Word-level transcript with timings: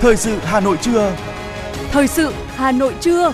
Thời 0.00 0.16
sự 0.16 0.38
Hà 0.38 0.60
Nội 0.60 0.76
trưa. 0.82 1.16
Thời 1.90 2.06
sự 2.06 2.32
Hà 2.46 2.72
Nội 2.72 2.94
trưa. 3.00 3.32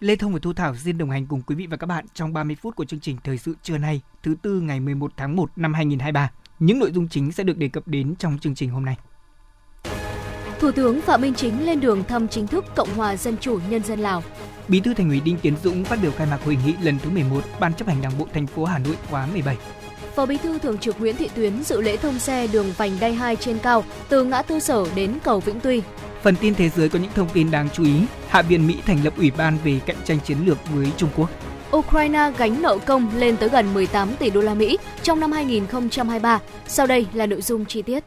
Lê 0.00 0.16
Thông 0.16 0.32
và 0.32 0.38
Thu 0.42 0.52
Thảo 0.52 0.76
xin 0.76 0.98
đồng 0.98 1.10
hành 1.10 1.26
cùng 1.26 1.42
quý 1.42 1.54
vị 1.54 1.66
và 1.66 1.76
các 1.76 1.86
bạn 1.86 2.04
trong 2.14 2.32
30 2.32 2.56
phút 2.62 2.76
của 2.76 2.84
chương 2.84 3.00
trình 3.00 3.16
Thời 3.24 3.38
sự 3.38 3.56
trưa 3.62 3.78
nay, 3.78 4.00
thứ 4.22 4.34
tư 4.42 4.60
ngày 4.60 4.80
11 4.80 5.12
tháng 5.16 5.36
1 5.36 5.50
năm 5.56 5.74
2023. 5.74 6.30
Những 6.58 6.78
nội 6.78 6.92
dung 6.92 7.08
chính 7.08 7.32
sẽ 7.32 7.44
được 7.44 7.58
đề 7.58 7.68
cập 7.68 7.88
đến 7.88 8.14
trong 8.18 8.38
chương 8.38 8.54
trình 8.54 8.70
hôm 8.70 8.84
nay. 8.84 8.96
Thủ 10.60 10.72
tướng 10.72 11.00
Phạm 11.00 11.20
Minh 11.20 11.34
Chính 11.34 11.66
lên 11.66 11.80
đường 11.80 12.04
thăm 12.04 12.28
chính 12.28 12.46
thức 12.46 12.64
Cộng 12.76 12.94
hòa 12.94 13.16
Dân 13.16 13.36
chủ 13.40 13.58
Nhân 13.70 13.82
dân 13.82 13.98
Lào. 13.98 14.22
Bí 14.68 14.80
thư 14.80 14.94
Thành 14.94 15.08
ủy 15.08 15.20
Đinh 15.20 15.38
Tiến 15.38 15.54
Dũng 15.62 15.84
phát 15.84 15.98
biểu 16.02 16.10
khai 16.10 16.26
mạc 16.30 16.44
hội 16.44 16.58
nghị 16.66 16.74
lần 16.82 16.98
thứ 16.98 17.10
11 17.10 17.40
Ban 17.60 17.74
chấp 17.74 17.88
hành 17.88 18.02
Đảng 18.02 18.18
bộ 18.18 18.26
thành 18.34 18.46
phố 18.46 18.64
Hà 18.64 18.78
Nội 18.78 18.96
khóa 19.10 19.26
17. 19.32 19.56
Phó 20.16 20.26
Bí 20.26 20.36
thư 20.36 20.58
Thường 20.58 20.78
trực 20.78 21.00
Nguyễn 21.00 21.16
Thị 21.16 21.28
Tuyến 21.34 21.62
dự 21.62 21.80
lễ 21.80 21.96
thông 21.96 22.18
xe 22.18 22.46
đường 22.46 22.72
vành 22.76 22.96
đai 23.00 23.14
2 23.14 23.36
trên 23.36 23.58
cao 23.58 23.84
từ 24.08 24.24
ngã 24.24 24.42
tư 24.42 24.58
Sở 24.58 24.86
đến 24.94 25.18
cầu 25.24 25.40
Vĩnh 25.40 25.60
Tuy. 25.60 25.82
Phần 26.22 26.36
tin 26.40 26.54
thế 26.54 26.68
giới 26.68 26.88
có 26.88 26.98
những 26.98 27.10
thông 27.14 27.28
tin 27.28 27.50
đáng 27.50 27.68
chú 27.72 27.84
ý. 27.84 27.92
Hạ 28.28 28.42
viện 28.42 28.66
Mỹ 28.66 28.76
thành 28.86 29.04
lập 29.04 29.12
ủy 29.16 29.30
ban 29.30 29.58
về 29.64 29.80
cạnh 29.86 29.96
tranh 30.04 30.18
chiến 30.24 30.38
lược 30.46 30.58
với 30.74 30.86
Trung 30.96 31.10
Quốc. 31.16 31.30
Ukraine 31.76 32.32
gánh 32.38 32.62
nợ 32.62 32.78
công 32.86 33.10
lên 33.16 33.36
tới 33.36 33.48
gần 33.48 33.74
18 33.74 34.16
tỷ 34.18 34.30
đô 34.30 34.40
la 34.40 34.54
Mỹ 34.54 34.78
trong 35.02 35.20
năm 35.20 35.32
2023. 35.32 36.40
Sau 36.66 36.86
đây 36.86 37.06
là 37.12 37.26
nội 37.26 37.42
dung 37.42 37.64
chi 37.64 37.82
tiết. 37.82 38.04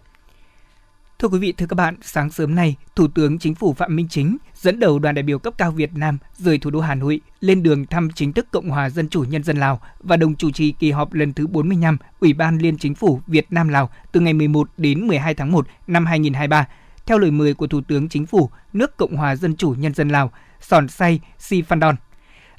Thưa 1.20 1.28
quý 1.28 1.40
vị, 1.40 1.52
thưa 1.52 1.66
các 1.66 1.76
bạn, 1.76 1.96
sáng 2.02 2.30
sớm 2.30 2.56
nay, 2.56 2.76
Thủ 2.96 3.08
tướng 3.08 3.40
Chính 3.40 3.56
phủ 3.56 3.74
Phạm 3.74 3.96
Minh 3.96 4.08
Chính 4.10 4.38
dẫn 4.56 4.80
đầu 4.80 5.00
đoàn 5.00 5.16
đại 5.16 5.24
biểu 5.24 5.40
cấp 5.40 5.54
cao 5.58 5.72
Việt 5.72 5.90
Nam 5.96 6.18
rời 6.38 6.58
thủ 6.58 6.70
đô 6.70 6.80
Hà 6.80 6.96
Nội 6.96 7.22
lên 7.40 7.64
đường 7.64 7.86
thăm 7.86 8.10
chính 8.16 8.34
thức 8.34 8.48
Cộng 8.52 8.70
hòa 8.70 8.90
Dân 8.90 9.10
chủ 9.10 9.24
Nhân 9.24 9.44
dân 9.44 9.58
Lào 9.58 9.82
và 10.00 10.18
đồng 10.18 10.36
chủ 10.36 10.52
trì 10.52 10.72
kỳ 10.72 10.92
họp 10.92 11.14
lần 11.14 11.34
thứ 11.34 11.48
45 11.48 11.98
Ủy 12.20 12.34
ban 12.34 12.58
Liên 12.58 12.78
Chính 12.78 12.96
phủ 12.96 13.22
Việt 13.28 13.46
Nam 13.50 13.68
Lào 13.68 13.90
từ 14.12 14.20
ngày 14.20 14.34
11 14.34 14.70
đến 14.78 15.08
12 15.08 15.34
tháng 15.34 15.52
1 15.52 15.68
năm 15.88 16.06
2023 16.06 16.68
theo 17.06 17.18
lời 17.18 17.32
mời 17.32 17.54
của 17.54 17.68
Thủ 17.68 17.82
tướng 17.88 18.10
Chính 18.10 18.26
phủ 18.26 18.50
nước 18.74 18.98
Cộng 18.98 19.16
hòa 19.16 19.36
Dân 19.36 19.56
chủ 19.56 19.76
Nhân 19.80 19.94
dân 19.94 20.10
Lào 20.10 20.32
Sòn 20.62 20.88
Say 20.88 21.20
Si 21.40 21.62
Phan 21.62 21.80
Đòn. 21.80 21.96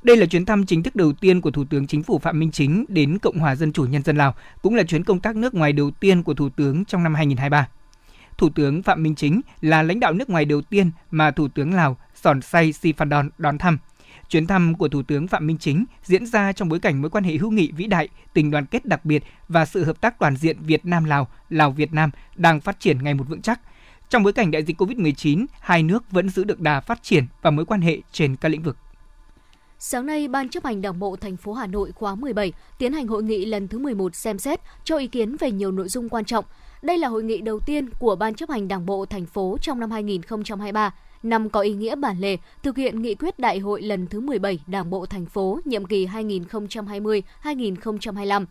Đây 0.03 0.17
là 0.17 0.27
chuyến 0.27 0.45
thăm 0.45 0.67
chính 0.67 0.83
thức 0.83 0.97
đầu 0.97 1.13
tiên 1.13 1.41
của 1.41 1.51
Thủ 1.51 1.65
tướng 1.71 1.87
Chính 1.87 2.03
phủ 2.03 2.19
Phạm 2.19 2.39
Minh 2.39 2.51
Chính 2.51 2.85
đến 2.89 3.19
Cộng 3.19 3.39
hòa 3.39 3.57
Dân 3.57 3.73
chủ 3.73 3.85
Nhân 3.85 4.03
dân 4.03 4.17
Lào, 4.17 4.35
cũng 4.63 4.75
là 4.75 4.83
chuyến 4.83 5.05
công 5.05 5.21
tác 5.21 5.37
nước 5.37 5.55
ngoài 5.55 5.73
đầu 5.73 5.91
tiên 5.91 6.23
của 6.23 6.35
Thủ 6.35 6.49
tướng 6.49 6.85
trong 6.85 7.03
năm 7.03 7.15
2023. 7.15 7.69
Thủ 8.41 8.49
tướng 8.55 8.83
Phạm 8.83 9.03
Minh 9.03 9.15
Chính 9.15 9.41
là 9.61 9.83
lãnh 9.83 10.01
đạo 10.01 10.13
nước 10.13 10.31
ngoài 10.31 10.45
đầu 10.45 10.63
tiên 10.63 10.91
mà 11.11 11.31
Thủ 11.31 11.49
tướng 11.49 11.75
Lào 11.75 11.97
Sòn 12.15 12.43
Say 12.43 12.73
Si 12.73 12.93
Phan 12.93 13.09
đón 13.39 13.59
thăm. 13.59 13.79
Chuyến 14.29 14.47
thăm 14.47 14.75
của 14.75 14.89
Thủ 14.89 15.03
tướng 15.03 15.29
Phạm 15.29 15.47
Minh 15.47 15.59
Chính 15.59 15.85
diễn 16.05 16.27
ra 16.27 16.53
trong 16.53 16.69
bối 16.69 16.79
cảnh 16.79 17.01
mối 17.03 17.11
quan 17.11 17.25
hệ 17.25 17.37
hữu 17.37 17.51
nghị 17.51 17.73
vĩ 17.73 17.87
đại, 17.87 18.09
tình 18.33 18.51
đoàn 18.51 18.67
kết 18.67 18.85
đặc 18.85 19.05
biệt 19.05 19.25
và 19.49 19.65
sự 19.65 19.85
hợp 19.85 20.01
tác 20.01 20.19
toàn 20.19 20.37
diện 20.37 20.57
Việt 20.61 20.87
Nam 20.87 21.05
Lào, 21.05 21.29
Lào 21.51 21.71
Việt 21.71 21.93
Nam 21.93 22.11
đang 22.37 22.61
phát 22.61 22.81
triển 22.81 23.05
ngày 23.05 23.15
một 23.15 23.25
vững 23.29 23.43
chắc. 23.43 23.61
Trong 24.09 24.23
bối 24.23 24.33
cảnh 24.33 24.51
đại 24.51 24.63
dịch 24.63 24.81
COVID-19, 24.81 25.47
hai 25.61 25.83
nước 25.83 26.11
vẫn 26.11 26.29
giữ 26.29 26.45
được 26.45 26.61
đà 26.61 26.81
phát 26.81 27.03
triển 27.03 27.27
và 27.43 27.51
mối 27.51 27.65
quan 27.65 27.81
hệ 27.81 28.01
trên 28.13 28.37
các 28.37 28.49
lĩnh 28.49 28.63
vực. 28.63 28.77
Sáng 29.79 30.07
nay, 30.07 30.29
Ban 30.29 30.49
chấp 30.49 30.65
hành 30.65 30.83
Đảng 30.83 30.99
bộ 30.99 31.17
thành 31.17 31.37
phố 31.37 31.53
Hà 31.53 31.67
Nội 31.67 31.93
khóa 31.93 32.15
17 32.15 32.53
tiến 32.79 32.93
hành 32.93 33.07
hội 33.07 33.23
nghị 33.23 33.45
lần 33.45 33.69
thứ 33.69 33.79
11 33.79 34.15
xem 34.15 34.39
xét 34.39 34.61
cho 34.85 34.97
ý 34.97 35.07
kiến 35.07 35.37
về 35.37 35.51
nhiều 35.51 35.73
nội 35.73 35.89
dung 35.89 36.09
quan 36.09 36.25
trọng. 36.25 36.45
Đây 36.83 36.99
là 36.99 37.09
hội 37.09 37.23
nghị 37.23 37.41
đầu 37.41 37.61
tiên 37.61 37.89
của 37.99 38.17
Ban 38.17 38.35
chấp 38.35 38.51
hành 38.51 38.69
Đảng 38.69 38.87
bộ 38.87 39.07
thành 39.07 39.27
phố 39.27 39.57
trong 39.61 39.81
năm 39.81 39.91
2023, 39.91 40.95
năm 41.23 41.51
có 41.51 41.61
ý 41.61 41.73
nghĩa 41.73 41.97
bản 41.97 42.19
lề 42.19 42.37
thực 42.63 42.77
hiện 42.77 43.03
nghị 43.03 43.15
quyết 43.15 43.39
đại 43.39 43.59
hội 43.59 43.83
lần 43.83 44.07
thứ 44.07 44.21
17 44.21 44.61
Đảng 44.67 44.91
bộ 44.91 45.07
thành 45.07 45.27
phố 45.27 45.61
nhiệm 45.65 45.85
kỳ 45.85 46.07
2020-2025. 46.07 48.45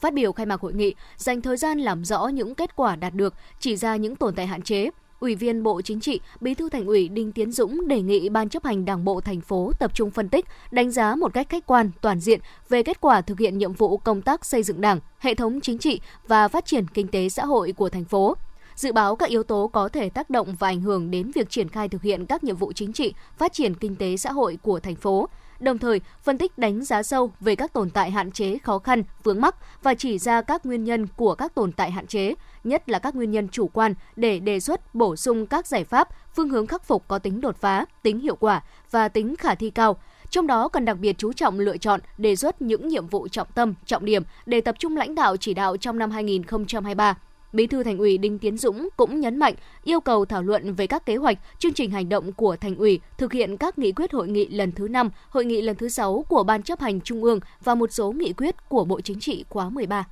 Phát 0.00 0.14
biểu 0.14 0.32
khai 0.32 0.46
mạc 0.46 0.60
hội 0.60 0.72
nghị, 0.72 0.94
dành 1.16 1.42
thời 1.42 1.56
gian 1.56 1.78
làm 1.78 2.04
rõ 2.04 2.26
những 2.26 2.54
kết 2.54 2.76
quả 2.76 2.96
đạt 2.96 3.14
được, 3.14 3.34
chỉ 3.58 3.76
ra 3.76 3.96
những 3.96 4.16
tồn 4.16 4.34
tại 4.34 4.46
hạn 4.46 4.62
chế, 4.62 4.90
Ủy 5.20 5.34
viên 5.34 5.62
Bộ 5.62 5.80
Chính 5.82 6.00
trị, 6.00 6.20
Bí 6.40 6.54
thư 6.54 6.68
Thành 6.68 6.86
ủy 6.86 7.08
Đinh 7.08 7.32
Tiến 7.32 7.52
Dũng 7.52 7.88
đề 7.88 8.02
nghị 8.02 8.28
Ban 8.28 8.48
chấp 8.48 8.64
hành 8.64 8.84
Đảng 8.84 9.04
bộ 9.04 9.20
thành 9.20 9.40
phố 9.40 9.72
tập 9.78 9.94
trung 9.94 10.10
phân 10.10 10.28
tích, 10.28 10.46
đánh 10.70 10.90
giá 10.90 11.14
một 11.14 11.34
cách 11.34 11.48
khách 11.48 11.66
quan, 11.66 11.90
toàn 12.00 12.20
diện 12.20 12.40
về 12.68 12.82
kết 12.82 13.00
quả 13.00 13.20
thực 13.20 13.38
hiện 13.38 13.58
nhiệm 13.58 13.72
vụ 13.72 13.96
công 13.96 14.22
tác 14.22 14.44
xây 14.44 14.62
dựng 14.62 14.80
Đảng, 14.80 15.00
hệ 15.18 15.34
thống 15.34 15.60
chính 15.60 15.78
trị 15.78 16.00
và 16.28 16.48
phát 16.48 16.66
triển 16.66 16.86
kinh 16.88 17.08
tế 17.08 17.28
xã 17.28 17.44
hội 17.44 17.72
của 17.72 17.88
thành 17.88 18.04
phố. 18.04 18.36
Dự 18.74 18.92
báo 18.92 19.16
các 19.16 19.28
yếu 19.28 19.42
tố 19.42 19.70
có 19.72 19.88
thể 19.88 20.08
tác 20.08 20.30
động 20.30 20.54
và 20.58 20.68
ảnh 20.68 20.80
hưởng 20.80 21.10
đến 21.10 21.30
việc 21.34 21.50
triển 21.50 21.68
khai 21.68 21.88
thực 21.88 22.02
hiện 22.02 22.26
các 22.26 22.44
nhiệm 22.44 22.56
vụ 22.56 22.72
chính 22.72 22.92
trị, 22.92 23.14
phát 23.38 23.52
triển 23.52 23.74
kinh 23.74 23.96
tế 23.96 24.16
xã 24.16 24.32
hội 24.32 24.58
của 24.62 24.80
thành 24.80 24.96
phố, 24.96 25.28
đồng 25.60 25.78
thời 25.78 26.00
phân 26.22 26.38
tích 26.38 26.58
đánh 26.58 26.84
giá 26.84 27.02
sâu 27.02 27.32
về 27.40 27.56
các 27.56 27.72
tồn 27.72 27.90
tại 27.90 28.10
hạn 28.10 28.30
chế 28.30 28.58
khó 28.58 28.78
khăn, 28.78 29.02
vướng 29.22 29.40
mắc 29.40 29.56
và 29.82 29.94
chỉ 29.94 30.18
ra 30.18 30.42
các 30.42 30.66
nguyên 30.66 30.84
nhân 30.84 31.06
của 31.16 31.34
các 31.34 31.54
tồn 31.54 31.72
tại 31.72 31.90
hạn 31.90 32.06
chế, 32.06 32.34
nhất 32.64 32.88
là 32.88 32.98
các 32.98 33.14
nguyên 33.14 33.30
nhân 33.30 33.48
chủ 33.48 33.68
quan 33.68 33.94
để 34.16 34.38
đề 34.38 34.60
xuất 34.60 34.94
bổ 34.94 35.16
sung 35.16 35.46
các 35.46 35.66
giải 35.66 35.84
pháp, 35.84 36.08
phương 36.34 36.48
hướng 36.48 36.66
khắc 36.66 36.84
phục 36.84 37.08
có 37.08 37.18
tính 37.18 37.40
đột 37.40 37.56
phá, 37.56 37.84
tính 38.02 38.20
hiệu 38.20 38.36
quả 38.36 38.62
và 38.90 39.08
tính 39.08 39.36
khả 39.36 39.54
thi 39.54 39.70
cao. 39.70 39.96
Trong 40.30 40.46
đó 40.46 40.68
cần 40.68 40.84
đặc 40.84 40.98
biệt 40.98 41.18
chú 41.18 41.32
trọng 41.32 41.58
lựa 41.58 41.76
chọn, 41.76 42.00
đề 42.18 42.36
xuất 42.36 42.62
những 42.62 42.88
nhiệm 42.88 43.06
vụ 43.06 43.28
trọng 43.28 43.48
tâm, 43.54 43.74
trọng 43.86 44.04
điểm 44.04 44.22
để 44.46 44.60
tập 44.60 44.74
trung 44.78 44.96
lãnh 44.96 45.14
đạo 45.14 45.36
chỉ 45.36 45.54
đạo 45.54 45.76
trong 45.76 45.98
năm 45.98 46.10
2023 46.10 47.16
Bí 47.52 47.66
thư 47.66 47.82
Thành 47.82 47.98
ủy 47.98 48.18
Đinh 48.18 48.38
Tiến 48.38 48.56
Dũng 48.56 48.88
cũng 48.96 49.20
nhấn 49.20 49.36
mạnh 49.36 49.54
yêu 49.84 50.00
cầu 50.00 50.24
thảo 50.24 50.42
luận 50.42 50.74
về 50.74 50.86
các 50.86 51.06
kế 51.06 51.16
hoạch, 51.16 51.38
chương 51.58 51.72
trình 51.72 51.90
hành 51.90 52.08
động 52.08 52.32
của 52.32 52.56
Thành 52.56 52.76
ủy 52.76 53.00
thực 53.18 53.32
hiện 53.32 53.56
các 53.56 53.78
nghị 53.78 53.92
quyết 53.92 54.12
hội 54.12 54.28
nghị 54.28 54.48
lần 54.48 54.72
thứ 54.72 54.88
5, 54.88 55.10
hội 55.28 55.44
nghị 55.44 55.62
lần 55.62 55.76
thứ 55.76 55.88
6 55.88 56.24
của 56.28 56.42
Ban 56.42 56.62
chấp 56.62 56.80
hành 56.80 57.00
Trung 57.00 57.24
ương 57.24 57.40
và 57.64 57.74
một 57.74 57.92
số 57.92 58.12
nghị 58.12 58.32
quyết 58.32 58.68
của 58.68 58.84
Bộ 58.84 59.00
Chính 59.00 59.20
trị 59.20 59.44
khóa 59.48 59.70
13. 59.70 60.06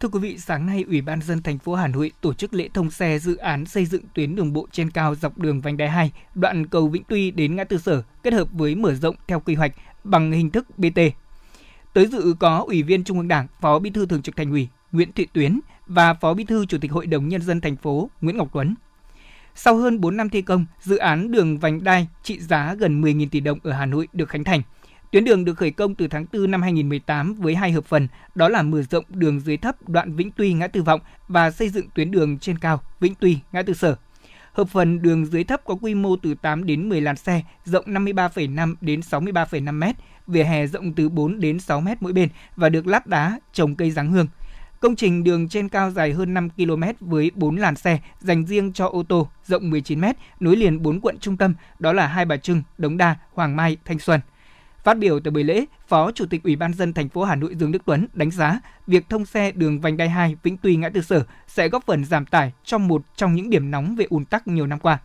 Thưa 0.00 0.08
quý 0.08 0.20
vị, 0.20 0.38
sáng 0.38 0.66
nay 0.66 0.84
Ủy 0.88 1.00
ban 1.00 1.22
dân 1.22 1.42
thành 1.42 1.58
phố 1.58 1.74
Hà 1.74 1.86
Nội 1.86 2.12
tổ 2.20 2.34
chức 2.34 2.54
lễ 2.54 2.68
thông 2.74 2.90
xe 2.90 3.18
dự 3.18 3.36
án 3.36 3.66
xây 3.66 3.86
dựng 3.86 4.02
tuyến 4.14 4.36
đường 4.36 4.52
bộ 4.52 4.66
trên 4.72 4.90
cao 4.90 5.14
dọc 5.14 5.38
đường 5.38 5.60
vành 5.60 5.76
đai 5.76 5.88
2, 5.88 6.12
đoạn 6.34 6.66
cầu 6.66 6.88
Vĩnh 6.88 7.02
Tuy 7.08 7.30
đến 7.30 7.56
ngã 7.56 7.64
tư 7.64 7.78
Sở 7.78 8.02
kết 8.22 8.32
hợp 8.32 8.48
với 8.52 8.74
mở 8.74 8.94
rộng 8.94 9.16
theo 9.26 9.40
quy 9.40 9.54
hoạch 9.54 9.72
bằng 10.04 10.32
hình 10.32 10.50
thức 10.50 10.78
BT. 10.78 11.00
Tới 11.94 12.06
dự 12.06 12.34
có 12.40 12.64
Ủy 12.66 12.82
viên 12.82 13.04
Trung 13.04 13.18
ương 13.18 13.28
Đảng, 13.28 13.46
Phó 13.60 13.78
Bí 13.78 13.90
thư 13.90 14.06
Thường 14.06 14.22
trực 14.22 14.36
Thành 14.36 14.50
ủy 14.50 14.68
Nguyễn 14.92 15.12
Thị 15.12 15.26
Tuyến, 15.32 15.60
và 15.86 16.14
Phó 16.14 16.34
Bí 16.34 16.44
thư 16.44 16.66
Chủ 16.66 16.78
tịch 16.80 16.92
Hội 16.92 17.06
đồng 17.06 17.28
Nhân 17.28 17.42
dân 17.42 17.60
thành 17.60 17.76
phố 17.76 18.10
Nguyễn 18.20 18.36
Ngọc 18.36 18.48
Tuấn. 18.52 18.74
Sau 19.54 19.76
hơn 19.76 20.00
4 20.00 20.16
năm 20.16 20.28
thi 20.28 20.42
công, 20.42 20.66
dự 20.80 20.96
án 20.96 21.30
đường 21.30 21.58
vành 21.58 21.84
đai 21.84 22.08
trị 22.22 22.40
giá 22.40 22.74
gần 22.74 23.02
10.000 23.02 23.28
tỷ 23.30 23.40
đồng 23.40 23.58
ở 23.62 23.72
Hà 23.72 23.86
Nội 23.86 24.08
được 24.12 24.28
khánh 24.28 24.44
thành. 24.44 24.62
Tuyến 25.10 25.24
đường 25.24 25.44
được 25.44 25.54
khởi 25.54 25.70
công 25.70 25.94
từ 25.94 26.08
tháng 26.08 26.26
4 26.32 26.50
năm 26.50 26.62
2018 26.62 27.34
với 27.34 27.54
hai 27.54 27.72
hợp 27.72 27.84
phần, 27.84 28.08
đó 28.34 28.48
là 28.48 28.62
mở 28.62 28.82
rộng 28.82 29.04
đường 29.08 29.40
dưới 29.40 29.56
thấp 29.56 29.88
đoạn 29.88 30.16
Vĩnh 30.16 30.30
Tuy 30.30 30.52
ngã 30.52 30.66
tư 30.66 30.82
Vọng 30.82 31.00
và 31.28 31.50
xây 31.50 31.68
dựng 31.68 31.86
tuyến 31.94 32.10
đường 32.10 32.38
trên 32.38 32.58
cao 32.58 32.80
Vĩnh 33.00 33.14
Tuy 33.14 33.38
ngã 33.52 33.62
tư 33.62 33.74
Sở. 33.74 33.96
Hợp 34.52 34.68
phần 34.68 35.02
đường 35.02 35.26
dưới 35.26 35.44
thấp 35.44 35.60
có 35.64 35.74
quy 35.74 35.94
mô 35.94 36.16
từ 36.16 36.34
8 36.34 36.66
đến 36.66 36.88
10 36.88 37.00
làn 37.00 37.16
xe, 37.16 37.42
rộng 37.64 37.84
53,5 37.86 38.74
đến 38.80 39.00
63,5 39.00 39.72
m, 39.72 39.92
vỉa 40.26 40.44
hè 40.44 40.66
rộng 40.66 40.92
từ 40.92 41.08
4 41.08 41.40
đến 41.40 41.60
6 41.60 41.80
m 41.80 41.88
mỗi 42.00 42.12
bên 42.12 42.28
và 42.56 42.68
được 42.68 42.86
lát 42.86 43.06
đá, 43.06 43.40
trồng 43.52 43.74
cây 43.74 43.90
giáng 43.90 44.12
hương. 44.12 44.26
Công 44.84 44.96
trình 44.96 45.24
đường 45.24 45.48
trên 45.48 45.68
cao 45.68 45.90
dài 45.90 46.12
hơn 46.12 46.34
5 46.34 46.48
km 46.50 46.82
với 47.00 47.30
4 47.34 47.56
làn 47.56 47.76
xe 47.76 47.98
dành 48.20 48.46
riêng 48.46 48.72
cho 48.72 48.86
ô 48.86 49.02
tô, 49.02 49.28
rộng 49.46 49.70
19 49.70 50.00
m, 50.00 50.04
nối 50.40 50.56
liền 50.56 50.82
4 50.82 51.00
quận 51.00 51.18
trung 51.18 51.36
tâm, 51.36 51.54
đó 51.78 51.92
là 51.92 52.06
Hai 52.06 52.24
Bà 52.24 52.36
Trưng, 52.36 52.62
Đống 52.78 52.96
Đa, 52.96 53.16
Hoàng 53.32 53.56
Mai, 53.56 53.76
Thanh 53.84 53.98
Xuân. 53.98 54.20
Phát 54.82 54.98
biểu 54.98 55.20
tại 55.20 55.30
buổi 55.30 55.44
lễ, 55.44 55.64
Phó 55.88 56.10
Chủ 56.12 56.26
tịch 56.26 56.42
Ủy 56.42 56.56
ban 56.56 56.74
dân 56.74 56.92
thành 56.92 57.08
phố 57.08 57.24
Hà 57.24 57.34
Nội 57.34 57.54
Dương 57.54 57.72
Đức 57.72 57.82
Tuấn 57.84 58.06
đánh 58.12 58.30
giá 58.30 58.60
việc 58.86 59.08
thông 59.08 59.26
xe 59.26 59.52
đường 59.52 59.80
vành 59.80 59.96
đai 59.96 60.08
2 60.08 60.36
Vĩnh 60.42 60.56
Tuy 60.56 60.76
ngã 60.76 60.88
tư 60.88 61.02
Sở 61.02 61.24
sẽ 61.46 61.68
góp 61.68 61.86
phần 61.86 62.04
giảm 62.04 62.26
tải 62.26 62.52
trong 62.64 62.88
một 62.88 63.02
trong 63.16 63.34
những 63.34 63.50
điểm 63.50 63.70
nóng 63.70 63.96
về 63.96 64.06
ùn 64.10 64.24
tắc 64.24 64.46
nhiều 64.46 64.66
năm 64.66 64.78
qua. 64.78 64.98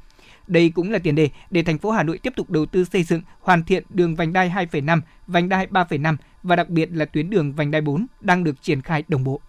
Đây 0.48 0.70
cũng 0.70 0.92
là 0.92 1.00
tiền 1.00 1.16
đề 1.16 1.30
để 1.50 1.64
thành 1.64 1.78
phố 1.78 1.92
Hà 1.92 2.04
Nội 2.04 2.18
tiếp 2.18 2.34
tục 2.36 2.50
đầu 2.50 2.66
tư 2.66 2.86
xây 2.86 3.04
dựng, 3.04 3.22
hoàn 3.40 3.64
thiện 3.64 3.84
đường 3.90 4.16
vành 4.16 4.34
đai 4.34 4.50
2,5, 4.50 5.02
vành 5.28 5.50
đai 5.50 5.68
3,5 5.68 6.16
và 6.44 6.56
đặc 6.56 6.70
biệt 6.70 6.90
là 6.92 7.06
tuyến 7.06 7.30
đường 7.30 7.54
vành 7.54 7.72
đai 7.72 7.82
4 7.82 8.06
đang 8.22 8.44
được 8.44 8.62
triển 8.62 8.82
khai 8.82 9.04
đồng 9.08 9.24
bộ. 9.24 9.42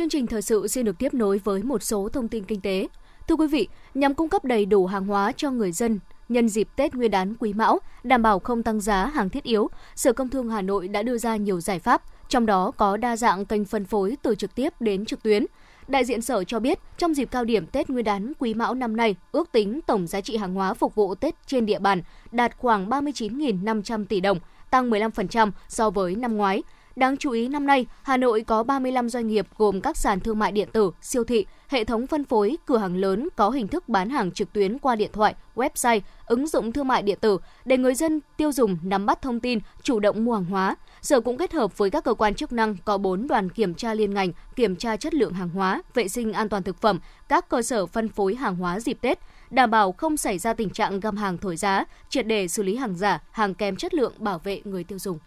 Chương 0.00 0.08
trình 0.08 0.26
thời 0.26 0.42
sự 0.42 0.68
xin 0.68 0.84
được 0.84 0.98
tiếp 0.98 1.14
nối 1.14 1.40
với 1.44 1.62
một 1.62 1.82
số 1.82 2.08
thông 2.08 2.28
tin 2.28 2.44
kinh 2.44 2.60
tế. 2.60 2.88
Thưa 3.28 3.36
quý 3.36 3.46
vị, 3.46 3.68
nhằm 3.94 4.14
cung 4.14 4.28
cấp 4.28 4.44
đầy 4.44 4.66
đủ 4.66 4.86
hàng 4.86 5.06
hóa 5.06 5.32
cho 5.32 5.50
người 5.50 5.72
dân 5.72 5.98
nhân 6.28 6.48
dịp 6.48 6.68
Tết 6.76 6.94
Nguyên 6.94 7.10
đán 7.10 7.34
Quý 7.38 7.52
Mão, 7.52 7.78
đảm 8.02 8.22
bảo 8.22 8.38
không 8.38 8.62
tăng 8.62 8.80
giá 8.80 9.06
hàng 9.06 9.28
thiết 9.28 9.44
yếu, 9.44 9.68
Sở 9.96 10.12
Công 10.12 10.28
Thương 10.28 10.50
Hà 10.50 10.62
Nội 10.62 10.88
đã 10.88 11.02
đưa 11.02 11.18
ra 11.18 11.36
nhiều 11.36 11.60
giải 11.60 11.78
pháp, 11.78 12.02
trong 12.28 12.46
đó 12.46 12.70
có 12.70 12.96
đa 12.96 13.16
dạng 13.16 13.44
kênh 13.44 13.64
phân 13.64 13.84
phối 13.84 14.16
từ 14.22 14.34
trực 14.34 14.54
tiếp 14.54 14.72
đến 14.80 15.04
trực 15.04 15.22
tuyến. 15.22 15.46
Đại 15.88 16.04
diện 16.04 16.22
Sở 16.22 16.44
cho 16.44 16.60
biết, 16.60 16.78
trong 16.98 17.14
dịp 17.14 17.28
cao 17.30 17.44
điểm 17.44 17.66
Tết 17.66 17.90
Nguyên 17.90 18.04
đán 18.04 18.32
Quý 18.38 18.54
Mão 18.54 18.74
năm 18.74 18.96
nay, 18.96 19.16
ước 19.32 19.52
tính 19.52 19.80
tổng 19.86 20.06
giá 20.06 20.20
trị 20.20 20.36
hàng 20.36 20.54
hóa 20.54 20.74
phục 20.74 20.94
vụ 20.94 21.14
Tết 21.14 21.34
trên 21.46 21.66
địa 21.66 21.78
bàn 21.78 22.02
đạt 22.32 22.56
khoảng 22.58 22.90
39.500 22.90 24.04
tỷ 24.04 24.20
đồng, 24.20 24.38
tăng 24.70 24.90
15% 24.90 25.50
so 25.68 25.90
với 25.90 26.16
năm 26.16 26.36
ngoái. 26.36 26.62
Đáng 27.00 27.16
chú 27.16 27.30
ý 27.30 27.48
năm 27.48 27.66
nay, 27.66 27.86
Hà 28.02 28.16
Nội 28.16 28.42
có 28.46 28.62
35 28.62 29.08
doanh 29.08 29.26
nghiệp 29.26 29.46
gồm 29.58 29.80
các 29.80 29.96
sàn 29.96 30.20
thương 30.20 30.38
mại 30.38 30.52
điện 30.52 30.68
tử, 30.72 30.90
siêu 31.02 31.24
thị, 31.24 31.46
hệ 31.68 31.84
thống 31.84 32.06
phân 32.06 32.24
phối, 32.24 32.56
cửa 32.66 32.78
hàng 32.78 32.96
lớn 32.96 33.28
có 33.36 33.50
hình 33.50 33.68
thức 33.68 33.88
bán 33.88 34.10
hàng 34.10 34.32
trực 34.32 34.52
tuyến 34.52 34.78
qua 34.78 34.96
điện 34.96 35.10
thoại, 35.12 35.34
website, 35.54 36.00
ứng 36.26 36.46
dụng 36.46 36.72
thương 36.72 36.88
mại 36.88 37.02
điện 37.02 37.18
tử 37.20 37.38
để 37.64 37.78
người 37.78 37.94
dân 37.94 38.20
tiêu 38.36 38.52
dùng 38.52 38.78
nắm 38.82 39.06
bắt 39.06 39.22
thông 39.22 39.40
tin, 39.40 39.58
chủ 39.82 40.00
động 40.00 40.24
mua 40.24 40.34
hàng 40.34 40.44
hóa. 40.44 40.76
Sở 41.02 41.20
cũng 41.20 41.38
kết 41.38 41.52
hợp 41.52 41.78
với 41.78 41.90
các 41.90 42.04
cơ 42.04 42.14
quan 42.14 42.34
chức 42.34 42.52
năng 42.52 42.76
có 42.84 42.98
4 42.98 43.28
đoàn 43.28 43.50
kiểm 43.50 43.74
tra 43.74 43.94
liên 43.94 44.14
ngành 44.14 44.32
kiểm 44.56 44.76
tra 44.76 44.96
chất 44.96 45.14
lượng 45.14 45.32
hàng 45.32 45.48
hóa, 45.48 45.82
vệ 45.94 46.08
sinh 46.08 46.32
an 46.32 46.48
toàn 46.48 46.62
thực 46.62 46.80
phẩm, 46.80 47.00
các 47.28 47.48
cơ 47.48 47.62
sở 47.62 47.86
phân 47.86 48.08
phối 48.08 48.34
hàng 48.34 48.56
hóa 48.56 48.80
dịp 48.80 48.98
Tết, 49.00 49.18
đảm 49.50 49.70
bảo 49.70 49.92
không 49.92 50.16
xảy 50.16 50.38
ra 50.38 50.52
tình 50.52 50.70
trạng 50.70 51.00
găm 51.00 51.16
hàng 51.16 51.38
thổi 51.38 51.56
giá, 51.56 51.84
triệt 52.08 52.26
để 52.26 52.48
xử 52.48 52.62
lý 52.62 52.76
hàng 52.76 52.96
giả, 52.96 53.22
hàng 53.30 53.54
kém 53.54 53.76
chất 53.76 53.94
lượng 53.94 54.12
bảo 54.18 54.38
vệ 54.38 54.60
người 54.64 54.84
tiêu 54.84 54.98
dùng. 54.98 55.18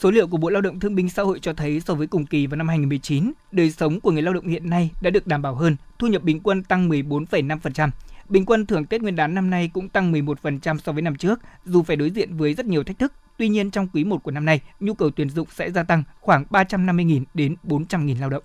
Số 0.00 0.10
liệu 0.10 0.26
của 0.26 0.36
Bộ 0.36 0.50
Lao 0.50 0.62
động 0.62 0.80
Thương 0.80 0.94
binh 0.94 1.08
Xã 1.08 1.22
hội 1.22 1.38
cho 1.40 1.52
thấy 1.52 1.80
so 1.80 1.94
với 1.94 2.06
cùng 2.06 2.26
kỳ 2.26 2.46
vào 2.46 2.56
năm 2.56 2.68
2019, 2.68 3.32
đời 3.52 3.70
sống 3.70 4.00
của 4.00 4.10
người 4.10 4.22
lao 4.22 4.34
động 4.34 4.46
hiện 4.46 4.70
nay 4.70 4.90
đã 5.00 5.10
được 5.10 5.26
đảm 5.26 5.42
bảo 5.42 5.54
hơn, 5.54 5.76
thu 5.98 6.06
nhập 6.06 6.22
bình 6.22 6.40
quân 6.40 6.62
tăng 6.62 6.88
14,5%. 6.88 7.90
Bình 8.28 8.46
quân 8.46 8.66
thưởng 8.66 8.86
Tết 8.86 9.02
Nguyên 9.02 9.16
đán 9.16 9.34
năm 9.34 9.50
nay 9.50 9.70
cũng 9.74 9.88
tăng 9.88 10.12
11% 10.12 10.78
so 10.78 10.92
với 10.92 11.02
năm 11.02 11.16
trước, 11.16 11.40
dù 11.64 11.82
phải 11.82 11.96
đối 11.96 12.10
diện 12.10 12.36
với 12.36 12.54
rất 12.54 12.66
nhiều 12.66 12.84
thách 12.84 12.98
thức. 12.98 13.12
Tuy 13.36 13.48
nhiên 13.48 13.70
trong 13.70 13.88
quý 13.92 14.04
1 14.04 14.22
của 14.22 14.30
năm 14.30 14.44
nay, 14.44 14.60
nhu 14.80 14.94
cầu 14.94 15.10
tuyển 15.10 15.30
dụng 15.30 15.48
sẽ 15.50 15.70
gia 15.70 15.82
tăng 15.82 16.02
khoảng 16.20 16.44
350.000 16.50 17.24
đến 17.34 17.56
400.000 17.64 18.20
lao 18.20 18.30
động. 18.30 18.42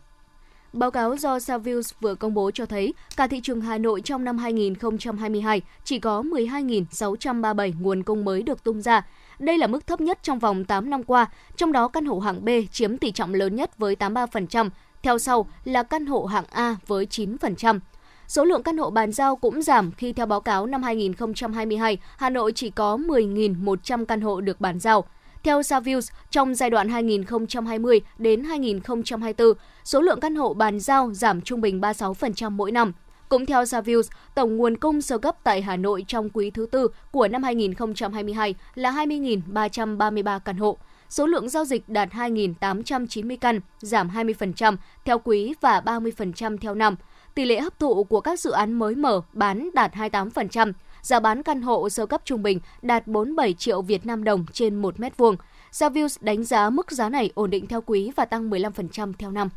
Báo 0.73 0.91
cáo 0.91 1.17
do 1.17 1.39
Savills 1.39 1.93
vừa 1.99 2.15
công 2.15 2.33
bố 2.33 2.51
cho 2.51 2.65
thấy, 2.65 2.93
cả 3.17 3.27
thị 3.27 3.39
trường 3.43 3.61
Hà 3.61 3.77
Nội 3.77 4.01
trong 4.01 4.23
năm 4.23 4.37
2022 4.37 5.61
chỉ 5.83 5.99
có 5.99 6.21
12.637 6.21 7.73
nguồn 7.79 8.03
cung 8.03 8.25
mới 8.25 8.41
được 8.41 8.63
tung 8.63 8.81
ra. 8.81 9.01
Đây 9.39 9.57
là 9.57 9.67
mức 9.67 9.87
thấp 9.87 10.01
nhất 10.01 10.19
trong 10.23 10.39
vòng 10.39 10.65
8 10.65 10.89
năm 10.89 11.03
qua, 11.03 11.25
trong 11.57 11.71
đó 11.71 11.87
căn 11.87 12.05
hộ 12.05 12.19
hạng 12.19 12.45
B 12.45 12.49
chiếm 12.71 12.97
tỷ 12.97 13.11
trọng 13.11 13.33
lớn 13.33 13.55
nhất 13.55 13.77
với 13.77 13.95
83%, 13.95 14.69
theo 15.03 15.19
sau 15.19 15.47
là 15.63 15.83
căn 15.83 16.05
hộ 16.05 16.25
hạng 16.25 16.45
A 16.51 16.75
với 16.87 17.05
9%. 17.05 17.79
Số 18.27 18.43
lượng 18.43 18.63
căn 18.63 18.77
hộ 18.77 18.89
bàn 18.89 19.11
giao 19.11 19.35
cũng 19.35 19.61
giảm 19.61 19.91
khi 19.91 20.13
theo 20.13 20.25
báo 20.25 20.41
cáo 20.41 20.65
năm 20.65 20.83
2022, 20.83 21.97
Hà 22.17 22.29
Nội 22.29 22.51
chỉ 22.55 22.69
có 22.69 22.97
10.100 22.97 24.05
căn 24.05 24.21
hộ 24.21 24.41
được 24.41 24.61
bàn 24.61 24.79
giao. 24.79 25.03
Theo 25.43 25.63
Savills, 25.63 26.11
trong 26.31 26.55
giai 26.55 26.69
đoạn 26.69 26.89
2020 26.89 28.01
đến 28.17 28.43
2024, 28.43 29.47
số 29.83 30.01
lượng 30.01 30.19
căn 30.19 30.35
hộ 30.35 30.53
bàn 30.53 30.79
giao 30.79 31.13
giảm 31.13 31.41
trung 31.41 31.61
bình 31.61 31.81
36% 31.81 32.49
mỗi 32.49 32.71
năm. 32.71 32.93
Cũng 33.29 33.45
theo 33.45 33.65
Savills, 33.65 34.09
tổng 34.35 34.57
nguồn 34.57 34.77
cung 34.77 35.01
sơ 35.01 35.17
cấp 35.17 35.35
tại 35.43 35.61
Hà 35.61 35.77
Nội 35.77 36.05
trong 36.07 36.29
quý 36.29 36.51
thứ 36.51 36.65
tư 36.71 36.87
của 37.11 37.27
năm 37.27 37.43
2022 37.43 38.55
là 38.75 38.91
20.333 38.91 40.39
căn 40.39 40.57
hộ. 40.57 40.77
Số 41.09 41.27
lượng 41.27 41.49
giao 41.49 41.65
dịch 41.65 41.89
đạt 41.89 42.09
2.890 42.09 43.37
căn, 43.41 43.59
giảm 43.79 44.09
20% 44.09 44.77
theo 45.05 45.19
quý 45.19 45.53
và 45.61 45.81
30% 45.85 46.57
theo 46.57 46.75
năm. 46.75 46.95
Tỷ 47.35 47.45
lệ 47.45 47.59
hấp 47.59 47.79
thụ 47.79 48.03
của 48.03 48.21
các 48.21 48.39
dự 48.39 48.51
án 48.51 48.73
mới 48.73 48.95
mở 48.95 49.21
bán 49.33 49.69
đạt 49.73 49.93
28%, 49.93 50.73
giá 51.01 51.19
bán 51.19 51.43
căn 51.43 51.61
hộ 51.61 51.89
sơ 51.89 52.05
cấp 52.05 52.21
trung 52.25 52.43
bình 52.43 52.59
đạt 52.81 53.07
47 53.07 53.53
triệu 53.53 53.81
Việt 53.81 54.05
Nam 54.05 54.23
đồng 54.23 54.45
trên 54.53 54.75
1 54.75 54.99
mét 54.99 55.17
vuông. 55.17 55.35
Savills 55.71 56.17
đánh 56.21 56.43
giá 56.43 56.69
mức 56.69 56.91
giá 56.91 57.09
này 57.09 57.31
ổn 57.35 57.49
định 57.49 57.67
theo 57.67 57.81
quý 57.81 58.11
và 58.15 58.25
tăng 58.25 58.49
15% 58.49 59.13
theo 59.17 59.31
năm. 59.31 59.49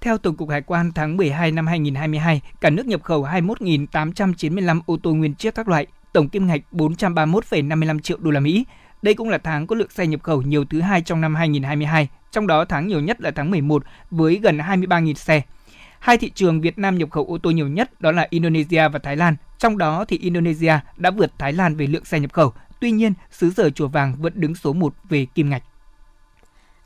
Theo 0.00 0.18
Tổng 0.18 0.36
cục 0.36 0.50
Hải 0.50 0.62
quan 0.62 0.92
tháng 0.92 1.16
12 1.16 1.52
năm 1.52 1.66
2022, 1.66 2.40
cả 2.60 2.70
nước 2.70 2.86
nhập 2.86 3.02
khẩu 3.02 3.24
21.895 3.24 4.80
ô 4.86 4.98
tô 5.02 5.14
nguyên 5.14 5.34
chiếc 5.34 5.54
các 5.54 5.68
loại, 5.68 5.86
tổng 6.12 6.28
kim 6.28 6.46
ngạch 6.46 6.60
431,55 6.72 7.98
triệu 7.98 8.18
đô 8.20 8.30
la 8.30 8.40
Mỹ. 8.40 8.66
Đây 9.02 9.14
cũng 9.14 9.28
là 9.28 9.38
tháng 9.38 9.66
có 9.66 9.76
lượng 9.76 9.90
xe 9.90 10.06
nhập 10.06 10.22
khẩu 10.22 10.42
nhiều 10.42 10.64
thứ 10.64 10.80
hai 10.80 11.02
trong 11.02 11.20
năm 11.20 11.34
2022, 11.34 12.08
trong 12.30 12.46
đó 12.46 12.64
tháng 12.64 12.86
nhiều 12.86 13.00
nhất 13.00 13.20
là 13.20 13.30
tháng 13.30 13.50
11 13.50 13.84
với 14.10 14.36
gần 14.42 14.58
23.000 14.58 15.14
xe. 15.14 15.42
Hai 15.98 16.18
thị 16.18 16.30
trường 16.30 16.60
Việt 16.60 16.78
Nam 16.78 16.98
nhập 16.98 17.10
khẩu 17.10 17.24
ô 17.24 17.38
tô 17.38 17.50
nhiều 17.50 17.68
nhất 17.68 18.00
đó 18.00 18.12
là 18.12 18.26
Indonesia 18.30 18.88
và 18.88 18.98
Thái 18.98 19.16
Lan. 19.16 19.36
Trong 19.58 19.78
đó 19.78 20.04
thì 20.04 20.18
Indonesia 20.18 20.74
đã 20.96 21.10
vượt 21.10 21.32
Thái 21.38 21.52
Lan 21.52 21.76
về 21.76 21.86
lượng 21.86 22.04
xe 22.04 22.20
nhập 22.20 22.32
khẩu. 22.32 22.52
Tuy 22.80 22.90
nhiên, 22.90 23.12
xứ 23.30 23.50
sở 23.50 23.70
chùa 23.70 23.88
vàng 23.88 24.16
vẫn 24.18 24.32
đứng 24.36 24.54
số 24.54 24.72
1 24.72 24.94
về 25.08 25.26
kim 25.34 25.50
ngạch. 25.50 25.62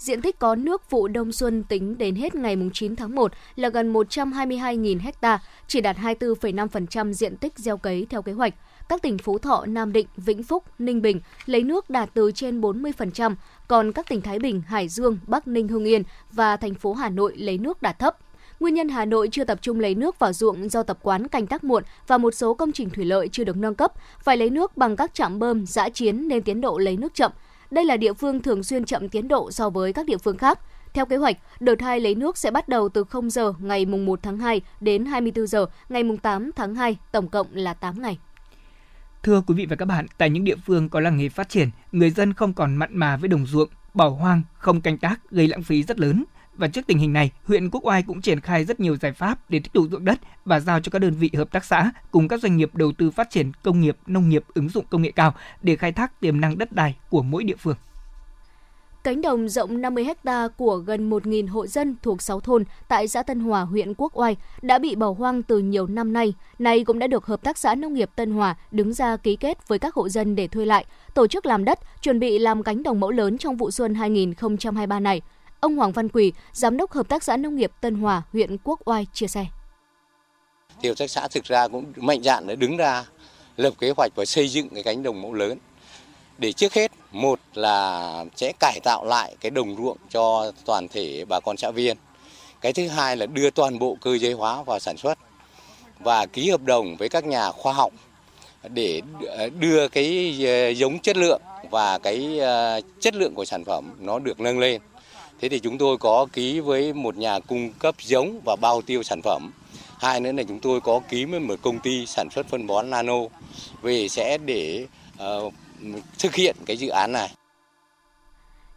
Diện 0.03 0.21
tích 0.21 0.39
có 0.39 0.55
nước 0.55 0.91
vụ 0.91 1.09
đông 1.09 1.33
xuân 1.33 1.65
tính 1.65 1.99
đến 1.99 2.15
hết 2.15 2.35
ngày 2.35 2.57
9 2.73 2.97
tháng 2.97 3.15
1 3.15 3.33
là 3.57 3.69
gần 3.69 3.93
122.000 3.93 4.99
ha, 5.23 5.39
chỉ 5.67 5.81
đạt 5.81 5.97
24,5% 5.97 7.13
diện 7.13 7.37
tích 7.37 7.59
gieo 7.59 7.77
cấy 7.77 8.07
theo 8.11 8.23
kế 8.23 8.33
hoạch. 8.33 8.55
Các 8.89 9.03
tỉnh 9.03 9.19
Phú 9.19 9.39
Thọ, 9.39 9.65
Nam 9.67 9.93
Định, 9.93 10.07
Vĩnh 10.17 10.43
Phúc, 10.43 10.65
Ninh 10.79 11.03
Bình 11.03 11.21
lấy 11.47 11.63
nước 11.63 11.91
đạt 11.91 12.11
từ 12.15 12.33
trên 12.35 12.61
40%, 12.61 13.35
còn 13.69 13.93
các 13.93 14.09
tỉnh 14.09 14.21
Thái 14.21 14.39
Bình, 14.39 14.63
Hải 14.67 14.89
Dương, 14.89 15.19
Bắc 15.27 15.49
Ninh, 15.49 15.69
Hưng 15.69 15.85
Yên 15.85 16.03
và 16.33 16.57
thành 16.57 16.75
phố 16.75 16.93
Hà 16.93 17.09
Nội 17.09 17.37
lấy 17.37 17.59
nước 17.59 17.83
đạt 17.83 17.99
thấp. 17.99 18.17
Nguyên 18.61 18.75
nhân 18.75 18.89
Hà 18.89 19.05
Nội 19.05 19.29
chưa 19.33 19.45
tập 19.45 19.59
trung 19.63 19.81
lấy 19.81 19.95
nước 19.95 20.19
vào 20.19 20.33
ruộng 20.33 20.69
do 20.69 20.83
tập 20.83 20.99
quán 21.03 21.29
canh 21.29 21.47
tác 21.47 21.65
muộn 21.65 21.83
và 22.07 22.19
một 22.19 22.35
số 22.35 22.55
công 22.55 22.73
trình 22.73 22.91
thủy 22.91 23.05
lợi 23.05 23.29
chưa 23.33 23.45
được 23.45 23.57
nâng 23.57 23.75
cấp, 23.75 23.93
phải 24.23 24.37
lấy 24.37 24.51
nước 24.51 24.77
bằng 24.77 24.97
các 24.97 25.15
trạm 25.15 25.39
bơm, 25.39 25.67
giã 25.67 25.89
chiến 25.89 26.29
nên 26.29 26.43
tiến 26.43 26.61
độ 26.61 26.79
lấy 26.79 26.97
nước 26.97 27.15
chậm. 27.15 27.33
Đây 27.73 27.85
là 27.85 27.97
địa 27.97 28.13
phương 28.13 28.43
thường 28.43 28.63
xuyên 28.63 28.85
chậm 28.85 29.09
tiến 29.09 29.29
độ 29.29 29.51
so 29.51 29.71
với 29.71 29.93
các 29.93 30.07
địa 30.07 30.19
phương 30.19 30.39
khác. 30.39 30.59
Theo 30.95 31.07
kế 31.07 31.17
hoạch, 31.17 31.37
đợt 31.61 31.81
2 31.81 32.01
lấy 32.01 32.15
nước 32.15 32.39
sẽ 32.39 32.51
bắt 32.51 32.69
đầu 32.69 32.89
từ 32.89 33.05
0 33.05 33.31
giờ 33.31 33.53
ngày 33.59 33.87
1 33.87 34.23
tháng 34.23 34.39
2 34.39 34.61
đến 34.81 35.05
24 35.05 35.47
giờ 35.47 35.67
ngày 35.89 36.03
8 36.23 36.51
tháng 36.57 36.75
2, 36.75 36.97
tổng 37.13 37.29
cộng 37.29 37.47
là 37.53 37.75
8 37.75 38.03
ngày. 38.03 38.19
Thưa 39.23 39.43
quý 39.47 39.55
vị 39.55 39.67
và 39.67 39.77
các 39.77 39.85
bạn, 39.85 40.07
tại 40.19 40.31
những 40.31 40.45
địa 40.45 40.57
phương 40.67 40.89
có 40.89 41.01
làng 41.01 41.17
nghề 41.17 41.29
phát 41.29 41.49
triển, 41.49 41.71
người 41.93 42.11
dân 42.11 42.33
không 42.33 42.53
còn 42.53 42.77
mặn 42.77 42.91
mà 42.93 43.17
với 43.17 43.29
đồng 43.29 43.47
ruộng, 43.47 43.69
bỏ 43.95 44.09
hoang, 44.09 44.43
không 44.55 44.81
canh 44.81 44.99
tác 44.99 45.31
gây 45.31 45.49
lãng 45.49 45.63
phí 45.63 45.83
rất 45.83 46.01
lớn. 46.01 46.25
Và 46.63 46.69
trước 46.69 46.87
tình 46.87 46.99
hình 46.99 47.13
này, 47.13 47.31
huyện 47.45 47.71
Quốc 47.71 47.87
Oai 47.87 48.03
cũng 48.03 48.21
triển 48.21 48.41
khai 48.41 48.65
rất 48.65 48.81
nhiều 48.81 48.97
giải 48.97 49.13
pháp 49.13 49.51
để 49.51 49.59
tích 49.59 49.73
tụ 49.73 49.89
ruộng 49.89 50.05
đất 50.05 50.19
và 50.45 50.61
giao 50.61 50.81
cho 50.81 50.91
các 50.91 50.99
đơn 50.99 51.15
vị 51.15 51.31
hợp 51.37 51.53
tác 51.53 51.65
xã 51.65 51.91
cùng 52.11 52.29
các 52.29 52.41
doanh 52.41 52.57
nghiệp 52.57 52.75
đầu 52.75 52.93
tư 52.99 53.11
phát 53.11 53.31
triển 53.31 53.53
công 53.63 53.81
nghiệp, 53.81 53.97
nông 54.07 54.29
nghiệp 54.29 54.45
ứng 54.55 54.69
dụng 54.69 54.85
công 54.91 55.03
nghệ 55.03 55.11
cao 55.11 55.35
để 55.63 55.77
khai 55.77 55.93
thác 55.93 56.21
tiềm 56.21 56.41
năng 56.41 56.59
đất 56.59 56.73
đai 56.73 56.97
của 57.11 57.23
mỗi 57.23 57.45
địa 57.45 57.57
phương. 57.59 57.77
Cánh 59.05 59.23
đồng 59.23 59.49
rộng 59.49 59.81
50 59.81 60.07
ha 60.25 60.49
của 60.57 60.77
gần 60.77 61.11
1.000 61.11 61.49
hộ 61.49 61.67
dân 61.67 61.97
thuộc 62.03 62.23
6 62.23 62.41
thôn 62.41 62.65
tại 62.89 63.09
xã 63.09 63.23
Tân 63.23 63.41
Hòa, 63.41 63.63
huyện 63.63 63.95
Quốc 63.95 64.19
Oai 64.19 64.37
đã 64.63 64.79
bị 64.79 64.95
bỏ 64.95 65.15
hoang 65.19 65.43
từ 65.43 65.59
nhiều 65.59 65.87
năm 65.87 66.13
nay. 66.13 66.35
Nay 66.59 66.85
cũng 66.85 66.99
đã 66.99 67.07
được 67.07 67.27
Hợp 67.27 67.43
tác 67.43 67.59
xã 67.59 67.75
Nông 67.75 67.95
nghiệp 67.95 68.11
Tân 68.17 68.31
Hòa 68.31 68.57
đứng 68.71 68.93
ra 68.93 69.17
ký 69.17 69.37
kết 69.37 69.69
với 69.69 69.79
các 69.79 69.95
hộ 69.95 70.09
dân 70.09 70.35
để 70.35 70.49
thuê 70.49 70.65
lại, 70.65 70.85
tổ 71.15 71.27
chức 71.27 71.47
làm 71.47 71.65
đất, 71.65 71.79
chuẩn 72.03 72.21
bị 72.21 72.39
làm 72.39 72.63
cánh 72.63 72.83
đồng 72.83 73.01
mẫu 73.01 73.11
lớn 73.11 73.39
trong 73.39 73.57
vụ 73.57 73.71
xuân 73.71 73.95
2023 73.95 75.01
này. 75.01 75.21
Ông 75.63 75.77
Hoàng 75.77 75.93
Văn 75.93 76.09
Quỳ, 76.09 76.33
Giám 76.53 76.77
đốc 76.77 76.93
Hợp 76.93 77.09
tác 77.09 77.23
xã 77.23 77.37
Nông 77.37 77.57
nghiệp 77.57 77.73
Tân 77.81 77.95
Hòa, 77.95 78.23
huyện 78.33 78.57
Quốc 78.65 78.81
Oai 78.85 79.07
chia 79.13 79.27
sẻ. 79.27 79.47
Thì 80.81 80.89
hợp 80.89 80.95
tác 80.99 81.11
xã 81.11 81.29
thực 81.29 81.45
ra 81.45 81.69
cũng 81.69 81.93
mạnh 81.97 82.23
dạn 82.23 82.47
để 82.47 82.57
đứng 82.57 82.77
ra 82.77 83.05
lập 83.57 83.75
kế 83.79 83.93
hoạch 83.97 84.13
và 84.15 84.25
xây 84.25 84.49
dựng 84.49 84.69
cái 84.75 84.83
cánh 84.83 85.03
đồng 85.03 85.23
mẫu 85.23 85.33
lớn. 85.33 85.59
Để 86.39 86.53
trước 86.53 86.75
hết 86.75 86.93
một 87.13 87.41
là 87.55 88.25
sẽ 88.37 88.53
cải 88.61 88.81
tạo 88.85 89.05
lại 89.05 89.37
cái 89.41 89.51
đồng 89.51 89.77
ruộng 89.77 89.97
cho 90.11 90.53
toàn 90.65 90.89
thể 90.89 91.25
bà 91.29 91.41
con 91.41 91.57
xã 91.57 91.71
viên. 91.71 91.97
Cái 92.61 92.73
thứ 92.73 92.89
hai 92.89 93.17
là 93.17 93.27
đưa 93.27 93.51
toàn 93.51 93.79
bộ 93.79 93.97
cơ 94.01 94.19
giới 94.19 94.33
hóa 94.33 94.63
vào 94.63 94.79
sản 94.79 94.97
xuất 94.97 95.19
và 95.99 96.27
ký 96.27 96.51
hợp 96.51 96.63
đồng 96.65 96.97
với 96.97 97.09
các 97.09 97.25
nhà 97.25 97.53
khoa 97.53 97.73
học 97.73 97.93
để 98.69 99.03
ờ, 99.27 99.49
đưa 99.59 99.89
cái 99.89 100.37
ờ, 100.47 100.69
giống 100.69 100.99
chất 100.99 101.17
lượng 101.17 101.41
và 101.71 101.99
cái 101.99 102.39
ờ, 102.39 102.81
chất 103.01 103.15
lượng 103.15 103.35
của 103.35 103.45
sản 103.45 103.65
phẩm 103.65 103.91
nó 103.99 104.19
được 104.19 104.41
nâng 104.41 104.59
lên. 104.59 104.81
Thế 105.43 105.49
thì 105.49 105.59
chúng 105.59 105.79
tôi 105.79 105.99
có 105.99 106.27
ký 106.33 106.61
với 106.61 106.93
một 106.93 107.17
nhà 107.17 107.41
cung 107.41 107.73
cấp 107.79 107.95
giống 108.03 108.41
và 108.45 108.57
bao 108.61 108.83
tiêu 108.83 109.03
sản 109.03 109.23
phẩm. 109.23 109.53
Hai 109.99 110.21
nữa 110.21 110.33
là 110.33 110.43
chúng 110.43 110.61
tôi 110.61 110.81
có 110.81 111.01
ký 111.09 111.25
với 111.25 111.41
một 111.41 111.55
công 111.63 111.79
ty 111.79 112.07
sản 112.07 112.29
xuất 112.31 112.47
phân 112.49 112.67
bón 112.67 112.91
nano 112.91 113.15
về 113.83 114.09
sẽ 114.09 114.39
để 114.39 114.87
uh, 115.23 115.53
thực 116.19 116.35
hiện 116.35 116.57
cái 116.67 116.77
dự 116.77 116.89
án 116.89 117.13
này. 117.13 117.31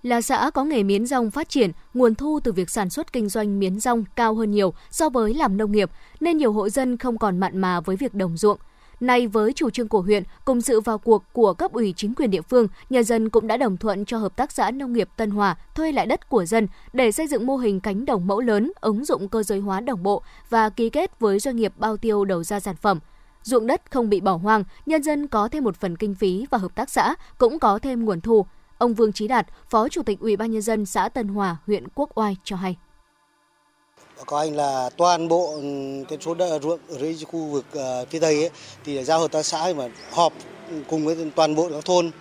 Là 0.04 0.22
xã 0.22 0.52
có 0.54 0.64
nghề 0.64 0.84
miến 0.84 1.06
rong 1.06 1.32
phát 1.32 1.50
triển, 1.50 1.72
nguồn 1.94 2.16
thu 2.16 2.40
từ 2.44 2.52
việc 2.52 2.70
sản 2.70 2.90
xuất 2.90 3.14
kinh 3.14 3.30
doanh 3.30 3.60
miến 3.60 3.80
rong 3.80 4.04
cao 4.16 4.36
hơn 4.36 4.52
nhiều 4.52 4.74
so 4.92 5.10
với 5.10 5.34
làm 5.34 5.58
nông 5.58 5.72
nghiệp, 5.72 5.90
nên 6.20 6.38
nhiều 6.38 6.54
hộ 6.54 6.70
dân 6.70 6.98
không 6.98 7.18
còn 7.18 7.40
mặn 7.40 7.58
mà 7.58 7.80
với 7.80 7.96
việc 7.96 8.14
đồng 8.14 8.38
ruộng. 8.38 8.58
Nay 9.00 9.28
với 9.28 9.54
chủ 9.54 9.70
trương 9.70 9.88
của 9.88 10.02
huyện 10.02 10.24
cùng 10.46 10.62
sự 10.62 10.82
vào 10.82 10.98
cuộc 10.98 11.24
của 11.34 11.54
cấp 11.54 11.72
ủy 11.72 11.94
chính 11.98 12.16
quyền 12.16 12.32
địa 12.32 12.42
phương, 12.42 12.68
nhân 12.90 13.04
dân 13.04 13.30
cũng 13.30 13.48
đã 13.48 13.58
đồng 13.58 13.78
thuận 13.78 14.06
cho 14.06 14.18
hợp 14.18 14.36
tác 14.36 14.52
xã 14.52 14.72
nông 14.72 14.94
nghiệp 14.94 15.10
Tân 15.16 15.32
Hòa 15.32 15.56
thuê 15.76 15.92
lại 15.92 16.06
đất 16.06 16.30
của 16.30 16.46
dân 16.46 16.68
để 16.94 17.12
xây 17.12 17.28
dựng 17.28 17.46
mô 17.46 17.58
hình 17.58 17.80
cánh 17.80 18.06
đồng 18.06 18.28
mẫu 18.28 18.42
lớn, 18.42 18.72
ứng 18.82 19.06
dụng 19.06 19.30
cơ 19.30 19.44
giới 19.44 19.60
hóa 19.60 19.82
đồng 19.82 20.04
bộ 20.04 20.22
và 20.50 20.70
ký 20.70 20.90
kết 20.90 21.20
với 21.20 21.40
doanh 21.40 21.56
nghiệp 21.56 21.74
bao 21.78 21.98
tiêu 21.98 22.26
đầu 22.26 22.44
ra 22.44 22.60
sản 22.60 22.76
phẩm. 22.76 23.00
Ruộng 23.44 23.68
đất 23.68 23.82
không 23.92 24.10
bị 24.10 24.22
bỏ 24.22 24.36
hoang, 24.36 24.64
nhân 24.86 25.04
dân 25.04 25.28
có 25.28 25.48
thêm 25.48 25.64
một 25.64 25.76
phần 25.76 25.96
kinh 25.96 26.16
phí 26.16 26.46
và 26.52 26.58
hợp 26.58 26.76
tác 26.76 26.90
xã 26.90 27.16
cũng 27.38 27.60
có 27.60 27.80
thêm 27.80 28.06
nguồn 28.06 28.22
thu. 28.22 28.46
Ông 28.78 28.94
Vương 28.94 29.14
Chí 29.14 29.28
Đạt, 29.28 29.48
Phó 29.70 29.90
Chủ 29.90 30.04
tịch 30.04 30.20
Ủy 30.20 30.38
ban 30.38 30.52
nhân 30.52 30.62
dân 30.62 30.86
xã 30.86 31.10
Tân 31.10 31.28
Hòa, 31.28 31.58
huyện 31.68 31.88
Quốc 31.96 32.10
Oai 32.16 32.38
cho 32.44 32.56
hay 32.56 32.78
có 34.26 34.38
anh 34.38 34.56
là 34.56 34.90
toàn 34.98 35.28
bộ 35.28 35.54
ừ, 35.56 35.62
cái 36.10 36.18
số 36.22 36.34
đất 36.34 36.60
ruộng 36.62 36.80
ở 36.90 36.98
dưới 36.98 37.18
khu 37.28 37.40
vực 37.46 37.66
ờ, 37.74 38.06
phía 38.10 38.20
tây 38.20 38.42
ấy, 38.42 38.50
thì 38.86 39.04
giao 39.04 39.20
hợp 39.20 39.32
tác 39.32 39.46
xã 39.46 39.74
mà 39.76 39.88
họp 40.12 40.34
cùng 40.90 41.06
với 41.06 41.32
toàn 41.36 41.56
bộ 41.56 41.70
các 41.70 41.86
thôn 41.86 42.12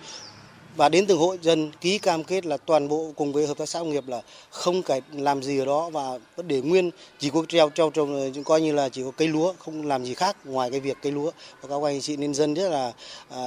và 0.75 0.89
đến 0.89 1.05
từng 1.05 1.19
hộ 1.19 1.35
dân 1.41 1.71
ký 1.81 1.97
cam 1.97 2.23
kết 2.23 2.45
là 2.45 2.57
toàn 2.57 2.87
bộ 2.87 3.11
cùng 3.15 3.33
với 3.33 3.47
hợp 3.47 3.57
tác 3.57 3.69
xã 3.69 3.79
nông 3.79 3.89
nghiệp 3.89 4.07
là 4.07 4.21
không 4.49 4.83
cải 4.83 5.01
làm 5.13 5.43
gì 5.43 5.59
ở 5.59 5.65
đó 5.65 5.89
và 5.89 6.19
vẫn 6.35 6.47
để 6.47 6.61
nguyên 6.61 6.91
chỉ 7.19 7.29
có 7.29 7.43
treo 7.47 7.69
treo 7.69 7.89
trồng 7.89 8.33
ờ, 8.35 8.41
coi 8.45 8.61
như 8.61 8.73
là 8.73 8.89
chỉ 8.89 9.03
có 9.03 9.11
cây 9.17 9.27
lúa 9.27 9.53
không 9.59 9.87
làm 9.87 10.05
gì 10.05 10.13
khác 10.13 10.37
ngoài 10.45 10.71
cái 10.71 10.79
việc 10.79 10.97
cây 11.01 11.11
lúa 11.11 11.31
và 11.61 11.69
các 11.69 11.87
anh 11.87 12.01
chị 12.01 12.15
nhân 12.15 12.33
dân 12.33 12.53
rất 12.53 12.69
là 12.69 12.91
à, 13.29 13.41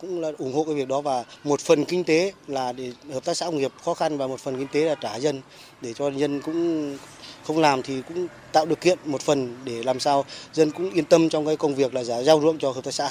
cũng 0.00 0.20
là 0.20 0.32
ủng 0.38 0.52
hộ 0.52 0.64
cái 0.64 0.74
việc 0.74 0.88
đó 0.88 1.00
và 1.00 1.24
một 1.44 1.60
phần 1.60 1.84
kinh 1.84 2.04
tế 2.04 2.32
là 2.46 2.72
để 2.72 2.92
hợp 3.12 3.24
tác 3.24 3.36
xã 3.36 3.46
nông 3.46 3.58
nghiệp 3.58 3.72
khó 3.84 3.94
khăn 3.94 4.18
và 4.18 4.26
một 4.26 4.40
phần 4.40 4.58
kinh 4.58 4.68
tế 4.72 4.80
là 4.80 4.94
trả 4.94 5.16
dân 5.16 5.40
để 5.80 5.92
cho 5.92 6.10
dân 6.10 6.40
cũng 6.40 6.96
không 7.44 7.58
làm 7.58 7.82
thì 7.82 8.02
cũng 8.08 8.26
tạo 8.52 8.66
điều 8.66 8.76
kiện 8.76 8.98
một 9.04 9.20
phần 9.20 9.56
để 9.64 9.82
làm 9.82 10.00
sao 10.00 10.24
dân 10.52 10.70
cũng 10.70 10.90
yên 10.90 11.04
tâm 11.04 11.28
trong 11.28 11.46
cái 11.46 11.56
công 11.56 11.74
việc 11.74 11.94
là 11.94 12.04
giả 12.04 12.22
giao 12.22 12.40
ruộng 12.40 12.58
cho 12.58 12.70
hợp 12.70 12.84
tác 12.84 12.94
xã. 12.94 13.10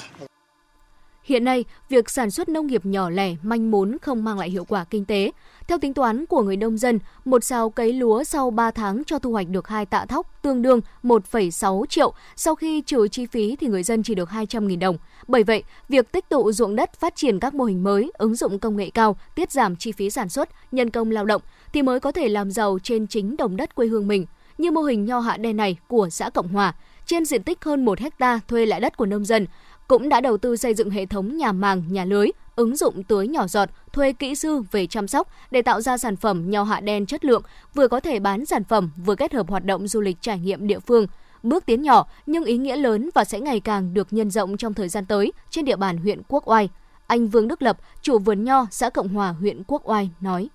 Hiện 1.28 1.44
nay, 1.44 1.64
việc 1.88 2.10
sản 2.10 2.30
xuất 2.30 2.48
nông 2.48 2.66
nghiệp 2.66 2.86
nhỏ 2.86 3.10
lẻ, 3.10 3.34
manh 3.42 3.70
mún 3.70 3.96
không 4.02 4.24
mang 4.24 4.38
lại 4.38 4.50
hiệu 4.50 4.64
quả 4.64 4.84
kinh 4.84 5.04
tế. 5.04 5.30
Theo 5.66 5.78
tính 5.78 5.94
toán 5.94 6.26
của 6.26 6.42
người 6.42 6.56
nông 6.56 6.78
dân, 6.78 6.98
một 7.24 7.44
sào 7.44 7.70
cấy 7.70 7.92
lúa 7.92 8.24
sau 8.24 8.50
3 8.50 8.70
tháng 8.70 9.02
cho 9.06 9.18
thu 9.18 9.32
hoạch 9.32 9.48
được 9.48 9.68
2 9.68 9.86
tạ 9.86 10.06
thóc, 10.06 10.42
tương 10.42 10.62
đương 10.62 10.80
1,6 11.02 11.86
triệu. 11.86 12.12
Sau 12.36 12.54
khi 12.54 12.80
trừ 12.80 13.08
chi 13.08 13.26
phí 13.26 13.56
thì 13.56 13.66
người 13.66 13.82
dân 13.82 14.02
chỉ 14.02 14.14
được 14.14 14.28
200.000 14.28 14.78
đồng. 14.78 14.98
Bởi 15.26 15.44
vậy, 15.44 15.62
việc 15.88 16.12
tích 16.12 16.28
tụ 16.28 16.52
ruộng 16.52 16.76
đất 16.76 17.00
phát 17.00 17.16
triển 17.16 17.40
các 17.40 17.54
mô 17.54 17.64
hình 17.64 17.84
mới, 17.84 18.10
ứng 18.14 18.34
dụng 18.34 18.58
công 18.58 18.76
nghệ 18.76 18.90
cao, 18.90 19.16
tiết 19.34 19.52
giảm 19.52 19.76
chi 19.76 19.92
phí 19.92 20.10
sản 20.10 20.28
xuất, 20.28 20.48
nhân 20.72 20.90
công 20.90 21.10
lao 21.10 21.24
động 21.24 21.42
thì 21.72 21.82
mới 21.82 22.00
có 22.00 22.12
thể 22.12 22.28
làm 22.28 22.50
giàu 22.50 22.78
trên 22.82 23.06
chính 23.06 23.36
đồng 23.36 23.56
đất 23.56 23.74
quê 23.74 23.86
hương 23.86 24.08
mình. 24.08 24.26
Như 24.58 24.70
mô 24.70 24.82
hình 24.82 25.04
nho 25.04 25.20
hạ 25.20 25.36
đen 25.36 25.56
này 25.56 25.76
của 25.88 26.08
xã 26.10 26.30
Cộng 26.30 26.48
Hòa, 26.48 26.74
trên 27.06 27.24
diện 27.24 27.42
tích 27.42 27.64
hơn 27.64 27.84
1 27.84 27.98
hecta 27.98 28.40
thuê 28.48 28.66
lại 28.66 28.80
đất 28.80 28.96
của 28.96 29.06
nông 29.06 29.24
dân, 29.24 29.46
cũng 29.88 30.08
đã 30.08 30.20
đầu 30.20 30.36
tư 30.36 30.56
xây 30.56 30.74
dựng 30.74 30.90
hệ 30.90 31.06
thống 31.06 31.36
nhà 31.36 31.52
màng, 31.52 31.82
nhà 31.88 32.04
lưới, 32.04 32.28
ứng 32.56 32.76
dụng 32.76 33.02
tưới 33.02 33.28
nhỏ 33.28 33.46
giọt, 33.46 33.68
thuê 33.92 34.12
kỹ 34.12 34.34
sư 34.34 34.62
về 34.70 34.86
chăm 34.86 35.08
sóc 35.08 35.28
để 35.50 35.62
tạo 35.62 35.80
ra 35.80 35.98
sản 35.98 36.16
phẩm 36.16 36.50
nho 36.50 36.62
hạ 36.62 36.80
đen 36.80 37.06
chất 37.06 37.24
lượng, 37.24 37.42
vừa 37.74 37.88
có 37.88 38.00
thể 38.00 38.18
bán 38.20 38.46
sản 38.46 38.64
phẩm, 38.64 38.90
vừa 39.04 39.14
kết 39.14 39.32
hợp 39.32 39.48
hoạt 39.48 39.64
động 39.64 39.88
du 39.88 40.00
lịch 40.00 40.16
trải 40.20 40.38
nghiệm 40.38 40.66
địa 40.66 40.78
phương. 40.78 41.06
Bước 41.42 41.66
tiến 41.66 41.82
nhỏ 41.82 42.06
nhưng 42.26 42.44
ý 42.44 42.56
nghĩa 42.56 42.76
lớn 42.76 43.10
và 43.14 43.24
sẽ 43.24 43.40
ngày 43.40 43.60
càng 43.60 43.94
được 43.94 44.08
nhân 44.10 44.30
rộng 44.30 44.56
trong 44.56 44.74
thời 44.74 44.88
gian 44.88 45.06
tới 45.06 45.32
trên 45.50 45.64
địa 45.64 45.76
bàn 45.76 45.98
huyện 45.98 46.22
Quốc 46.28 46.48
Oai. 46.48 46.68
Anh 47.06 47.28
Vương 47.28 47.48
Đức 47.48 47.62
Lập, 47.62 47.78
chủ 48.02 48.18
vườn 48.18 48.44
nho 48.44 48.66
xã 48.70 48.90
Cộng 48.90 49.08
Hòa, 49.08 49.34
huyện 49.40 49.62
Quốc 49.66 49.82
Oai 49.84 50.10
nói. 50.20 50.48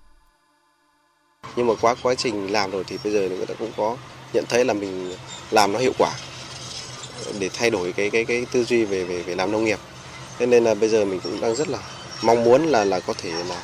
Nhưng 1.56 1.66
mà 1.66 1.74
qua 1.80 1.94
quá 2.02 2.14
trình 2.14 2.52
làm 2.52 2.70
rồi 2.70 2.84
thì 2.86 2.98
bây 3.04 3.12
giờ 3.12 3.28
người 3.28 3.46
ta 3.46 3.54
cũng 3.58 3.70
có 3.76 3.96
nhận 4.32 4.44
thấy 4.48 4.64
là 4.64 4.74
mình 4.74 5.12
làm 5.50 5.72
nó 5.72 5.78
hiệu 5.78 5.92
quả 5.98 6.10
để 7.38 7.50
thay 7.54 7.70
đổi 7.70 7.92
cái 7.92 8.10
cái 8.10 8.24
cái 8.24 8.46
tư 8.52 8.64
duy 8.64 8.84
về 8.84 9.04
về 9.04 9.22
về 9.22 9.34
làm 9.34 9.52
nông 9.52 9.64
nghiệp. 9.64 9.78
Thế 10.38 10.46
nên 10.46 10.64
là 10.64 10.74
bây 10.74 10.88
giờ 10.88 11.04
mình 11.04 11.20
cũng 11.20 11.40
đang 11.40 11.56
rất 11.56 11.68
là 11.68 11.78
mong 12.22 12.44
muốn 12.44 12.66
là 12.66 12.84
là 12.84 13.00
có 13.00 13.14
thể 13.22 13.30
là 13.30 13.56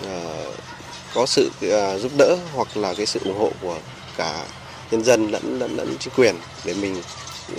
uh, 0.00 0.06
ờ, 0.06 0.52
có 1.14 1.26
sự 1.26 1.50
uh, 1.66 2.00
giúp 2.00 2.12
đỡ 2.18 2.36
hoặc 2.54 2.76
là 2.76 2.94
cái 2.94 3.06
sự 3.06 3.20
ủng 3.24 3.38
hộ 3.38 3.50
của 3.62 3.78
cả 4.16 4.46
nhân 4.90 5.04
dân 5.04 5.30
lẫn 5.30 5.58
lẫn 5.58 5.76
lẫn 5.76 5.96
chính 5.98 6.14
quyền 6.16 6.34
để 6.64 6.74
mình 6.74 7.02
uh, 7.52 7.58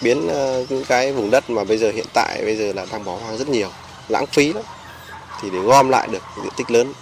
biến 0.00 0.26
uh, 0.26 0.70
những 0.70 0.84
cái 0.84 1.12
vùng 1.12 1.30
đất 1.30 1.50
mà 1.50 1.64
bây 1.64 1.78
giờ 1.78 1.90
hiện 1.90 2.06
tại 2.14 2.42
bây 2.44 2.56
giờ 2.56 2.72
là 2.72 2.86
đang 2.92 3.04
bỏ 3.04 3.16
hoang 3.16 3.38
rất 3.38 3.48
nhiều, 3.48 3.68
lãng 4.08 4.26
phí 4.26 4.52
lắm. 4.52 4.64
Thì 5.42 5.50
để 5.50 5.58
gom 5.58 5.88
lại 5.88 6.08
được 6.12 6.22
diện 6.42 6.52
tích 6.56 6.70
lớn 6.70 6.92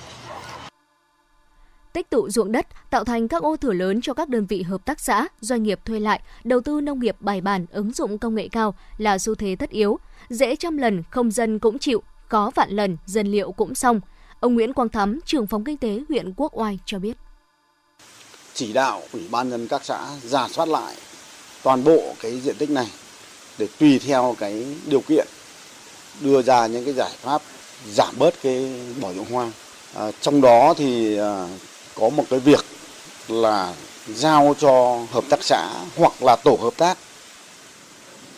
tích 1.95 2.11
tụ 2.11 2.29
ruộng 2.31 2.53
đất 2.53 2.67
tạo 2.91 3.05
thành 3.05 3.29
các 3.29 3.43
ô 3.43 3.57
thửa 3.57 3.73
lớn 3.73 4.01
cho 4.03 4.15
các 4.15 4.29
đơn 4.29 4.47
vị 4.47 4.63
hợp 4.63 4.85
tác 4.85 5.01
xã, 5.01 5.27
doanh 5.41 5.63
nghiệp 5.63 5.81
thuê 5.85 6.01
lại, 6.01 6.21
đầu 6.45 6.61
tư 6.61 6.81
nông 6.81 7.01
nghiệp 7.01 7.17
bài 7.21 7.41
bản, 7.41 7.67
ứng 7.71 7.93
dụng 7.93 8.19
công 8.19 8.35
nghệ 8.35 8.49
cao 8.53 8.75
là 8.99 9.19
xu 9.19 9.35
thế 9.35 9.57
tất 9.59 9.71
yếu. 9.71 9.99
Dễ 10.29 10.57
trăm 10.57 10.77
lần 10.77 11.03
không 11.11 11.31
dân 11.31 11.59
cũng 11.59 11.79
chịu, 11.79 12.03
có 12.29 12.51
vạn 12.55 12.71
lần 12.71 12.97
dân 13.07 13.27
liệu 13.27 13.53
cũng 13.53 13.75
xong. 13.75 14.01
Ông 14.41 14.55
Nguyễn 14.55 14.73
Quang 14.73 14.89
Thắm, 14.89 15.21
trưởng 15.27 15.47
phòng 15.47 15.65
kinh 15.65 15.77
tế 15.77 16.01
huyện 16.09 16.33
Quốc 16.37 16.59
Oai 16.59 16.79
cho 16.87 16.99
biết. 16.99 17.17
Chỉ 18.55 18.73
đạo 18.73 19.03
ủy 19.13 19.29
ban 19.31 19.49
nhân 19.49 19.69
các 19.69 19.85
xã 19.85 20.09
giả 20.23 20.49
soát 20.49 20.69
lại 20.69 20.95
toàn 21.63 21.85
bộ 21.85 22.15
cái 22.21 22.41
diện 22.41 22.57
tích 22.59 22.71
này 22.71 22.87
để 23.59 23.69
tùy 23.79 23.99
theo 23.99 24.37
cái 24.39 24.67
điều 24.87 25.01
kiện 25.01 25.27
đưa 26.21 26.43
ra 26.43 26.67
những 26.67 26.85
cái 26.85 26.95
giải 26.95 27.13
pháp 27.21 27.43
giảm 27.87 28.15
bớt 28.19 28.35
cái 28.43 28.83
bỏ 29.01 29.13
ruộng 29.13 29.31
hoang. 29.33 29.53
À, 29.95 30.11
trong 30.21 30.41
đó 30.41 30.75
thì 30.77 31.19
à, 31.19 31.49
có 31.95 32.09
một 32.09 32.25
cái 32.31 32.41
việc 32.41 32.65
là 33.29 33.75
giao 34.09 34.55
cho 34.59 34.99
hợp 35.11 35.25
tác 35.31 35.43
xã 35.43 35.69
hoặc 35.97 36.23
là 36.23 36.37
tổ 36.37 36.59
hợp 36.63 36.75
tác 36.77 36.99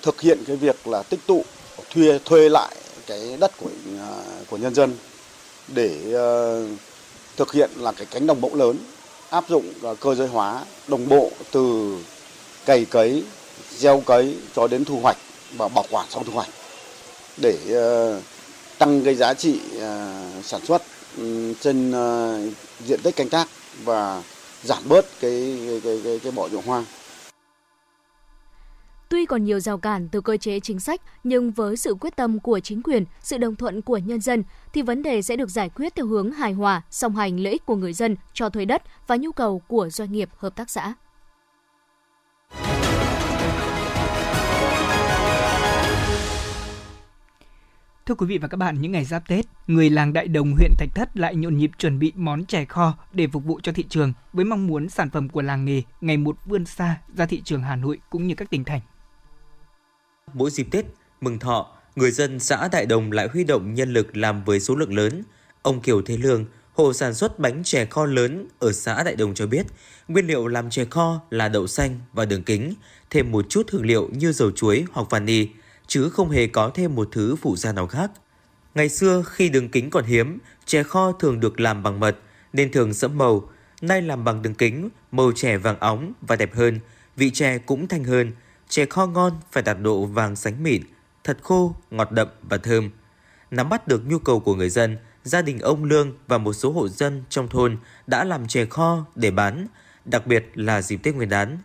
thực 0.02 0.20
hiện 0.20 0.44
cái 0.46 0.56
việc 0.56 0.86
là 0.86 1.02
tích 1.02 1.20
tụ 1.26 1.44
thuê 1.90 2.18
thuê 2.25 2.48
lại 2.48 2.76
cái 3.06 3.36
đất 3.40 3.52
của 3.58 3.68
à, 4.00 4.10
của 4.50 4.56
nhân 4.56 4.75
dân 4.75 4.96
để 5.68 5.90
uh, 6.08 6.78
thực 7.36 7.52
hiện 7.52 7.70
là 7.76 7.92
cái 7.92 8.06
cánh 8.10 8.26
đồng 8.26 8.40
mẫu 8.40 8.54
lớn 8.54 8.76
áp 9.30 9.48
dụng 9.48 9.72
uh, 9.86 10.00
cơ 10.00 10.14
giới 10.14 10.28
hóa 10.28 10.64
đồng 10.88 11.08
bộ 11.08 11.30
từ 11.52 11.96
cày 12.66 12.84
cấy 12.84 13.25
gieo 13.76 14.00
cấy 14.00 14.36
cho 14.56 14.66
đến 14.66 14.84
thu 14.84 15.00
hoạch 15.02 15.16
và 15.56 15.68
bảo 15.68 15.84
quản 15.90 16.06
sau 16.10 16.22
thu 16.26 16.32
hoạch 16.32 16.48
để 17.36 17.58
uh, 17.68 18.22
tăng 18.78 19.02
cái 19.02 19.14
giá 19.14 19.34
trị 19.34 19.60
à, 19.80 20.22
sản 20.44 20.66
xuất 20.66 20.82
trên 21.61 21.92
ờ, 21.92 22.40
diện 22.85 23.00
tích 23.02 23.16
canh 23.16 23.28
tác 23.28 23.49
và 23.85 24.23
giảm 24.62 24.82
bớt 24.88 25.04
cái 25.20 25.58
cái 25.66 25.80
cái 25.85 26.00
cái, 26.04 26.20
cái 26.23 26.32
bỏ 26.32 26.49
ruộng 26.49 26.66
hoang. 26.66 26.85
Tuy 29.08 29.26
còn 29.26 29.44
nhiều 29.44 29.61
rào 29.61 29.78
cản 29.78 30.08
từ 30.08 30.20
cơ 30.20 30.37
chế 30.37 30.61
chính 30.61 30.80
sách, 30.80 31.00
nhưng 31.25 31.50
với 31.50 31.76
sự 31.76 31.94
quyết 31.94 32.16
tâm 32.16 32.40
của 32.40 32.61
chính 32.61 32.82
quyền, 32.82 33.04
sự 33.23 33.38
đồng 33.38 33.56
thuận 33.56 33.82
của 33.82 33.99
nhân 33.99 34.20
dân, 34.20 34.44
thì 34.73 34.82
vấn 34.82 35.02
đề 35.02 35.23
sẽ 35.23 35.37
được 35.37 35.50
giải 35.50 35.68
quyết 35.68 35.94
theo 35.94 36.06
hướng 36.06 36.32
hài 36.32 36.52
hòa, 36.52 36.82
song 36.90 37.16
hành 37.16 37.40
lợi 37.40 37.52
ích 37.52 37.66
của 37.66 37.76
người 37.76 37.92
dân 37.92 38.16
cho 38.32 38.49
thuê 38.49 38.64
đất 38.64 38.82
và 39.06 39.16
nhu 39.16 39.32
cầu 39.32 39.62
của 39.68 39.88
doanh 39.90 40.12
nghiệp 40.12 40.28
hợp 40.37 40.56
tác 40.56 40.70
xã. 40.70 40.94
Thưa 48.06 48.14
quý 48.14 48.26
vị 48.26 48.38
và 48.38 48.48
các 48.48 48.56
bạn, 48.56 48.80
những 48.80 48.92
ngày 48.92 49.04
giáp 49.04 49.28
Tết, 49.28 49.46
người 49.66 49.90
làng 49.90 50.12
Đại 50.12 50.28
Đồng 50.28 50.52
huyện 50.52 50.72
Thạch 50.78 50.88
Thất 50.94 51.16
lại 51.16 51.34
nhộn 51.34 51.56
nhịp 51.56 51.70
chuẩn 51.78 51.98
bị 51.98 52.12
món 52.16 52.44
chè 52.44 52.64
kho 52.64 52.98
để 53.12 53.26
phục 53.32 53.44
vụ 53.44 53.60
cho 53.62 53.72
thị 53.72 53.84
trường 53.88 54.12
với 54.32 54.44
mong 54.44 54.66
muốn 54.66 54.88
sản 54.88 55.10
phẩm 55.10 55.28
của 55.28 55.42
làng 55.42 55.64
nghề 55.64 55.82
ngày 56.00 56.16
một 56.16 56.36
vươn 56.44 56.66
xa 56.66 57.00
ra 57.16 57.26
thị 57.26 57.42
trường 57.44 57.62
Hà 57.62 57.76
Nội 57.76 57.98
cũng 58.10 58.26
như 58.26 58.34
các 58.34 58.50
tỉnh 58.50 58.64
thành. 58.64 58.80
Mỗi 60.34 60.50
dịp 60.50 60.66
Tết, 60.70 60.84
mừng 61.20 61.38
thọ, 61.38 61.66
người 61.96 62.10
dân 62.10 62.40
xã 62.40 62.68
Đại 62.72 62.86
Đồng 62.86 63.12
lại 63.12 63.28
huy 63.32 63.44
động 63.44 63.75
nhân 63.75 63.92
lực 63.92 64.16
làm 64.16 64.44
với 64.44 64.60
số 64.60 64.75
lượng 64.75 64.94
lớn. 64.94 65.22
Ông 65.62 65.80
Kiều 65.80 66.02
Thế 66.02 66.16
Lương, 66.16 66.44
hộ 66.72 66.92
sản 66.92 67.14
xuất 67.14 67.38
bánh 67.38 67.64
chè 67.64 67.84
kho 67.86 68.04
lớn 68.04 68.48
ở 68.58 68.72
xã 68.72 69.02
Đại 69.02 69.16
Đồng 69.16 69.34
cho 69.34 69.46
biết, 69.46 69.66
nguyên 70.08 70.26
liệu 70.26 70.46
làm 70.46 70.70
chè 70.70 70.84
kho 70.84 71.20
là 71.30 71.48
đậu 71.48 71.66
xanh 71.66 72.00
và 72.12 72.25
đường 72.25 72.42
kính, 72.42 72.75
thêm 73.10 73.32
một 73.32 73.46
chút 73.48 73.66
hương 73.70 73.86
liệu 73.86 74.08
như 74.12 74.32
dầu 74.32 74.50
chuối 74.50 74.84
hoặc 74.92 75.10
vani– 75.10 75.48
chứ 75.87 76.09
không 76.09 76.31
hề 76.31 76.47
có 76.47 76.71
thêm 76.75 76.95
một 76.95 77.09
thứ 77.12 77.37
phụ 77.37 77.57
gia 77.57 77.73
nào 77.73 77.87
khác. 77.87 78.11
Ngày 78.75 78.88
xưa 78.88 79.23
khi 79.26 79.49
đường 79.49 79.69
kính 79.69 79.90
còn 79.90 80.05
hiếm, 80.05 80.38
chè 80.64 80.83
kho 80.83 81.12
thường 81.12 81.40
được 81.40 81.61
làm 81.61 81.83
bằng 81.83 82.00
mật 82.00 82.16
nên 82.52 82.73
thường 82.73 82.95
sẫm 82.95 83.19
màu. 83.19 83.50
Nay 83.81 84.02
làm 84.02 84.25
bằng 84.25 84.43
đường 84.43 84.55
kính, 84.55 84.88
màu 85.12 85.33
chè 85.33 85.57
vàng 85.57 85.78
óng 85.81 86.12
và 86.23 86.37
đẹp 86.37 86.55
hơn, 86.55 86.81
vị 87.16 87.31
chè 87.31 87.59
cũng 87.59 87.88
thanh 87.88 88.05
hơn. 88.05 88.33
Chè 88.69 88.87
kho 88.87 89.07
ngon 89.07 89.33
phải 89.52 89.62
đạt 89.62 89.76
độ 89.81 90.05
vàng 90.05 90.37
sánh 90.37 90.62
mịn, 90.62 90.83
thật 91.25 91.38
khô, 91.43 91.75
ngọt 91.90 92.12
đậm 92.12 92.28
và 92.43 92.57
thơm. 92.57 92.90
Nắm 93.50 93.69
bắt 93.69 93.88
được 93.88 94.07
nhu 94.07 94.19
cầu 94.19 94.40
của 94.40 94.55
người 94.55 94.71
dân, 94.71 94.97
gia 95.25 95.43
đình 95.43 95.59
ông 95.59 95.85
Lương 95.85 96.12
và 96.26 96.38
một 96.38 96.52
số 96.52 96.73
hộ 96.73 96.88
dân 96.88 97.25
trong 97.28 97.49
thôn 97.49 97.76
đã 98.07 98.25
làm 98.25 98.49
chè 98.49 98.64
kho 98.66 99.07
để 99.14 99.31
bán, 99.31 99.66
đặc 100.05 100.26
biệt 100.26 100.50
là 100.55 100.83
dịp 100.83 100.97
Tết 100.97 101.14
Nguyên 101.14 101.28
đán. 101.28 101.59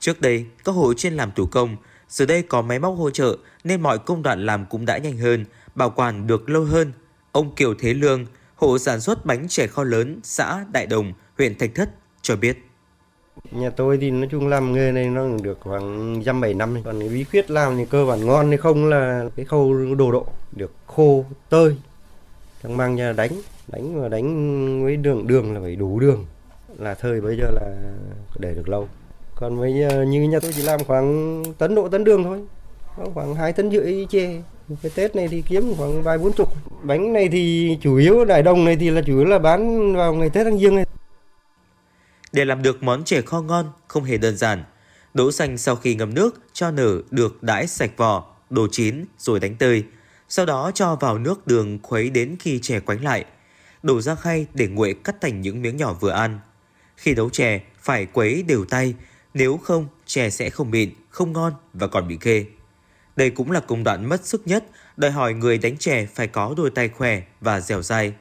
Trước 0.00 0.20
đây, 0.20 0.46
các 0.64 0.72
hộ 0.72 0.94
chuyên 0.94 1.14
làm 1.14 1.32
thủ 1.32 1.46
công, 1.46 1.76
Giờ 2.12 2.26
đây 2.26 2.42
có 2.42 2.62
máy 2.62 2.78
móc 2.78 2.94
hỗ 2.98 3.10
trợ 3.10 3.36
nên 3.64 3.80
mọi 3.80 3.98
công 3.98 4.22
đoạn 4.22 4.46
làm 4.46 4.66
cũng 4.70 4.86
đã 4.86 4.98
nhanh 4.98 5.18
hơn, 5.18 5.44
bảo 5.74 5.90
quản 5.90 6.26
được 6.26 6.50
lâu 6.50 6.64
hơn. 6.64 6.92
Ông 7.32 7.54
Kiều 7.54 7.74
Thế 7.78 7.94
Lương, 7.94 8.26
hộ 8.56 8.78
sản 8.78 9.00
xuất 9.00 9.26
bánh 9.26 9.48
chè 9.48 9.66
kho 9.66 9.84
lớn 9.84 10.20
xã 10.22 10.64
Đại 10.72 10.86
Đồng, 10.86 11.12
huyện 11.38 11.58
Thạch 11.58 11.74
Thất 11.74 11.90
cho 12.22 12.36
biết. 12.36 12.58
Nhà 13.50 13.70
tôi 13.70 13.98
thì 14.00 14.10
nói 14.10 14.28
chung 14.30 14.48
làm 14.48 14.72
nghề 14.72 14.92
này 14.92 15.08
nó 15.08 15.26
được 15.42 15.58
khoảng 15.60 16.22
dăm 16.26 16.40
bảy 16.40 16.54
năm. 16.54 16.76
Còn 16.84 17.00
cái 17.00 17.08
bí 17.08 17.24
quyết 17.24 17.50
làm 17.50 17.76
thì 17.76 17.84
cơ 17.90 18.04
bản 18.06 18.26
ngon 18.26 18.48
hay 18.48 18.56
không 18.56 18.88
là 18.88 19.24
cái 19.36 19.44
khâu 19.44 19.94
đồ 19.98 20.12
độ 20.12 20.26
được 20.56 20.72
khô 20.86 21.24
tơi. 21.48 21.76
Thằng 22.62 22.76
mang 22.76 22.94
nhà 22.94 23.12
đánh, 23.12 23.32
đánh 23.68 24.02
và 24.02 24.08
đánh 24.08 24.84
với 24.84 24.96
đường 24.96 25.26
đường 25.26 25.54
là 25.54 25.60
phải 25.60 25.76
đủ 25.76 26.00
đường 26.00 26.26
là 26.78 26.94
thời 26.94 27.20
bây 27.20 27.36
giờ 27.36 27.50
là 27.50 27.76
để 28.38 28.54
được 28.54 28.68
lâu 28.68 28.88
còn 29.42 29.56
mấy 29.56 29.82
ờ, 29.82 30.04
như 30.04 30.22
nhà 30.22 30.38
tôi 30.40 30.52
chỉ 30.52 30.62
làm 30.62 30.84
khoảng 30.84 31.42
tấn 31.58 31.74
độ 31.74 31.88
tấn 31.88 32.04
đường 32.04 32.24
thôi. 32.24 32.40
Khoảng 33.14 33.34
hai 33.34 33.52
tấn 33.52 33.70
rưỡi 33.70 34.06
chè 34.10 34.42
cái 34.82 34.92
tết 34.94 35.16
này 35.16 35.28
thì 35.28 35.42
kiếm 35.48 35.74
khoảng 35.76 36.02
vài 36.02 36.18
bốn 36.18 36.32
chục. 36.32 36.48
Bánh 36.82 37.12
này 37.12 37.28
thì 37.28 37.76
chủ 37.80 37.96
yếu 37.96 38.24
đại 38.24 38.42
đồng 38.42 38.64
này 38.64 38.76
thì 38.76 38.90
là 38.90 39.02
chủ 39.06 39.18
yếu 39.18 39.24
là 39.24 39.38
bán 39.38 39.92
vào 39.96 40.14
ngày 40.14 40.30
tết 40.30 40.44
tháng 40.44 40.58
giêng 40.58 40.76
này. 40.76 40.86
Để 42.32 42.44
làm 42.44 42.62
được 42.62 42.82
món 42.82 43.04
chè 43.04 43.20
kho 43.22 43.40
ngon 43.40 43.72
không 43.88 44.04
hề 44.04 44.18
đơn 44.18 44.36
giản. 44.36 44.64
Đỗ 45.14 45.32
xanh 45.32 45.58
sau 45.58 45.76
khi 45.76 45.94
ngâm 45.94 46.14
nước 46.14 46.42
cho 46.52 46.70
nở 46.70 47.00
được 47.10 47.42
đãi 47.42 47.66
sạch 47.66 47.90
vỏ 47.96 48.24
đồ 48.50 48.66
chín 48.70 49.04
rồi 49.18 49.40
đánh 49.40 49.56
tơi. 49.56 49.84
Sau 50.28 50.46
đó 50.46 50.70
cho 50.74 50.96
vào 50.96 51.18
nước 51.18 51.46
đường 51.46 51.78
khuấy 51.82 52.10
đến 52.10 52.36
khi 52.40 52.58
chè 52.58 52.80
quánh 52.80 53.04
lại. 53.04 53.24
Đổ 53.82 54.00
ra 54.00 54.14
khay 54.14 54.46
để 54.54 54.66
nguội 54.66 54.94
cắt 55.04 55.16
thành 55.20 55.40
những 55.40 55.62
miếng 55.62 55.76
nhỏ 55.76 55.96
vừa 56.00 56.10
ăn. 56.10 56.40
Khi 56.96 57.14
nấu 57.14 57.30
chè, 57.30 57.60
phải 57.80 58.06
quấy 58.06 58.42
đều 58.42 58.64
tay, 58.64 58.94
nếu 59.34 59.56
không 59.56 59.86
chè 60.06 60.30
sẽ 60.30 60.50
không 60.50 60.70
mịn, 60.70 60.90
không 61.10 61.32
ngon 61.32 61.52
và 61.72 61.86
còn 61.86 62.08
bị 62.08 62.18
khê. 62.20 62.44
Đây 63.16 63.30
cũng 63.30 63.50
là 63.50 63.60
công 63.60 63.84
đoạn 63.84 64.08
mất 64.08 64.26
sức 64.26 64.42
nhất, 64.46 64.64
đòi 64.96 65.10
hỏi 65.10 65.34
người 65.34 65.58
đánh 65.58 65.76
chè 65.76 66.06
phải 66.06 66.26
có 66.26 66.54
đôi 66.56 66.70
tay 66.70 66.88
khỏe 66.88 67.22
và 67.40 67.60
dẻo 67.60 67.82
dai. 67.82 68.14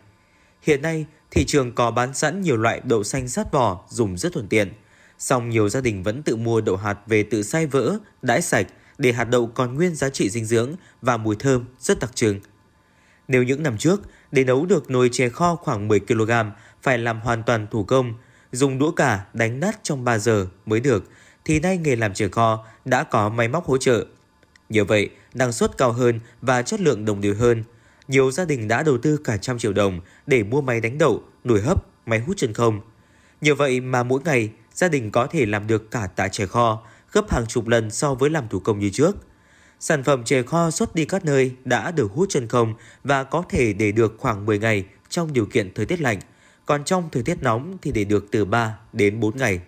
Hiện 0.61 0.81
nay, 0.81 1.05
thị 1.31 1.45
trường 1.45 1.75
có 1.75 1.91
bán 1.91 2.13
sẵn 2.13 2.41
nhiều 2.41 2.57
loại 2.57 2.81
đậu 2.83 3.03
xanh 3.03 3.27
sát 3.27 3.51
vỏ 3.51 3.85
dùng 3.89 4.17
rất 4.17 4.33
thuận 4.33 4.47
tiện. 4.47 4.73
Song 5.19 5.49
nhiều 5.49 5.69
gia 5.69 5.81
đình 5.81 6.03
vẫn 6.03 6.23
tự 6.23 6.35
mua 6.35 6.61
đậu 6.61 6.77
hạt 6.77 6.97
về 7.07 7.23
tự 7.23 7.43
xay 7.43 7.65
vỡ, 7.65 7.97
đãi 8.21 8.41
sạch 8.41 8.67
để 8.97 9.11
hạt 9.11 9.23
đậu 9.23 9.47
còn 9.47 9.75
nguyên 9.75 9.95
giá 9.95 10.09
trị 10.09 10.29
dinh 10.29 10.45
dưỡng 10.45 10.75
và 11.01 11.17
mùi 11.17 11.35
thơm 11.35 11.65
rất 11.79 11.99
đặc 11.99 12.15
trưng. 12.15 12.39
Nếu 13.27 13.43
những 13.43 13.63
năm 13.63 13.77
trước, 13.77 14.01
để 14.31 14.43
nấu 14.43 14.65
được 14.65 14.91
nồi 14.91 15.09
chè 15.11 15.29
kho 15.29 15.55
khoảng 15.55 15.87
10 15.87 15.99
kg 15.99 16.31
phải 16.81 16.97
làm 16.97 17.21
hoàn 17.21 17.43
toàn 17.43 17.67
thủ 17.71 17.83
công, 17.83 18.13
dùng 18.51 18.79
đũa 18.79 18.91
cả 18.91 19.25
đánh 19.33 19.59
nát 19.59 19.79
trong 19.83 20.03
3 20.03 20.17
giờ 20.17 20.47
mới 20.65 20.79
được, 20.79 21.09
thì 21.45 21.59
nay 21.59 21.77
nghề 21.77 21.95
làm 21.95 22.13
chè 22.13 22.27
kho 22.27 22.65
đã 22.85 23.03
có 23.03 23.29
máy 23.29 23.47
móc 23.47 23.65
hỗ 23.65 23.77
trợ. 23.77 24.05
Nhờ 24.69 24.83
vậy, 24.83 25.09
năng 25.33 25.51
suất 25.51 25.77
cao 25.77 25.91
hơn 25.91 26.19
và 26.41 26.61
chất 26.61 26.81
lượng 26.81 27.05
đồng 27.05 27.21
đều 27.21 27.35
hơn. 27.35 27.63
Nhiều 28.07 28.31
gia 28.31 28.45
đình 28.45 28.67
đã 28.67 28.83
đầu 28.83 28.97
tư 28.97 29.17
cả 29.17 29.37
trăm 29.37 29.59
triệu 29.59 29.73
đồng 29.73 29.99
để 30.27 30.43
mua 30.43 30.61
máy 30.61 30.81
đánh 30.81 30.97
đậu, 30.97 31.23
nồi 31.43 31.61
hấp, 31.61 31.85
máy 32.05 32.19
hút 32.19 32.37
chân 32.37 32.53
không. 32.53 32.81
Nhờ 33.41 33.55
vậy 33.55 33.79
mà 33.79 34.03
mỗi 34.03 34.21
ngày, 34.25 34.49
gia 34.73 34.87
đình 34.87 35.11
có 35.11 35.27
thể 35.27 35.45
làm 35.45 35.67
được 35.67 35.91
cả 35.91 36.07
tạ 36.07 36.27
chè 36.27 36.45
kho, 36.45 36.81
gấp 37.11 37.31
hàng 37.31 37.45
chục 37.47 37.67
lần 37.67 37.91
so 37.91 38.13
với 38.13 38.29
làm 38.29 38.47
thủ 38.47 38.59
công 38.59 38.79
như 38.79 38.89
trước. 38.89 39.15
Sản 39.79 40.03
phẩm 40.03 40.23
chè 40.23 40.43
kho 40.43 40.71
xuất 40.71 40.95
đi 40.95 41.05
các 41.05 41.25
nơi 41.25 41.55
đã 41.65 41.91
được 41.91 42.11
hút 42.11 42.29
chân 42.29 42.47
không 42.47 42.73
và 43.03 43.23
có 43.23 43.43
thể 43.49 43.73
để 43.73 43.91
được 43.91 44.15
khoảng 44.17 44.45
10 44.45 44.59
ngày 44.59 44.85
trong 45.09 45.33
điều 45.33 45.45
kiện 45.45 45.73
thời 45.73 45.85
tiết 45.85 46.01
lạnh, 46.01 46.19
còn 46.65 46.83
trong 46.83 47.09
thời 47.11 47.23
tiết 47.23 47.43
nóng 47.43 47.77
thì 47.81 47.91
để 47.91 48.03
được 48.03 48.31
từ 48.31 48.45
3 48.45 48.77
đến 48.93 49.19
4 49.19 49.37
ngày. 49.37 49.61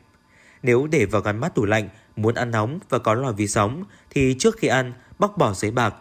Nếu 0.63 0.87
để 0.91 1.05
vào 1.05 1.21
ngăn 1.21 1.39
mát 1.39 1.55
tủ 1.55 1.65
lạnh, 1.65 1.89
muốn 2.15 2.35
ăn 2.35 2.51
nóng 2.51 2.79
và 2.89 2.99
có 2.99 3.13
lò 3.13 3.31
vi 3.31 3.47
sóng 3.47 3.83
thì 4.09 4.35
trước 4.39 4.57
khi 4.57 4.67
ăn 4.67 4.93
bóc 5.19 5.37
bỏ 5.37 5.53
giấy 5.53 5.71
bạc, 5.71 5.95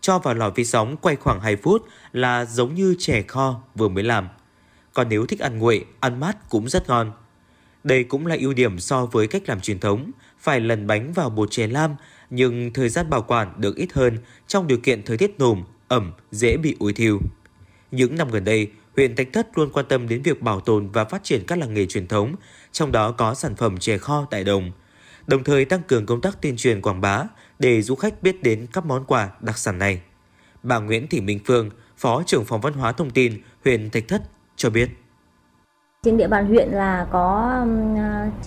cho 0.00 0.18
vào 0.18 0.34
lò 0.34 0.50
vi 0.50 0.64
sóng 0.64 0.96
quay 0.96 1.16
khoảng 1.16 1.40
2 1.40 1.56
phút 1.56 1.86
là 2.12 2.44
giống 2.44 2.74
như 2.74 2.94
chè 2.98 3.22
kho 3.22 3.60
vừa 3.74 3.88
mới 3.88 4.04
làm. 4.04 4.28
Còn 4.92 5.08
nếu 5.08 5.26
thích 5.26 5.40
ăn 5.40 5.58
nguội, 5.58 5.84
ăn 6.00 6.20
mát 6.20 6.36
cũng 6.48 6.68
rất 6.68 6.88
ngon. 6.88 7.12
Đây 7.84 8.04
cũng 8.04 8.26
là 8.26 8.36
ưu 8.40 8.54
điểm 8.54 8.78
so 8.78 9.06
với 9.06 9.26
cách 9.26 9.42
làm 9.46 9.60
truyền 9.60 9.80
thống, 9.80 10.10
phải 10.38 10.60
lần 10.60 10.86
bánh 10.86 11.12
vào 11.12 11.30
bột 11.30 11.50
chè 11.50 11.66
lam 11.66 11.96
nhưng 12.30 12.72
thời 12.72 12.88
gian 12.88 13.10
bảo 13.10 13.22
quản 13.22 13.52
được 13.56 13.76
ít 13.76 13.92
hơn 13.92 14.18
trong 14.46 14.66
điều 14.66 14.78
kiện 14.78 15.02
thời 15.02 15.18
tiết 15.18 15.38
nồm, 15.38 15.62
ẩm, 15.88 16.12
dễ 16.30 16.56
bị 16.56 16.76
ủi 16.78 16.92
thiêu. 16.92 17.20
Những 17.90 18.16
năm 18.16 18.30
gần 18.30 18.44
đây, 18.44 18.70
huyện 18.96 19.16
Thạch 19.16 19.32
Thất 19.32 19.58
luôn 19.58 19.70
quan 19.72 19.86
tâm 19.88 20.08
đến 20.08 20.22
việc 20.22 20.42
bảo 20.42 20.60
tồn 20.60 20.88
và 20.88 21.04
phát 21.04 21.24
triển 21.24 21.42
các 21.46 21.58
làng 21.58 21.74
nghề 21.74 21.86
truyền 21.86 22.08
thống, 22.08 22.34
trong 22.72 22.92
đó 22.92 23.12
có 23.12 23.34
sản 23.34 23.54
phẩm 23.54 23.78
chè 23.78 23.98
kho 23.98 24.26
tại 24.30 24.44
đồng. 24.44 24.70
Đồng 25.26 25.44
thời 25.44 25.64
tăng 25.64 25.82
cường 25.88 26.06
công 26.06 26.20
tác 26.20 26.42
tuyên 26.42 26.56
truyền 26.56 26.82
quảng 26.82 27.00
bá 27.00 27.24
để 27.58 27.82
du 27.82 27.94
khách 27.94 28.22
biết 28.22 28.42
đến 28.42 28.66
các 28.72 28.86
món 28.86 29.04
quà 29.04 29.30
đặc 29.40 29.58
sản 29.58 29.78
này. 29.78 30.00
Bà 30.62 30.78
Nguyễn 30.78 31.06
Thị 31.08 31.20
Minh 31.20 31.40
Phương, 31.46 31.70
Phó 31.96 32.22
trưởng 32.26 32.44
phòng 32.44 32.60
văn 32.60 32.72
hóa 32.72 32.92
thông 32.92 33.10
tin 33.10 33.42
huyện 33.64 33.90
Thạch 33.90 34.08
Thất 34.08 34.22
cho 34.56 34.70
biết. 34.70 34.88
Trên 36.02 36.16
địa 36.16 36.28
bàn 36.28 36.46
huyện 36.46 36.68
là 36.68 37.06
có 37.12 37.54
um, 37.60 37.96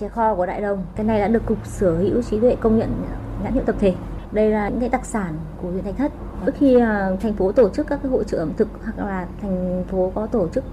chè 0.00 0.08
kho 0.08 0.34
của 0.34 0.46
Đại 0.46 0.60
Đồng. 0.60 0.86
Cái 0.96 1.06
này 1.06 1.20
đã 1.20 1.28
được 1.28 1.46
Cục 1.46 1.66
Sở 1.66 1.96
hữu 1.96 2.22
trí 2.22 2.40
tuệ 2.40 2.56
công 2.60 2.78
nhận 2.78 3.02
nhãn 3.44 3.52
hiệu 3.52 3.62
tập 3.66 3.76
thể. 3.80 3.94
Đây 4.32 4.50
là 4.50 4.68
những 4.68 4.80
cái 4.80 4.88
đặc 4.88 5.06
sản 5.06 5.38
của 5.62 5.70
huyện 5.70 5.84
Thạch 5.84 5.96
Thất. 5.98 6.12
Mỗi 6.40 6.50
khi 6.50 6.74
ờ, 6.74 7.16
thành 7.20 7.34
phố 7.34 7.52
tổ 7.52 7.70
chức 7.70 7.86
các 7.86 8.00
cái 8.02 8.10
hội 8.12 8.24
trợ 8.24 8.38
ẩm 8.38 8.52
thực 8.56 8.68
hoặc 8.84 8.98
là 8.98 9.26
thành 9.42 9.84
phố 9.90 10.12
có 10.14 10.26
tổ 10.26 10.48
chức 10.48 10.64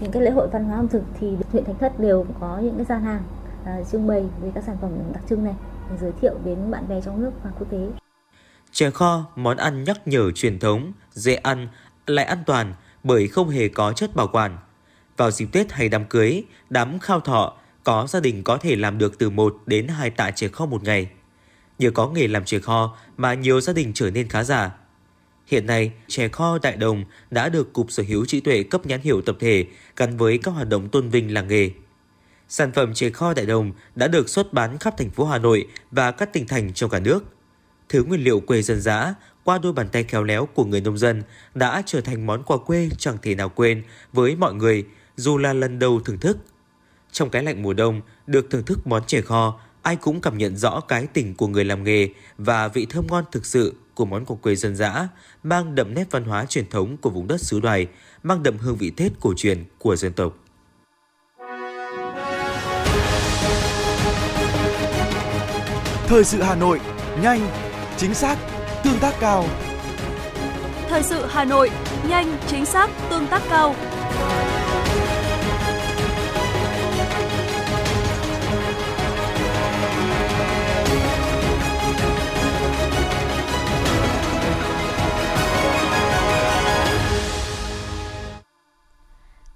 những 0.00 0.12
cái 0.12 0.22
lễ 0.22 0.30
hội 0.30 0.48
văn 0.48 0.64
hóa 0.64 0.76
ẩm 0.76 0.88
thực 0.88 1.02
thì 1.20 1.36
huyện 1.52 1.64
Thạch 1.64 1.76
Thất 1.80 2.00
đều 2.00 2.26
có 2.40 2.58
những 2.62 2.76
cái 2.76 2.84
gian 2.84 3.02
hàng 3.02 3.22
ờ, 3.64 3.72
trưng 3.92 4.06
bày 4.06 4.24
về 4.42 4.50
các 4.54 4.64
sản 4.64 4.76
phẩm 4.80 4.90
đặc 5.12 5.22
trưng 5.28 5.44
này 5.44 5.54
để 5.90 5.96
giới 6.00 6.12
thiệu 6.20 6.34
đến 6.44 6.70
bạn 6.70 6.88
bè 6.88 7.00
trong 7.00 7.22
nước 7.22 7.30
và 7.44 7.50
quốc 7.58 7.70
tế. 7.70 7.78
Chè 8.72 8.90
kho, 8.90 9.24
món 9.36 9.56
ăn 9.56 9.84
nhắc 9.84 10.08
nhở 10.08 10.30
truyền 10.30 10.58
thống, 10.58 10.92
dễ 11.12 11.34
ăn, 11.34 11.68
lại 12.06 12.24
an 12.24 12.38
toàn 12.46 12.74
bởi 13.02 13.28
không 13.28 13.48
hề 13.48 13.68
có 13.68 13.92
chất 13.92 14.16
bảo 14.16 14.28
quản. 14.32 14.58
Vào 15.16 15.30
dịp 15.30 15.48
Tết 15.52 15.72
hay 15.72 15.88
đám 15.88 16.04
cưới, 16.04 16.44
đám 16.70 16.98
khao 16.98 17.20
thọ, 17.20 17.52
có 17.84 18.06
gia 18.08 18.20
đình 18.20 18.42
có 18.44 18.56
thể 18.56 18.76
làm 18.76 18.98
được 18.98 19.18
từ 19.18 19.30
1 19.30 19.56
đến 19.66 19.88
2 19.88 20.10
tạ 20.10 20.30
chè 20.30 20.48
kho 20.48 20.66
một 20.66 20.82
ngày. 20.82 21.08
Nhờ 21.78 21.90
có 21.90 22.08
nghề 22.08 22.28
làm 22.28 22.44
chè 22.44 22.58
kho 22.58 22.96
mà 23.16 23.34
nhiều 23.34 23.60
gia 23.60 23.72
đình 23.72 23.92
trở 23.94 24.10
nên 24.10 24.28
khá 24.28 24.44
giả. 24.44 24.70
Hiện 25.46 25.66
nay, 25.66 25.92
chè 26.08 26.28
kho 26.28 26.58
Đại 26.62 26.76
Đồng 26.76 27.04
đã 27.30 27.48
được 27.48 27.72
Cục 27.72 27.90
Sở 27.90 28.02
hữu 28.08 28.24
trí 28.26 28.40
tuệ 28.40 28.62
cấp 28.62 28.86
nhãn 28.86 29.00
hiệu 29.00 29.22
tập 29.22 29.36
thể 29.40 29.66
gắn 29.96 30.16
với 30.16 30.38
các 30.38 30.50
hoạt 30.50 30.68
động 30.68 30.88
tôn 30.88 31.08
vinh 31.08 31.34
làng 31.34 31.48
nghề. 31.48 31.70
Sản 32.48 32.72
phẩm 32.72 32.94
chè 32.94 33.10
kho 33.10 33.34
Đại 33.34 33.46
Đồng 33.46 33.72
đã 33.94 34.08
được 34.08 34.28
xuất 34.28 34.52
bán 34.52 34.78
khắp 34.78 34.94
thành 34.98 35.10
phố 35.10 35.24
Hà 35.24 35.38
Nội 35.38 35.66
và 35.90 36.10
các 36.10 36.32
tỉnh 36.32 36.46
thành 36.46 36.72
trong 36.72 36.90
cả 36.90 37.00
nước. 37.00 37.24
Thứ 37.88 38.04
nguyên 38.04 38.24
liệu 38.24 38.40
quê 38.40 38.62
dân 38.62 38.80
dã 38.80 39.14
qua 39.44 39.58
đôi 39.58 39.72
bàn 39.72 39.88
tay 39.88 40.04
khéo 40.04 40.22
léo 40.24 40.46
của 40.46 40.64
người 40.64 40.80
nông 40.80 40.98
dân 40.98 41.22
đã 41.54 41.82
trở 41.86 42.00
thành 42.00 42.26
món 42.26 42.42
quà 42.42 42.56
quê 42.56 42.88
chẳng 42.98 43.16
thể 43.22 43.34
nào 43.34 43.48
quên 43.48 43.82
với 44.12 44.36
mọi 44.36 44.54
người 44.54 44.84
dù 45.16 45.38
là 45.38 45.52
lần 45.52 45.78
đầu 45.78 46.00
thưởng 46.00 46.18
thức. 46.18 46.38
Trong 47.12 47.30
cái 47.30 47.42
lạnh 47.42 47.62
mùa 47.62 47.72
đông, 47.72 48.00
được 48.26 48.50
thưởng 48.50 48.64
thức 48.64 48.86
món 48.86 49.06
chè 49.06 49.20
kho, 49.20 49.60
ai 49.84 49.96
cũng 49.96 50.20
cảm 50.20 50.38
nhận 50.38 50.56
rõ 50.56 50.80
cái 50.80 51.06
tình 51.06 51.34
của 51.34 51.46
người 51.46 51.64
làm 51.64 51.84
nghề 51.84 52.08
và 52.38 52.68
vị 52.68 52.86
thơm 52.90 53.06
ngon 53.10 53.24
thực 53.32 53.46
sự 53.46 53.74
của 53.94 54.04
món 54.04 54.24
quà 54.24 54.36
quê 54.42 54.56
dân 54.56 54.76
dã, 54.76 55.08
mang 55.42 55.74
đậm 55.74 55.94
nét 55.94 56.04
văn 56.10 56.24
hóa 56.24 56.44
truyền 56.44 56.70
thống 56.70 56.96
của 56.96 57.10
vùng 57.10 57.26
đất 57.26 57.40
xứ 57.40 57.60
đoài, 57.60 57.86
mang 58.22 58.42
đậm 58.42 58.58
hương 58.58 58.76
vị 58.76 58.90
Tết 58.90 59.12
cổ 59.20 59.34
truyền 59.36 59.64
của 59.78 59.96
dân 59.96 60.12
tộc. 60.12 60.36
Thời 66.06 66.24
sự 66.24 66.42
Hà 66.42 66.54
Nội, 66.54 66.80
nhanh, 67.22 67.48
chính 67.96 68.14
xác, 68.14 68.38
tương 68.84 68.98
tác 68.98 69.14
cao. 69.20 69.46
Thời 70.88 71.02
sự 71.02 71.26
Hà 71.28 71.44
Nội, 71.44 71.70
nhanh, 72.08 72.36
chính 72.46 72.66
xác, 72.66 72.90
tương 73.10 73.26
tác 73.26 73.42
cao. 73.50 73.74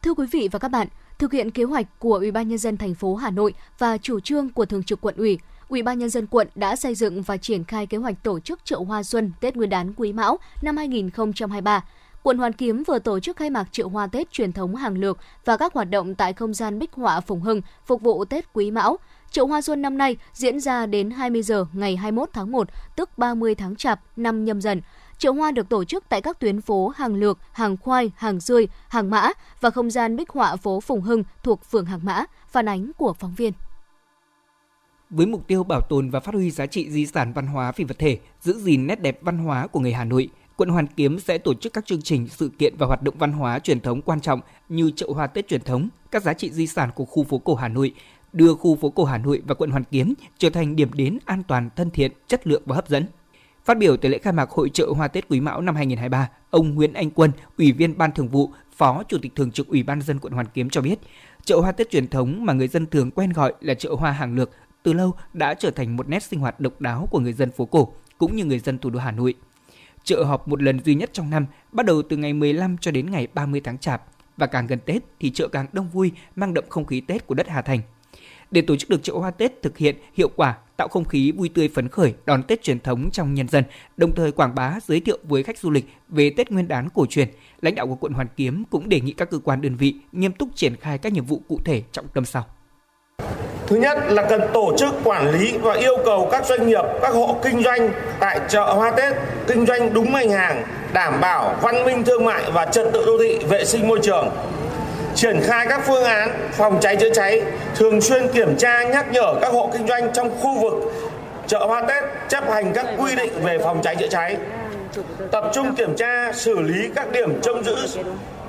Thưa 0.08 0.14
quý 0.14 0.26
vị 0.30 0.48
và 0.52 0.58
các 0.58 0.68
bạn, 0.68 0.88
thực 1.18 1.32
hiện 1.32 1.50
kế 1.50 1.64
hoạch 1.64 1.86
của 1.98 2.14
Ủy 2.14 2.30
ban 2.30 2.48
nhân 2.48 2.58
dân 2.58 2.76
thành 2.76 2.94
phố 2.94 3.14
Hà 3.14 3.30
Nội 3.30 3.54
và 3.78 3.98
chủ 3.98 4.20
trương 4.20 4.48
của 4.48 4.66
Thường 4.66 4.82
trực 4.82 5.00
quận 5.00 5.14
ủy, 5.16 5.38
Ủy 5.68 5.82
ban 5.82 5.98
nhân 5.98 6.10
dân 6.10 6.26
quận 6.26 6.48
đã 6.54 6.76
xây 6.76 6.94
dựng 6.94 7.22
và 7.22 7.36
triển 7.36 7.64
khai 7.64 7.86
kế 7.86 7.98
hoạch 7.98 8.22
tổ 8.22 8.40
chức 8.40 8.64
chợ 8.64 8.76
hoa 8.86 9.02
xuân 9.02 9.32
Tết 9.40 9.56
Nguyên 9.56 9.70
đán 9.70 9.92
Quý 9.96 10.12
Mão 10.12 10.38
năm 10.62 10.76
2023. 10.76 11.84
Quận 12.22 12.38
Hoàn 12.38 12.52
Kiếm 12.52 12.82
vừa 12.86 12.98
tổ 12.98 13.20
chức 13.20 13.36
khai 13.36 13.50
mạc 13.50 13.68
chợ 13.72 13.84
hoa 13.84 14.06
Tết 14.06 14.32
truyền 14.32 14.52
thống 14.52 14.74
hàng 14.74 14.98
lược 14.98 15.18
và 15.44 15.56
các 15.56 15.74
hoạt 15.74 15.90
động 15.90 16.14
tại 16.14 16.32
không 16.32 16.54
gian 16.54 16.78
bích 16.78 16.92
họa 16.92 17.20
Phùng 17.20 17.40
Hưng 17.40 17.62
phục 17.86 18.02
vụ 18.02 18.24
Tết 18.24 18.52
Quý 18.52 18.70
Mão. 18.70 18.96
Chợ 19.30 19.44
hoa 19.44 19.62
xuân 19.62 19.82
năm 19.82 19.98
nay 19.98 20.16
diễn 20.32 20.60
ra 20.60 20.86
đến 20.86 21.10
20 21.10 21.42
giờ 21.42 21.66
ngày 21.72 21.96
21 21.96 22.28
tháng 22.32 22.52
1, 22.52 22.68
tức 22.96 23.18
30 23.18 23.54
tháng 23.54 23.76
Chạp, 23.76 24.00
năm 24.16 24.44
nhâm 24.44 24.60
dần. 24.60 24.80
Chợ 25.18 25.30
hoa 25.30 25.50
được 25.50 25.68
tổ 25.68 25.84
chức 25.84 26.04
tại 26.08 26.20
các 26.20 26.40
tuyến 26.40 26.60
phố 26.60 26.88
Hàng 26.88 27.14
Lược, 27.14 27.38
Hàng 27.52 27.76
Khoai, 27.76 28.10
Hàng 28.16 28.40
Rươi, 28.40 28.68
Hàng 28.88 29.10
Mã 29.10 29.30
và 29.60 29.70
không 29.70 29.90
gian 29.90 30.16
bích 30.16 30.30
họa 30.30 30.56
phố 30.56 30.80
Phùng 30.80 31.00
Hưng 31.00 31.22
thuộc 31.42 31.64
phường 31.64 31.86
Hàng 31.86 32.00
Mã. 32.02 32.24
Phản 32.48 32.68
ánh 32.68 32.90
của 32.98 33.12
phóng 33.12 33.34
viên. 33.34 33.52
Với 35.10 35.26
mục 35.26 35.46
tiêu 35.46 35.64
bảo 35.64 35.80
tồn 35.88 36.10
và 36.10 36.20
phát 36.20 36.34
huy 36.34 36.50
giá 36.50 36.66
trị 36.66 36.90
di 36.90 37.06
sản 37.06 37.32
văn 37.32 37.46
hóa 37.46 37.72
phi 37.72 37.84
vật 37.84 37.98
thể, 37.98 38.18
giữ 38.40 38.60
gìn 38.60 38.86
nét 38.86 39.00
đẹp 39.00 39.18
văn 39.22 39.38
hóa 39.38 39.66
của 39.66 39.80
người 39.80 39.92
Hà 39.92 40.04
Nội, 40.04 40.28
quận 40.56 40.68
Hoàn 40.68 40.86
Kiếm 40.86 41.20
sẽ 41.20 41.38
tổ 41.38 41.54
chức 41.54 41.72
các 41.72 41.86
chương 41.86 42.02
trình, 42.02 42.28
sự 42.28 42.50
kiện 42.58 42.74
và 42.78 42.86
hoạt 42.86 43.02
động 43.02 43.14
văn 43.18 43.32
hóa 43.32 43.58
truyền 43.58 43.80
thống 43.80 44.02
quan 44.02 44.20
trọng 44.20 44.40
như 44.68 44.90
chợ 44.96 45.06
hoa 45.14 45.26
Tết 45.26 45.48
truyền 45.48 45.62
thống, 45.62 45.88
các 46.10 46.22
giá 46.22 46.34
trị 46.34 46.50
di 46.50 46.66
sản 46.66 46.90
của 46.94 47.04
khu 47.04 47.24
phố 47.24 47.38
cổ 47.38 47.54
Hà 47.54 47.68
Nội, 47.68 47.94
đưa 48.32 48.54
khu 48.54 48.76
phố 48.76 48.90
cổ 48.90 49.04
Hà 49.04 49.18
Nội 49.18 49.42
và 49.46 49.54
quận 49.54 49.70
Hoàn 49.70 49.84
Kiếm 49.84 50.14
trở 50.38 50.50
thành 50.50 50.76
điểm 50.76 50.92
đến 50.92 51.18
an 51.24 51.42
toàn, 51.48 51.70
thân 51.76 51.90
thiện, 51.90 52.12
chất 52.28 52.46
lượng 52.46 52.62
và 52.66 52.76
hấp 52.76 52.88
dẫn. 52.88 53.06
Phát 53.68 53.78
biểu 53.78 53.96
tại 53.96 54.10
lễ 54.10 54.18
khai 54.18 54.32
mạc 54.32 54.50
hội 54.50 54.70
trợ 54.70 54.86
Hoa 54.96 55.08
Tết 55.08 55.28
Quý 55.28 55.40
Mão 55.40 55.60
năm 55.60 55.76
2023, 55.76 56.30
ông 56.50 56.74
Nguyễn 56.74 56.92
Anh 56.92 57.10
Quân, 57.10 57.30
Ủy 57.58 57.72
viên 57.72 57.98
Ban 57.98 58.12
Thường 58.12 58.28
vụ, 58.28 58.50
Phó 58.76 59.02
Chủ 59.08 59.18
tịch 59.22 59.32
Thường 59.36 59.50
trực 59.50 59.68
Ủy 59.68 59.82
ban 59.82 60.02
dân 60.02 60.18
quận 60.18 60.32
Hoàn 60.32 60.46
Kiếm 60.54 60.70
cho 60.70 60.80
biết, 60.80 60.98
chợ 61.44 61.60
hoa 61.60 61.72
Tết 61.72 61.90
truyền 61.90 62.08
thống 62.08 62.46
mà 62.46 62.52
người 62.52 62.68
dân 62.68 62.86
thường 62.86 63.10
quen 63.10 63.32
gọi 63.32 63.54
là 63.60 63.74
chợ 63.74 63.94
hoa 63.98 64.10
hàng 64.10 64.34
lược 64.34 64.50
từ 64.82 64.92
lâu 64.92 65.14
đã 65.32 65.54
trở 65.54 65.70
thành 65.70 65.96
một 65.96 66.08
nét 66.08 66.22
sinh 66.22 66.40
hoạt 66.40 66.60
độc 66.60 66.80
đáo 66.80 67.08
của 67.10 67.20
người 67.20 67.32
dân 67.32 67.50
phố 67.50 67.64
cổ 67.64 67.92
cũng 68.18 68.36
như 68.36 68.44
người 68.44 68.58
dân 68.58 68.78
thủ 68.78 68.90
đô 68.90 68.98
Hà 68.98 69.10
Nội. 69.10 69.34
Chợ 70.04 70.24
họp 70.24 70.48
một 70.48 70.62
lần 70.62 70.84
duy 70.84 70.94
nhất 70.94 71.10
trong 71.12 71.30
năm, 71.30 71.46
bắt 71.72 71.86
đầu 71.86 72.02
từ 72.02 72.16
ngày 72.16 72.32
15 72.32 72.78
cho 72.78 72.90
đến 72.90 73.10
ngày 73.10 73.26
30 73.34 73.60
tháng 73.64 73.78
Chạp 73.78 74.02
và 74.36 74.46
càng 74.46 74.66
gần 74.66 74.78
Tết 74.84 75.02
thì 75.20 75.30
chợ 75.30 75.48
càng 75.48 75.66
đông 75.72 75.90
vui, 75.90 76.12
mang 76.36 76.54
đậm 76.54 76.64
không 76.68 76.84
khí 76.84 77.00
Tết 77.00 77.26
của 77.26 77.34
đất 77.34 77.48
Hà 77.48 77.62
Thành. 77.62 77.80
Để 78.50 78.60
tổ 78.60 78.76
chức 78.76 78.90
được 78.90 79.02
chợ 79.02 79.12
hoa 79.12 79.30
Tết 79.30 79.62
thực 79.62 79.78
hiện 79.78 79.96
hiệu 80.14 80.30
quả 80.36 80.56
tạo 80.78 80.88
không 80.88 81.04
khí 81.04 81.32
vui 81.32 81.50
tươi 81.54 81.68
phấn 81.74 81.88
khởi 81.88 82.14
đón 82.26 82.42
Tết 82.42 82.62
truyền 82.62 82.80
thống 82.80 83.10
trong 83.12 83.34
nhân 83.34 83.48
dân, 83.48 83.64
đồng 83.96 84.14
thời 84.14 84.32
quảng 84.32 84.54
bá 84.54 84.74
giới 84.86 85.00
thiệu 85.00 85.18
với 85.22 85.42
khách 85.42 85.58
du 85.58 85.70
lịch 85.70 85.84
về 86.08 86.30
Tết 86.36 86.50
Nguyên 86.50 86.68
đán 86.68 86.88
cổ 86.94 87.06
truyền. 87.06 87.28
Lãnh 87.62 87.74
đạo 87.74 87.86
của 87.86 87.94
quận 87.94 88.12
Hoàn 88.12 88.26
Kiếm 88.36 88.64
cũng 88.70 88.88
đề 88.88 89.00
nghị 89.00 89.12
các 89.12 89.30
cơ 89.30 89.38
quan 89.38 89.60
đơn 89.60 89.76
vị 89.76 89.94
nghiêm 90.12 90.32
túc 90.32 90.48
triển 90.54 90.76
khai 90.76 90.98
các 90.98 91.12
nhiệm 91.12 91.24
vụ 91.24 91.42
cụ 91.48 91.58
thể 91.64 91.82
trọng 91.92 92.08
tâm 92.14 92.24
sau. 92.24 92.46
Thứ 93.66 93.76
nhất 93.76 93.98
là 94.08 94.26
cần 94.28 94.40
tổ 94.54 94.76
chức 94.78 94.94
quản 95.04 95.30
lý 95.30 95.58
và 95.58 95.74
yêu 95.74 95.96
cầu 96.04 96.28
các 96.32 96.46
doanh 96.46 96.66
nghiệp, 96.66 96.84
các 97.02 97.14
hộ 97.14 97.36
kinh 97.44 97.62
doanh 97.62 97.90
tại 98.20 98.40
chợ 98.48 98.72
hoa 98.74 98.90
Tết 98.90 99.16
kinh 99.46 99.66
doanh 99.66 99.94
đúng 99.94 100.12
ngành 100.12 100.30
hàng, 100.30 100.62
đảm 100.92 101.20
bảo 101.20 101.56
văn 101.62 101.84
minh 101.84 102.04
thương 102.04 102.24
mại 102.24 102.50
và 102.50 102.66
trật 102.66 102.86
tự 102.92 103.06
đô 103.06 103.18
thị, 103.18 103.38
vệ 103.48 103.64
sinh 103.64 103.88
môi 103.88 103.98
trường. 104.02 104.28
Triển 105.18 105.40
khai 105.42 105.66
các 105.68 105.80
phương 105.86 106.04
án 106.04 106.30
phòng 106.52 106.78
cháy 106.80 106.96
chữa 106.96 107.10
cháy, 107.14 107.42
thường 107.76 108.00
xuyên 108.00 108.28
kiểm 108.28 108.56
tra 108.56 108.82
nhắc 108.82 109.06
nhở 109.12 109.34
các 109.40 109.52
hộ 109.52 109.70
kinh 109.72 109.86
doanh 109.86 110.12
trong 110.12 110.40
khu 110.40 110.58
vực 110.60 110.92
chợ 111.46 111.66
hoa 111.66 111.82
Tết 111.88 112.04
chấp 112.28 112.50
hành 112.50 112.72
các 112.74 112.86
quy 112.98 113.14
định 113.14 113.32
về 113.42 113.58
phòng 113.58 113.80
cháy 113.82 113.96
chữa 113.96 114.06
cháy. 114.08 114.36
Tập 115.30 115.44
trung 115.54 115.74
kiểm 115.74 115.96
tra 115.96 116.32
xử 116.32 116.60
lý 116.60 116.88
các 116.94 117.12
điểm 117.12 117.40
trông 117.42 117.64
giữ 117.64 117.76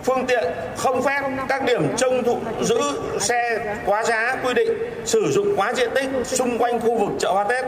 phương 0.03 0.25
tiện 0.25 0.43
không 0.77 1.03
phép 1.03 1.21
các 1.49 1.65
điểm 1.65 1.95
trông 1.97 2.23
thụ 2.23 2.37
giữ 2.61 2.81
xe 3.19 3.59
quá 3.85 4.03
giá 4.03 4.37
quy 4.43 4.53
định 4.53 4.73
sử 5.05 5.31
dụng 5.31 5.55
quá 5.55 5.73
diện 5.73 5.89
tích 5.95 6.09
xung 6.23 6.57
quanh 6.57 6.79
khu 6.79 6.97
vực 6.97 7.09
chợ 7.19 7.31
hoa 7.31 7.43
Tết 7.43 7.65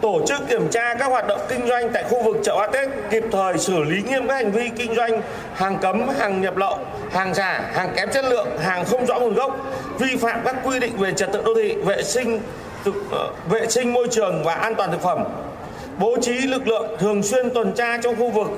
tổ 0.00 0.20
chức 0.26 0.40
kiểm 0.48 0.68
tra 0.68 0.94
các 0.94 1.06
hoạt 1.06 1.26
động 1.26 1.40
kinh 1.48 1.66
doanh 1.68 1.90
tại 1.92 2.04
khu 2.08 2.22
vực 2.22 2.36
chợ 2.44 2.54
hoa 2.54 2.66
Tết 2.66 2.88
kịp 3.10 3.24
thời 3.32 3.58
xử 3.58 3.82
lý 3.82 4.02
nghiêm 4.02 4.28
các 4.28 4.34
hành 4.34 4.52
vi 4.52 4.68
kinh 4.76 4.94
doanh 4.94 5.22
hàng 5.54 5.78
cấm, 5.82 6.08
hàng 6.18 6.40
nhập 6.40 6.56
lậu, 6.56 6.78
hàng 7.10 7.34
giả, 7.34 7.70
hàng 7.74 7.92
kém 7.96 8.08
chất 8.10 8.24
lượng, 8.24 8.48
hàng 8.58 8.84
không 8.84 9.06
rõ 9.06 9.20
nguồn 9.20 9.34
gốc, 9.34 9.56
vi 9.98 10.16
phạm 10.16 10.40
các 10.44 10.56
quy 10.64 10.78
định 10.78 10.96
về 10.96 11.12
trật 11.12 11.32
tự 11.32 11.42
đô 11.44 11.54
thị, 11.54 11.74
vệ 11.74 12.02
sinh 12.02 12.40
thực, 12.84 12.94
ờ, 13.10 13.30
vệ 13.48 13.66
sinh 13.66 13.92
môi 13.92 14.08
trường 14.10 14.42
và 14.44 14.54
an 14.54 14.74
toàn 14.74 14.90
thực 14.90 15.02
phẩm. 15.02 15.24
Bố 15.98 16.16
trí 16.22 16.32
lực 16.32 16.68
lượng 16.68 16.96
thường 16.98 17.22
xuyên 17.22 17.50
tuần 17.50 17.72
tra 17.72 17.98
trong 18.02 18.16
khu 18.16 18.30
vực 18.30 18.48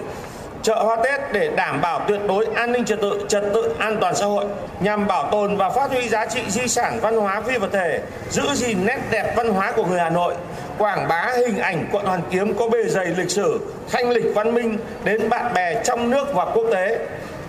chợ 0.63 0.83
hoa 0.83 0.97
Tết 1.05 1.21
để 1.33 1.51
đảm 1.57 1.81
bảo 1.81 2.05
tuyệt 2.09 2.21
đối 2.29 2.47
an 2.55 2.73
ninh 2.73 2.85
trật 2.85 3.01
tự, 3.01 3.25
trật 3.29 3.43
tự 3.55 3.75
an 3.79 3.99
toàn 4.01 4.15
xã 4.15 4.27
hội 4.27 4.45
nhằm 4.81 5.07
bảo 5.07 5.29
tồn 5.33 5.57
và 5.57 5.71
phát 5.71 5.91
huy 5.91 6.09
giá 6.09 6.27
trị 6.27 6.41
di 6.49 6.69
sản 6.69 6.99
văn 7.01 7.17
hóa 7.17 7.41
phi 7.41 7.59
vật 7.59 7.71
thể, 7.73 8.01
giữ 8.31 8.43
gìn 8.55 8.87
nét 8.87 8.99
đẹp 9.11 9.33
văn 9.37 9.49
hóa 9.49 9.73
của 9.73 9.85
người 9.85 10.01
Hà 10.01 10.11
Nội, 10.11 10.35
quảng 10.79 11.09
bá 11.09 11.33
hình 11.37 11.59
ảnh 11.59 11.87
quận 11.93 12.05
Hoàn 12.07 12.23
Kiếm 12.31 12.55
có 12.59 12.69
bề 12.69 12.85
dày 12.85 13.07
lịch 13.07 13.31
sử, 13.31 13.61
thanh 13.91 14.11
lịch 14.11 14.35
văn 14.35 14.55
minh 14.55 14.79
đến 15.05 15.29
bạn 15.29 15.55
bè 15.55 15.83
trong 15.85 16.11
nước 16.11 16.35
và 16.35 16.45
quốc 16.45 16.67
tế. 16.73 16.99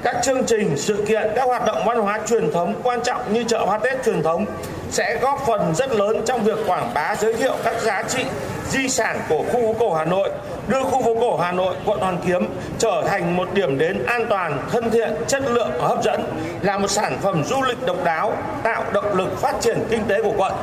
Các 0.04 0.15
chương 0.23 0.43
trình, 0.43 0.78
sự 0.78 1.06
kiện, 1.08 1.32
các 1.36 1.47
hoạt 1.47 1.65
động 1.65 1.84
văn 1.86 1.97
hóa 1.97 2.19
truyền 2.28 2.52
thống 2.52 2.73
quan 2.84 3.02
trọng 3.02 3.34
như 3.34 3.43
chợ 3.43 3.65
hoa 3.65 3.78
Tết 3.78 4.04
truyền 4.06 4.23
thống 4.23 4.45
sẽ 4.91 5.17
góp 5.21 5.43
phần 5.47 5.76
rất 5.76 5.91
lớn 5.91 6.21
trong 6.26 6.43
việc 6.43 6.58
quảng 6.67 6.91
bá 6.93 7.15
giới 7.19 7.34
thiệu 7.34 7.54
các 7.63 7.82
giá 7.82 8.04
trị 8.04 8.23
di 8.69 8.88
sản 8.89 9.19
của 9.30 9.45
khu 9.52 9.62
phố 9.62 9.76
cổ 9.80 9.93
Hà 9.93 10.06
Nội, 10.06 10.30
đưa 10.67 10.84
khu 10.84 11.04
phố 11.04 11.15
cổ 11.19 11.38
Hà 11.38 11.52
Nội, 11.52 11.76
quận 11.86 11.99
Hoàn 11.99 12.17
Kiếm 12.26 12.45
trở 12.78 13.04
thành 13.08 13.38
một 13.38 13.54
điểm 13.54 13.78
đến 13.78 14.06
an 14.06 14.26
toàn, 14.30 14.67
thân 14.71 14.91
thiện, 14.91 15.10
chất 15.28 15.43
lượng 15.52 15.71
và 15.80 15.88
hấp 15.88 16.04
dẫn, 16.04 16.21
là 16.62 16.78
một 16.78 16.88
sản 16.88 17.17
phẩm 17.21 17.43
du 17.43 17.62
lịch 17.67 17.86
độc 17.86 18.04
đáo, 18.06 18.38
tạo 18.63 18.84
động 18.93 19.17
lực 19.17 19.38
phát 19.38 19.56
triển 19.62 19.78
kinh 19.89 20.02
tế 20.08 20.23
của 20.23 20.34
quận. 20.38 20.54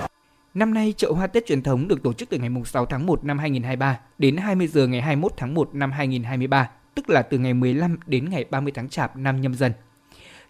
Năm 0.54 0.74
nay, 0.74 0.94
chợ 0.96 1.10
hoa 1.12 1.26
Tết 1.26 1.46
truyền 1.46 1.62
thống 1.62 1.88
được 1.88 2.02
tổ 2.02 2.12
chức 2.12 2.30
từ 2.30 2.38
ngày 2.38 2.50
6 2.64 2.86
tháng 2.86 3.06
1 3.06 3.24
năm 3.24 3.38
2023 3.38 3.98
đến 4.18 4.36
20 4.36 4.66
giờ 4.66 4.86
ngày 4.86 5.00
21 5.00 5.32
tháng 5.36 5.54
1 5.54 5.74
năm 5.74 5.92
2023, 5.92 6.70
tức 6.94 7.10
là 7.10 7.22
từ 7.22 7.38
ngày 7.38 7.54
15 7.54 7.96
đến 8.06 8.30
ngày 8.30 8.44
30 8.50 8.72
tháng 8.76 8.88
Chạp 8.88 9.16
năm 9.16 9.40
nhâm 9.40 9.54
dần. 9.54 9.72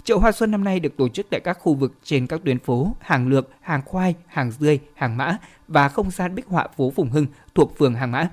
Chợ 0.04 0.16
hoa 0.16 0.32
xuân 0.32 0.50
năm 0.50 0.64
nay 0.64 0.80
được 0.80 0.96
tổ 0.96 1.08
chức 1.08 1.26
tại 1.30 1.40
các 1.40 1.58
khu 1.60 1.74
vực 1.74 1.92
trên 2.04 2.26
các 2.26 2.40
tuyến 2.44 2.58
phố 2.58 2.96
Hàng 3.00 3.28
Lược, 3.28 3.50
Hàng 3.60 3.82
Khoai, 3.84 4.14
Hàng 4.26 4.50
Dươi, 4.50 4.78
Hàng 4.94 5.16
Mã 5.16 5.36
và 5.68 5.88
không 5.88 6.10
gian 6.10 6.34
bích 6.34 6.46
họa 6.46 6.68
phố 6.76 6.90
Phùng 6.90 7.10
Hưng 7.10 7.26
thuộc 7.54 7.78
phường 7.78 7.94
Hàng 7.94 8.10
Mã. 8.10 8.28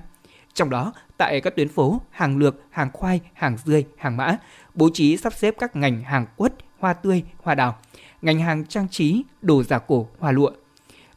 Trong 0.54 0.70
đó, 0.70 0.92
tại 1.16 1.40
các 1.40 1.56
tuyến 1.56 1.68
phố 1.68 2.00
Hàng 2.10 2.38
Lược, 2.38 2.56
Hàng 2.70 2.90
Khoai, 2.92 3.20
Hàng 3.32 3.56
Dươi, 3.64 3.84
Hàng 3.96 4.16
Mã, 4.16 4.36
bố 4.74 4.90
trí 4.94 5.16
sắp 5.16 5.32
xếp 5.32 5.54
các 5.58 5.76
ngành 5.76 6.02
hàng 6.02 6.26
quất, 6.36 6.54
hoa 6.78 6.92
tươi, 6.92 7.22
hoa 7.42 7.54
đào, 7.54 7.78
ngành 8.22 8.40
hàng 8.40 8.66
trang 8.66 8.88
trí, 8.88 9.22
đồ 9.42 9.62
giả 9.62 9.78
cổ, 9.78 10.08
hoa 10.18 10.32
lụa. 10.32 10.50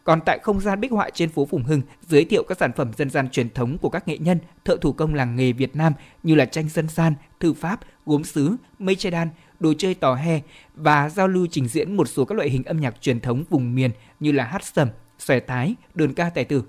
Còn 0.04 0.22
tại 0.26 0.40
không 0.44 0.60
gian 0.60 0.80
bích 0.80 0.92
họa 0.92 1.10
trên 1.10 1.30
phố 1.30 1.46
Phùng 1.46 1.64
Hưng, 1.64 1.82
giới 2.08 2.26
thiệu 2.26 2.44
các 2.48 2.58
sản 2.58 2.72
phẩm 2.76 2.92
dân 2.98 3.10
gian 3.10 3.30
truyền 3.30 3.50
thống 3.50 3.78
của 3.78 3.90
các 3.90 4.08
nghệ 4.08 4.18
nhân, 4.18 4.40
thợ 4.66 4.78
thủ 4.82 4.94
công 4.94 5.14
làng 5.14 5.36
nghề 5.36 5.52
Việt 5.52 5.76
Nam 5.76 5.94
như 6.24 6.36
là 6.36 6.46
tranh 6.46 6.70
dân 6.70 6.90
gian, 6.90 7.14
thư 7.40 7.54
pháp, 7.54 7.80
gốm 8.06 8.24
sứ, 8.24 8.56
mây 8.80 8.96
che 8.96 9.10
đan, 9.10 9.30
đồ 9.62 9.74
chơi 9.78 9.94
tò 9.94 10.16
he 10.16 10.42
và 10.76 11.10
giao 11.10 11.28
lưu 11.28 11.48
trình 11.52 11.68
diễn 11.68 11.98
một 11.98 12.08
số 12.08 12.26
các 12.26 12.36
loại 12.36 12.50
hình 12.50 12.64
âm 12.64 12.80
nhạc 12.80 13.02
truyền 13.02 13.20
thống 13.20 13.44
vùng 13.50 13.76
miền 13.76 13.92
như 14.20 14.32
là 14.32 14.44
hát 14.44 14.64
sầm, 14.64 14.90
xòe 15.20 15.40
thái, 15.40 15.76
đơn 15.94 16.14
ca 16.14 16.30
tài 16.30 16.46
tử. 16.46 16.64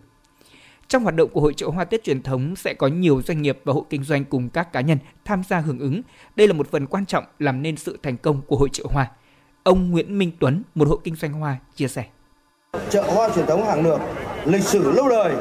Trong 0.89 1.03
hoạt 1.03 1.15
động 1.15 1.29
của 1.33 1.41
hội 1.41 1.55
trợ 1.55 1.69
hoa 1.69 1.85
Tết 1.85 2.05
truyền 2.05 2.23
thống 2.23 2.57
sẽ 2.57 2.75
có 2.75 2.87
nhiều 2.87 3.23
doanh 3.23 3.43
nghiệp 3.43 3.59
và 3.65 3.73
hộ 3.73 3.87
kinh 3.91 4.05
doanh 4.05 4.25
cùng 4.25 4.49
các 4.49 4.73
cá 4.73 4.81
nhân 4.81 4.99
tham 5.25 5.43
gia 5.49 5.59
hưởng 5.59 5.79
ứng. 5.79 6.03
Đây 6.37 6.49
là 6.49 6.55
một 6.55 6.71
phần 6.71 6.87
quan 6.87 7.07
trọng 7.07 7.25
làm 7.39 7.63
nên 7.63 7.77
sự 7.77 7.99
thành 8.03 8.17
công 8.17 8.43
của 8.43 8.57
hội 8.57 8.69
trợ 8.73 8.85
hoa. 8.91 9.11
Ông 9.63 9.91
Nguyễn 9.91 10.19
Minh 10.19 10.31
Tuấn, 10.41 10.63
một 10.75 10.89
hộ 10.89 10.97
kinh 11.05 11.15
doanh 11.15 11.33
hoa, 11.33 11.57
chia 11.77 11.89
sẻ. 11.89 12.05
Chợ 12.91 13.03
hoa 13.03 13.29
truyền 13.35 13.47
thống 13.47 13.67
hàng 13.67 13.83
lược, 13.83 14.01
lịch 14.45 14.63
sử 14.63 14.93
lâu 14.93 15.09
đời, 15.09 15.35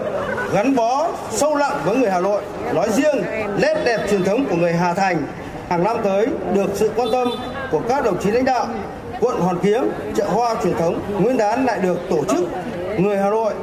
gắn 0.53 0.75
bó 0.75 1.11
sâu 1.31 1.55
lặng 1.55 1.81
với 1.85 1.97
người 1.97 2.11
Hà 2.11 2.21
Nội. 2.21 2.43
Nói 2.75 2.89
riêng, 2.91 3.15
nét 3.61 3.83
đẹp 3.85 4.07
truyền 4.09 4.23
thống 4.23 4.45
của 4.49 4.55
người 4.55 4.73
Hà 4.73 4.93
Thành 4.93 5.27
hàng 5.71 5.83
năm 5.83 5.97
tới 6.03 6.27
được 6.53 6.69
sự 6.75 6.91
quan 6.95 7.07
tâm 7.11 7.27
của 7.71 7.81
các 7.89 8.03
đồng 8.03 8.17
chí 8.21 8.31
lãnh 8.31 8.45
đạo 8.45 8.67
quận 9.19 9.39
Hoàn 9.39 9.59
Kiếm, 9.59 9.91
chợ 10.15 10.25
hoa 10.27 10.55
truyền 10.63 10.77
thống 10.77 10.99
Nguyên 11.19 11.37
đán 11.37 11.65
lại 11.65 11.79
được 11.79 11.97
tổ 12.09 12.23
chức. 12.29 12.49
Người 12.97 13.17
Hà 13.17 13.29
Nội 13.29 13.53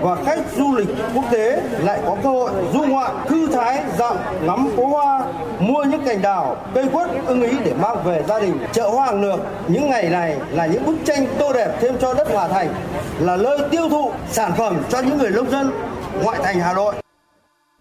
và 0.00 0.16
khách 0.24 0.38
du 0.56 0.74
lịch 0.76 0.88
quốc 1.14 1.24
tế 1.30 1.62
lại 1.78 2.00
có 2.06 2.16
cơ 2.22 2.28
hội 2.28 2.50
du 2.72 2.82
ngoạn 2.84 3.10
thư 3.28 3.46
thái 3.46 3.82
dặm 3.98 4.16
ngắm 4.42 4.68
phố 4.76 4.86
hoa 4.86 5.22
mua 5.58 5.84
những 5.84 6.04
cành 6.04 6.22
đào 6.22 6.56
cây 6.74 6.84
quất 6.92 7.10
ưng 7.26 7.42
ý 7.42 7.50
để 7.64 7.72
mang 7.80 7.96
về 8.04 8.22
gia 8.28 8.40
đình. 8.40 8.58
Chợ 8.72 8.88
hoa 8.88 9.06
hàng 9.06 9.22
lược 9.22 9.40
những 9.68 9.90
ngày 9.90 10.08
này 10.08 10.36
là 10.50 10.66
những 10.66 10.86
bức 10.86 10.96
tranh 11.04 11.26
tô 11.38 11.52
đẹp 11.52 11.68
thêm 11.80 11.94
cho 12.00 12.14
đất 12.14 12.28
Hà 12.34 12.48
Thành 12.48 12.68
là 13.20 13.36
nơi 13.36 13.58
tiêu 13.70 13.88
thụ 13.88 14.10
sản 14.30 14.52
phẩm 14.56 14.76
cho 14.88 15.00
những 15.00 15.18
người 15.18 15.30
nông 15.30 15.50
dân 15.50 15.70
ngoại 16.22 16.38
thành 16.42 16.60
Hà 16.60 16.72
Nội. 16.72 16.94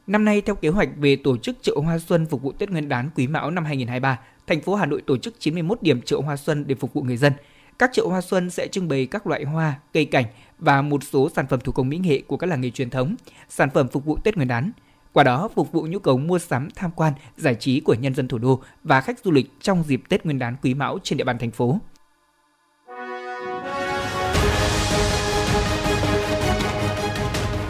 Năm 0.07 0.25
nay, 0.25 0.41
theo 0.41 0.55
kế 0.55 0.69
hoạch 0.69 0.89
về 0.97 1.15
tổ 1.15 1.37
chức 1.37 1.55
chợ 1.61 1.73
hoa 1.83 1.99
xuân 1.99 2.25
phục 2.25 2.41
vụ 2.41 2.51
Tết 2.51 2.69
Nguyên 2.71 2.89
đán 2.89 3.09
Quý 3.15 3.27
Mão 3.27 3.51
năm 3.51 3.65
2023, 3.65 4.19
thành 4.47 4.61
phố 4.61 4.75
Hà 4.75 4.85
Nội 4.85 5.01
tổ 5.07 5.17
chức 5.17 5.39
91 5.39 5.81
điểm 5.81 6.01
chợ 6.01 6.17
hoa 6.25 6.35
xuân 6.35 6.63
để 6.67 6.75
phục 6.75 6.93
vụ 6.93 7.01
người 7.01 7.17
dân. 7.17 7.33
Các 7.79 7.89
chợ 7.93 8.03
hoa 8.05 8.21
xuân 8.21 8.49
sẽ 8.49 8.67
trưng 8.67 8.87
bày 8.87 9.05
các 9.05 9.27
loại 9.27 9.43
hoa, 9.43 9.79
cây 9.93 10.05
cảnh 10.05 10.25
và 10.59 10.81
một 10.81 11.03
số 11.03 11.29
sản 11.35 11.47
phẩm 11.47 11.59
thủ 11.59 11.71
công 11.71 11.89
mỹ 11.89 11.97
nghệ 11.97 12.21
của 12.27 12.37
các 12.37 12.47
làng 12.47 12.61
nghề 12.61 12.69
truyền 12.69 12.89
thống, 12.89 13.15
sản 13.49 13.69
phẩm 13.73 13.87
phục 13.87 14.05
vụ 14.05 14.17
Tết 14.23 14.35
Nguyên 14.35 14.47
đán. 14.47 14.71
Qua 15.13 15.23
đó 15.23 15.49
phục 15.55 15.71
vụ 15.71 15.81
nhu 15.81 15.99
cầu 15.99 16.17
mua 16.17 16.39
sắm, 16.39 16.69
tham 16.75 16.91
quan, 16.95 17.13
giải 17.37 17.55
trí 17.55 17.79
của 17.79 17.93
nhân 17.93 18.15
dân 18.15 18.27
thủ 18.27 18.37
đô 18.37 18.61
và 18.83 19.01
khách 19.01 19.19
du 19.19 19.31
lịch 19.31 19.51
trong 19.61 19.83
dịp 19.83 20.01
Tết 20.09 20.25
Nguyên 20.25 20.39
đán 20.39 20.55
Quý 20.61 20.73
Mão 20.73 20.99
trên 21.03 21.17
địa 21.17 21.23
bàn 21.23 21.37
thành 21.37 21.51
phố. 21.51 21.79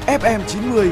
FM 0.07 0.39
90 0.47 0.91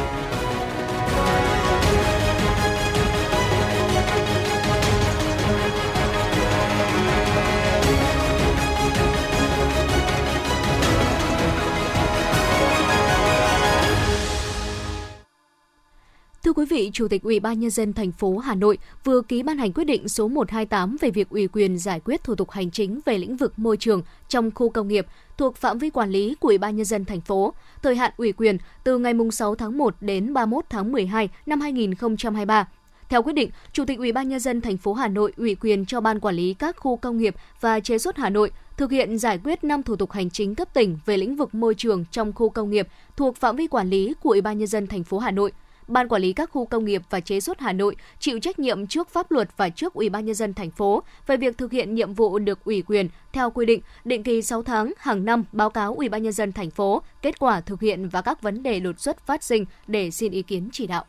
Thưa 16.51 16.55
quý 16.55 16.65
vị, 16.65 16.89
Chủ 16.93 17.07
tịch 17.07 17.23
Ủy 17.23 17.39
ban 17.39 17.59
nhân 17.59 17.69
dân 17.69 17.93
thành 17.93 18.11
phố 18.11 18.37
Hà 18.37 18.55
Nội 18.55 18.77
vừa 19.03 19.21
ký 19.21 19.43
ban 19.43 19.57
hành 19.57 19.73
quyết 19.73 19.83
định 19.83 20.09
số 20.09 20.27
128 20.27 20.97
về 21.01 21.09
việc 21.09 21.29
ủy 21.29 21.47
quyền 21.47 21.77
giải 21.77 21.99
quyết 21.99 22.23
thủ 22.23 22.35
tục 22.35 22.51
hành 22.51 22.71
chính 22.71 22.99
về 23.05 23.17
lĩnh 23.17 23.37
vực 23.37 23.59
môi 23.59 23.77
trường 23.77 24.01
trong 24.29 24.51
khu 24.55 24.69
công 24.69 24.87
nghiệp 24.87 25.05
thuộc 25.37 25.55
phạm 25.55 25.77
vi 25.77 25.89
quản 25.89 26.09
lý 26.09 26.35
của 26.39 26.47
Ủy 26.47 26.57
ban 26.57 26.75
nhân 26.75 26.85
dân 26.85 27.05
thành 27.05 27.21
phố. 27.21 27.53
Thời 27.83 27.95
hạn 27.95 28.11
ủy 28.17 28.31
quyền 28.31 28.57
từ 28.83 28.97
ngày 28.97 29.13
6 29.31 29.55
tháng 29.55 29.77
1 29.77 29.95
đến 30.01 30.33
31 30.33 30.65
tháng 30.69 30.91
12 30.91 31.29
năm 31.45 31.61
2023. 31.61 32.67
Theo 33.09 33.23
quyết 33.23 33.33
định, 33.33 33.49
Chủ 33.73 33.85
tịch 33.85 33.97
Ủy 33.97 34.11
ban 34.11 34.29
nhân 34.29 34.39
dân 34.39 34.61
thành 34.61 34.77
phố 34.77 34.93
Hà 34.93 35.07
Nội 35.07 35.33
ủy 35.37 35.55
quyền 35.55 35.85
cho 35.85 36.01
ban 36.01 36.19
quản 36.19 36.35
lý 36.35 36.53
các 36.53 36.77
khu 36.77 36.97
công 36.97 37.17
nghiệp 37.17 37.35
và 37.61 37.79
chế 37.79 37.97
xuất 37.97 38.17
Hà 38.17 38.29
Nội 38.29 38.51
thực 38.77 38.91
hiện 38.91 39.17
giải 39.17 39.39
quyết 39.43 39.63
5 39.63 39.83
thủ 39.83 39.95
tục 39.95 40.11
hành 40.11 40.29
chính 40.29 40.55
cấp 40.55 40.73
tỉnh 40.73 40.99
về 41.05 41.17
lĩnh 41.17 41.35
vực 41.35 41.55
môi 41.55 41.75
trường 41.75 42.05
trong 42.11 42.33
khu 42.33 42.49
công 42.49 42.69
nghiệp 42.69 42.87
thuộc 43.17 43.37
phạm 43.37 43.55
vi 43.55 43.67
quản 43.67 43.89
lý 43.89 44.13
của 44.21 44.29
Ủy 44.29 44.41
ban 44.41 44.57
nhân 44.57 44.67
dân 44.67 44.87
thành 44.87 45.03
phố 45.03 45.19
Hà 45.19 45.31
Nội. 45.31 45.51
Ban 45.87 46.07
quản 46.07 46.21
lý 46.21 46.33
các 46.33 46.49
khu 46.49 46.65
công 46.65 46.85
nghiệp 46.85 47.01
và 47.09 47.19
chế 47.19 47.39
xuất 47.39 47.59
Hà 47.59 47.73
Nội 47.73 47.95
chịu 48.19 48.39
trách 48.39 48.59
nhiệm 48.59 48.87
trước 48.87 49.09
pháp 49.09 49.31
luật 49.31 49.49
và 49.57 49.69
trước 49.69 49.93
Ủy 49.93 50.09
ban 50.09 50.25
nhân 50.25 50.35
dân 50.35 50.53
thành 50.53 50.71
phố 50.71 51.03
về 51.27 51.37
việc 51.37 51.57
thực 51.57 51.71
hiện 51.71 51.95
nhiệm 51.95 52.13
vụ 52.13 52.39
được 52.39 52.65
ủy 52.65 52.81
quyền 52.81 53.09
theo 53.33 53.49
quy 53.49 53.65
định, 53.65 53.81
định 54.05 54.23
kỳ 54.23 54.41
6 54.41 54.63
tháng 54.63 54.93
hàng 54.97 55.25
năm 55.25 55.43
báo 55.51 55.69
cáo 55.69 55.95
Ủy 55.95 56.09
ban 56.09 56.23
nhân 56.23 56.33
dân 56.33 56.51
thành 56.51 56.71
phố 56.71 57.01
kết 57.21 57.39
quả 57.39 57.61
thực 57.61 57.81
hiện 57.81 58.09
và 58.09 58.21
các 58.21 58.41
vấn 58.41 58.63
đề 58.63 58.79
đột 58.79 58.99
xuất 58.99 59.25
phát 59.25 59.43
sinh 59.43 59.65
để 59.87 60.11
xin 60.11 60.31
ý 60.31 60.41
kiến 60.41 60.69
chỉ 60.71 60.87
đạo. 60.87 61.05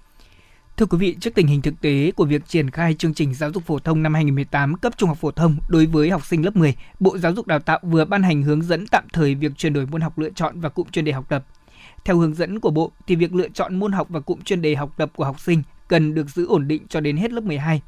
Thưa 0.76 0.87
quý 0.87 0.98
vị, 0.98 1.16
trước 1.20 1.35
tình 1.35 1.46
hình 1.46 1.62
thực 1.62 1.80
tế 1.80 2.12
của 2.16 2.24
việc 2.24 2.46
triển 2.46 2.70
khai 2.70 2.94
chương 2.94 3.14
trình 3.14 3.35
giáo 3.35 3.52
dục 3.52 3.62
phổ 3.66 3.78
thông 3.78 4.02
năm 4.02 4.14
2018 4.14 4.76
cấp 4.76 4.92
trung 4.96 5.08
học 5.08 5.18
phổ 5.20 5.30
thông 5.30 5.56
đối 5.68 5.87
với 5.87 6.11
học 6.11 6.26
sinh 6.26 6.44
lớp 6.44 6.56
10, 6.56 6.74
Bộ 7.00 7.18
Giáo 7.18 7.32
dục 7.32 7.46
Đào 7.46 7.58
tạo 7.58 7.78
vừa 7.82 8.04
ban 8.04 8.22
hành 8.22 8.42
hướng 8.42 8.62
dẫn 8.62 8.87
tạm 8.87 9.04
thời 9.12 9.35
việc 9.35 9.52
chuyển 9.56 9.72
đổi 9.72 9.87
môn 9.87 10.00
học 10.00 10.18
lựa 10.18 10.30
chọn 10.30 10.61
và 10.61 10.68
cụm 10.68 10.88
chuyên 10.88 11.04
đề 11.04 11.12
học 11.12 11.24
tập. 11.28 11.44
Theo 12.04 12.16
hướng 12.16 12.34
dẫn 12.34 12.60
của 12.60 12.70
Bộ 12.70 12.92
thì 13.06 13.16
việc 13.16 13.34
lựa 13.34 13.48
chọn 13.48 13.76
môn 13.76 13.92
học 13.92 14.06
và 14.10 14.20
cụm 14.20 14.40
chuyên 14.40 14.62
đề 14.62 14.74
học 14.74 14.94
tập 14.96 15.10
của 15.16 15.24
học 15.24 15.40
sinh 15.40 15.62
cần 15.88 16.14
được 16.14 16.28
giữ 16.30 16.46
ổn 16.46 16.68
định 16.68 16.86
cho 16.88 17.00
đến 17.00 17.16
hết 17.16 17.32
lớp 17.32 17.44
12. 17.44 17.82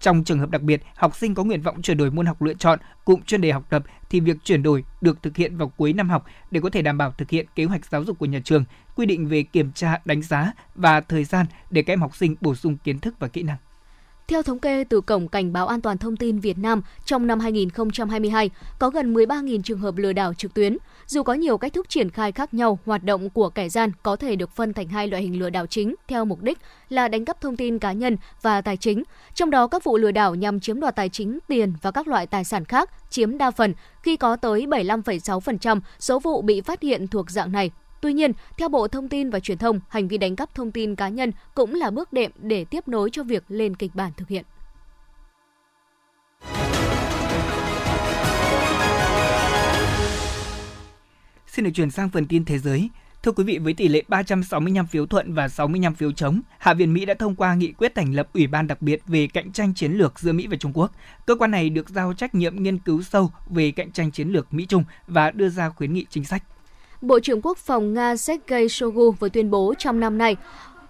Trong 0.00 0.24
trường 0.24 0.38
hợp 0.38 0.50
đặc 0.50 0.62
biệt, 0.62 0.82
học 0.96 1.16
sinh 1.16 1.34
có 1.34 1.44
nguyện 1.44 1.62
vọng 1.62 1.82
chuyển 1.82 1.96
đổi 1.96 2.10
môn 2.10 2.26
học 2.26 2.42
lựa 2.42 2.54
chọn, 2.54 2.78
cụm 3.04 3.20
chuyên 3.26 3.40
đề 3.40 3.52
học 3.52 3.64
tập 3.70 3.82
thì 4.10 4.20
việc 4.20 4.36
chuyển 4.44 4.62
đổi 4.62 4.84
được 5.00 5.22
thực 5.22 5.36
hiện 5.36 5.56
vào 5.56 5.68
cuối 5.68 5.92
năm 5.92 6.08
học 6.08 6.26
để 6.50 6.60
có 6.60 6.70
thể 6.70 6.82
đảm 6.82 6.98
bảo 6.98 7.14
thực 7.18 7.30
hiện 7.30 7.46
kế 7.54 7.64
hoạch 7.64 7.86
giáo 7.86 8.04
dục 8.04 8.18
của 8.18 8.26
nhà 8.26 8.40
trường, 8.44 8.64
quy 8.96 9.06
định 9.06 9.28
về 9.28 9.42
kiểm 9.42 9.72
tra, 9.72 10.00
đánh 10.04 10.22
giá 10.22 10.52
và 10.74 11.00
thời 11.00 11.24
gian 11.24 11.46
để 11.70 11.82
các 11.82 11.92
em 11.92 12.00
học 12.00 12.16
sinh 12.16 12.36
bổ 12.40 12.54
sung 12.54 12.76
kiến 12.84 12.98
thức 12.98 13.14
và 13.18 13.28
kỹ 13.28 13.42
năng. 13.42 13.56
Theo 14.28 14.42
thống 14.42 14.58
kê 14.58 14.84
từ 14.84 15.00
Cổng 15.00 15.28
Cảnh 15.28 15.52
báo 15.52 15.66
An 15.66 15.80
toàn 15.80 15.98
Thông 15.98 16.16
tin 16.16 16.38
Việt 16.38 16.58
Nam, 16.58 16.82
trong 17.04 17.26
năm 17.26 17.40
2022, 17.40 18.50
có 18.78 18.90
gần 18.90 19.14
13.000 19.14 19.62
trường 19.62 19.78
hợp 19.78 19.96
lừa 19.96 20.12
đảo 20.12 20.34
trực 20.34 20.54
tuyến. 20.54 20.76
Dù 21.06 21.22
có 21.22 21.34
nhiều 21.34 21.58
cách 21.58 21.72
thức 21.72 21.88
triển 21.88 22.10
khai 22.10 22.32
khác 22.32 22.54
nhau, 22.54 22.78
hoạt 22.86 23.04
động 23.04 23.30
của 23.30 23.50
kẻ 23.50 23.68
gian 23.68 23.92
có 24.02 24.16
thể 24.16 24.36
được 24.36 24.50
phân 24.50 24.72
thành 24.72 24.88
hai 24.88 25.08
loại 25.08 25.22
hình 25.22 25.38
lừa 25.38 25.50
đảo 25.50 25.66
chính 25.66 25.94
theo 26.08 26.24
mục 26.24 26.42
đích 26.42 26.58
là 26.88 27.08
đánh 27.08 27.24
cắp 27.24 27.40
thông 27.40 27.56
tin 27.56 27.78
cá 27.78 27.92
nhân 27.92 28.16
và 28.42 28.60
tài 28.60 28.76
chính. 28.76 29.02
Trong 29.34 29.50
đó, 29.50 29.66
các 29.66 29.84
vụ 29.84 29.96
lừa 29.96 30.10
đảo 30.10 30.34
nhằm 30.34 30.60
chiếm 30.60 30.80
đoạt 30.80 30.96
tài 30.96 31.08
chính, 31.08 31.38
tiền 31.48 31.72
và 31.82 31.90
các 31.90 32.08
loại 32.08 32.26
tài 32.26 32.44
sản 32.44 32.64
khác 32.64 32.90
chiếm 33.10 33.38
đa 33.38 33.50
phần 33.50 33.74
khi 34.02 34.16
có 34.16 34.36
tới 34.36 34.66
75,6% 34.66 35.80
số 35.98 36.18
vụ 36.18 36.42
bị 36.42 36.60
phát 36.60 36.82
hiện 36.82 37.06
thuộc 37.08 37.30
dạng 37.30 37.52
này 37.52 37.70
Tuy 38.00 38.12
nhiên, 38.12 38.32
theo 38.58 38.68
Bộ 38.68 38.88
Thông 38.88 39.08
tin 39.08 39.30
và 39.30 39.40
Truyền 39.40 39.58
thông, 39.58 39.80
hành 39.88 40.08
vi 40.08 40.18
đánh 40.18 40.36
cắp 40.36 40.54
thông 40.54 40.72
tin 40.72 40.94
cá 40.94 41.08
nhân 41.08 41.32
cũng 41.54 41.74
là 41.74 41.90
bước 41.90 42.12
đệm 42.12 42.30
để 42.38 42.64
tiếp 42.64 42.88
nối 42.88 43.10
cho 43.12 43.22
việc 43.22 43.44
lên 43.48 43.76
kịch 43.76 43.94
bản 43.94 44.12
thực 44.16 44.28
hiện. 44.28 44.44
Xin 51.56 51.64
được 51.64 51.70
chuyển 51.74 51.90
sang 51.90 52.08
phần 52.08 52.26
tin 52.26 52.44
thế 52.44 52.58
giới. 52.58 52.90
Thưa 53.22 53.32
quý 53.32 53.44
vị, 53.44 53.58
với 53.58 53.74
tỷ 53.74 53.88
lệ 53.88 54.02
365 54.08 54.86
phiếu 54.86 55.06
thuận 55.06 55.34
và 55.34 55.48
65 55.48 55.94
phiếu 55.94 56.12
chống, 56.12 56.40
Hạ 56.58 56.74
viện 56.74 56.94
Mỹ 56.94 57.04
đã 57.04 57.14
thông 57.14 57.34
qua 57.34 57.54
nghị 57.54 57.72
quyết 57.72 57.94
thành 57.94 58.14
lập 58.14 58.28
Ủy 58.34 58.46
ban 58.46 58.66
đặc 58.66 58.82
biệt 58.82 59.02
về 59.06 59.26
cạnh 59.26 59.52
tranh 59.52 59.74
chiến 59.74 59.92
lược 59.92 60.18
giữa 60.18 60.32
Mỹ 60.32 60.46
và 60.46 60.56
Trung 60.56 60.72
Quốc. 60.74 60.90
Cơ 61.26 61.34
quan 61.34 61.50
này 61.50 61.70
được 61.70 61.88
giao 61.88 62.12
trách 62.12 62.34
nhiệm 62.34 62.62
nghiên 62.62 62.78
cứu 62.78 63.02
sâu 63.02 63.30
về 63.50 63.70
cạnh 63.70 63.92
tranh 63.92 64.10
chiến 64.10 64.28
lược 64.28 64.54
Mỹ-Trung 64.54 64.84
và 65.06 65.30
đưa 65.30 65.48
ra 65.48 65.68
khuyến 65.68 65.92
nghị 65.92 66.06
chính 66.10 66.24
sách. 66.24 66.42
Bộ 67.00 67.20
trưởng 67.20 67.42
Quốc 67.42 67.58
phòng 67.58 67.94
Nga 67.94 68.16
Sergei 68.16 68.68
Shoigu 68.68 69.10
vừa 69.10 69.28
tuyên 69.28 69.50
bố 69.50 69.74
trong 69.78 70.00
năm 70.00 70.18
nay, 70.18 70.36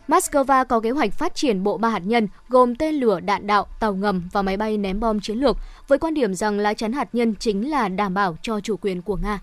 Moscow 0.09 0.65
có 0.65 0.81
kế 0.81 0.91
hoạch 0.91 1.13
phát 1.13 1.35
triển 1.35 1.63
bộ 1.63 1.79
ba 1.79 1.89
hạt 1.89 2.03
nhân 2.05 2.29
gồm 2.49 2.77
tên 2.77 2.95
lửa, 2.95 3.21
đạn 3.21 3.47
đạo, 3.47 3.67
tàu 3.81 3.95
ngầm 3.95 4.29
và 4.33 4.43
máy 4.43 4.57
bay 4.57 4.77
ném 4.79 5.01
bom 5.01 5.21
chiến 5.21 5.39
lược, 5.39 5.57
với 5.89 5.99
quan 5.99 6.15
điểm 6.15 6.35
rằng 6.35 6.59
lá 6.59 6.75
chắn 6.75 6.93
hạt 6.93 7.09
nhân 7.13 7.35
chính 7.35 7.71
là 7.71 7.89
đảm 7.89 8.15
bảo 8.15 8.37
cho 8.43 8.61
chủ 8.61 8.77
quyền 8.77 9.03
của 9.03 9.17
Nga. 9.17 9.41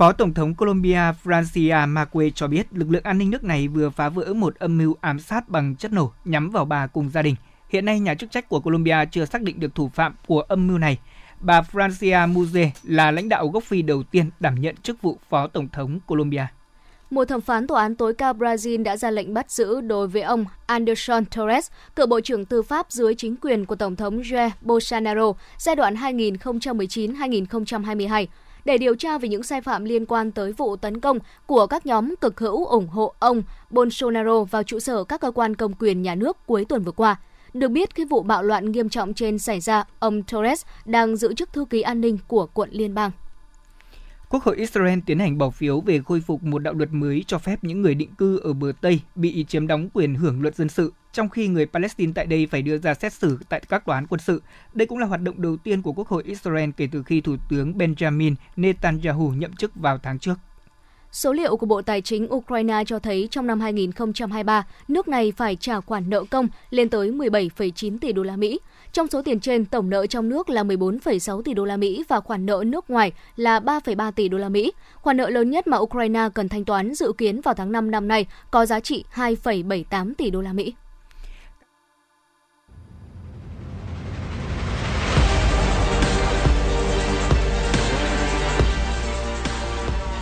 Phó 0.00 0.12
Tổng 0.12 0.34
thống 0.34 0.54
Colombia 0.54 1.12
Francia 1.24 1.88
Marque 1.88 2.30
cho 2.34 2.46
biết 2.46 2.66
lực 2.72 2.90
lượng 2.90 3.02
an 3.02 3.18
ninh 3.18 3.30
nước 3.30 3.44
này 3.44 3.68
vừa 3.68 3.90
phá 3.90 4.08
vỡ 4.08 4.34
một 4.34 4.54
âm 4.58 4.78
mưu 4.78 4.96
ám 5.00 5.20
sát 5.20 5.48
bằng 5.48 5.76
chất 5.76 5.92
nổ 5.92 6.12
nhắm 6.24 6.50
vào 6.50 6.64
bà 6.64 6.86
cùng 6.86 7.10
gia 7.10 7.22
đình. 7.22 7.34
Hiện 7.68 7.84
nay, 7.84 8.00
nhà 8.00 8.14
chức 8.14 8.30
trách 8.30 8.48
của 8.48 8.60
Colombia 8.60 8.96
chưa 9.10 9.24
xác 9.24 9.42
định 9.42 9.60
được 9.60 9.74
thủ 9.74 9.90
phạm 9.94 10.14
của 10.26 10.40
âm 10.40 10.66
mưu 10.66 10.78
này 10.78 10.98
bà 11.40 11.60
Francia 11.60 12.32
Muze 12.32 12.68
là 12.82 13.10
lãnh 13.10 13.28
đạo 13.28 13.48
gốc 13.48 13.64
Phi 13.64 13.82
đầu 13.82 14.02
tiên 14.02 14.30
đảm 14.40 14.54
nhận 14.54 14.76
chức 14.76 15.02
vụ 15.02 15.18
Phó 15.28 15.46
Tổng 15.46 15.68
thống 15.68 16.00
Colombia. 16.06 16.46
Một 17.10 17.24
thẩm 17.24 17.40
phán 17.40 17.66
tòa 17.66 17.82
án 17.82 17.96
tối 17.96 18.14
cao 18.14 18.34
Brazil 18.34 18.82
đã 18.82 18.96
ra 18.96 19.10
lệnh 19.10 19.34
bắt 19.34 19.50
giữ 19.50 19.80
đối 19.80 20.08
với 20.08 20.22
ông 20.22 20.44
Anderson 20.66 21.24
Torres, 21.24 21.70
cựu 21.96 22.06
bộ 22.06 22.20
trưởng 22.20 22.44
tư 22.44 22.62
pháp 22.62 22.86
dưới 22.88 23.14
chính 23.14 23.36
quyền 23.36 23.66
của 23.66 23.76
Tổng 23.76 23.96
thống 23.96 24.20
Jair 24.20 24.50
Bolsonaro 24.60 25.32
giai 25.58 25.76
đoạn 25.76 25.94
2019-2022 25.94 28.26
để 28.64 28.78
điều 28.78 28.94
tra 28.94 29.18
về 29.18 29.28
những 29.28 29.42
sai 29.42 29.60
phạm 29.60 29.84
liên 29.84 30.06
quan 30.06 30.30
tới 30.30 30.52
vụ 30.52 30.76
tấn 30.76 31.00
công 31.00 31.18
của 31.46 31.66
các 31.66 31.86
nhóm 31.86 32.14
cực 32.16 32.40
hữu 32.40 32.66
ủng 32.66 32.88
hộ 32.88 33.14
ông 33.18 33.42
Bolsonaro 33.70 34.44
vào 34.44 34.62
trụ 34.62 34.80
sở 34.80 35.04
các 35.04 35.20
cơ 35.20 35.30
quan 35.30 35.56
công 35.56 35.72
quyền 35.72 36.02
nhà 36.02 36.14
nước 36.14 36.36
cuối 36.46 36.64
tuần 36.64 36.82
vừa 36.82 36.92
qua. 36.92 37.16
Được 37.54 37.68
biết, 37.68 37.94
khi 37.94 38.04
vụ 38.04 38.22
bạo 38.22 38.42
loạn 38.42 38.72
nghiêm 38.72 38.88
trọng 38.88 39.14
trên 39.14 39.38
xảy 39.38 39.60
ra, 39.60 39.84
ông 39.98 40.22
Torres 40.22 40.64
đang 40.84 41.16
giữ 41.16 41.34
chức 41.34 41.52
thư 41.52 41.64
ký 41.64 41.82
an 41.82 42.00
ninh 42.00 42.18
của 42.28 42.46
quận 42.46 42.68
liên 42.72 42.94
bang. 42.94 43.10
Quốc 44.32 44.42
hội 44.42 44.56
Israel 44.56 44.98
tiến 45.06 45.18
hành 45.18 45.38
bỏ 45.38 45.50
phiếu 45.50 45.80
về 45.80 46.00
khôi 46.04 46.20
phục 46.20 46.42
một 46.42 46.58
đạo 46.58 46.74
luật 46.74 46.92
mới 46.92 47.24
cho 47.26 47.38
phép 47.38 47.64
những 47.64 47.82
người 47.82 47.94
định 47.94 48.14
cư 48.14 48.38
ở 48.38 48.52
bờ 48.52 48.72
Tây 48.80 49.00
bị 49.14 49.44
chiếm 49.48 49.66
đóng 49.66 49.88
quyền 49.92 50.14
hưởng 50.14 50.42
luật 50.42 50.56
dân 50.56 50.68
sự, 50.68 50.92
trong 51.12 51.28
khi 51.28 51.48
người 51.48 51.66
Palestine 51.66 52.12
tại 52.14 52.26
đây 52.26 52.46
phải 52.50 52.62
đưa 52.62 52.78
ra 52.78 52.94
xét 52.94 53.12
xử 53.12 53.38
tại 53.48 53.62
các 53.68 53.84
tòa 53.84 53.96
án 53.96 54.06
quân 54.06 54.20
sự. 54.20 54.42
Đây 54.72 54.86
cũng 54.86 54.98
là 54.98 55.06
hoạt 55.06 55.20
động 55.20 55.42
đầu 55.42 55.56
tiên 55.56 55.82
của 55.82 55.92
Quốc 55.92 56.08
hội 56.08 56.22
Israel 56.26 56.70
kể 56.76 56.88
từ 56.92 57.02
khi 57.02 57.20
Thủ 57.20 57.36
tướng 57.48 57.72
Benjamin 57.72 58.34
Netanyahu 58.56 59.30
nhậm 59.30 59.52
chức 59.52 59.74
vào 59.74 59.98
tháng 59.98 60.18
trước. 60.18 60.34
Số 61.12 61.32
liệu 61.32 61.56
của 61.56 61.66
Bộ 61.66 61.82
Tài 61.82 62.00
chính 62.00 62.34
Ukraine 62.34 62.82
cho 62.86 62.98
thấy 62.98 63.28
trong 63.30 63.46
năm 63.46 63.60
2023, 63.60 64.66
nước 64.88 65.08
này 65.08 65.32
phải 65.36 65.56
trả 65.56 65.80
khoản 65.80 66.10
nợ 66.10 66.24
công 66.30 66.48
lên 66.70 66.88
tới 66.88 67.10
17,9 67.10 67.98
tỷ 67.98 68.12
đô 68.12 68.22
la 68.22 68.36
Mỹ. 68.36 68.60
Trong 68.92 69.06
số 69.06 69.22
tiền 69.22 69.40
trên, 69.40 69.64
tổng 69.64 69.90
nợ 69.90 70.06
trong 70.06 70.28
nước 70.28 70.50
là 70.50 70.62
14,6 70.62 71.42
tỷ 71.42 71.54
đô 71.54 71.64
la 71.64 71.76
Mỹ 71.76 72.04
và 72.08 72.20
khoản 72.20 72.46
nợ 72.46 72.62
nước 72.66 72.90
ngoài 72.90 73.12
là 73.36 73.60
3,3 73.60 74.12
tỷ 74.12 74.28
đô 74.28 74.38
la 74.38 74.48
Mỹ. 74.48 74.72
Khoản 74.94 75.16
nợ 75.16 75.28
lớn 75.28 75.50
nhất 75.50 75.66
mà 75.66 75.78
Ukraine 75.78 76.28
cần 76.34 76.48
thanh 76.48 76.64
toán 76.64 76.94
dự 76.94 77.12
kiến 77.18 77.40
vào 77.40 77.54
tháng 77.54 77.72
5 77.72 77.90
năm 77.90 78.08
nay 78.08 78.26
có 78.50 78.66
giá 78.66 78.80
trị 78.80 79.04
2,78 79.14 80.12
tỷ 80.18 80.30
đô 80.30 80.40
la 80.40 80.52
Mỹ. 80.52 80.74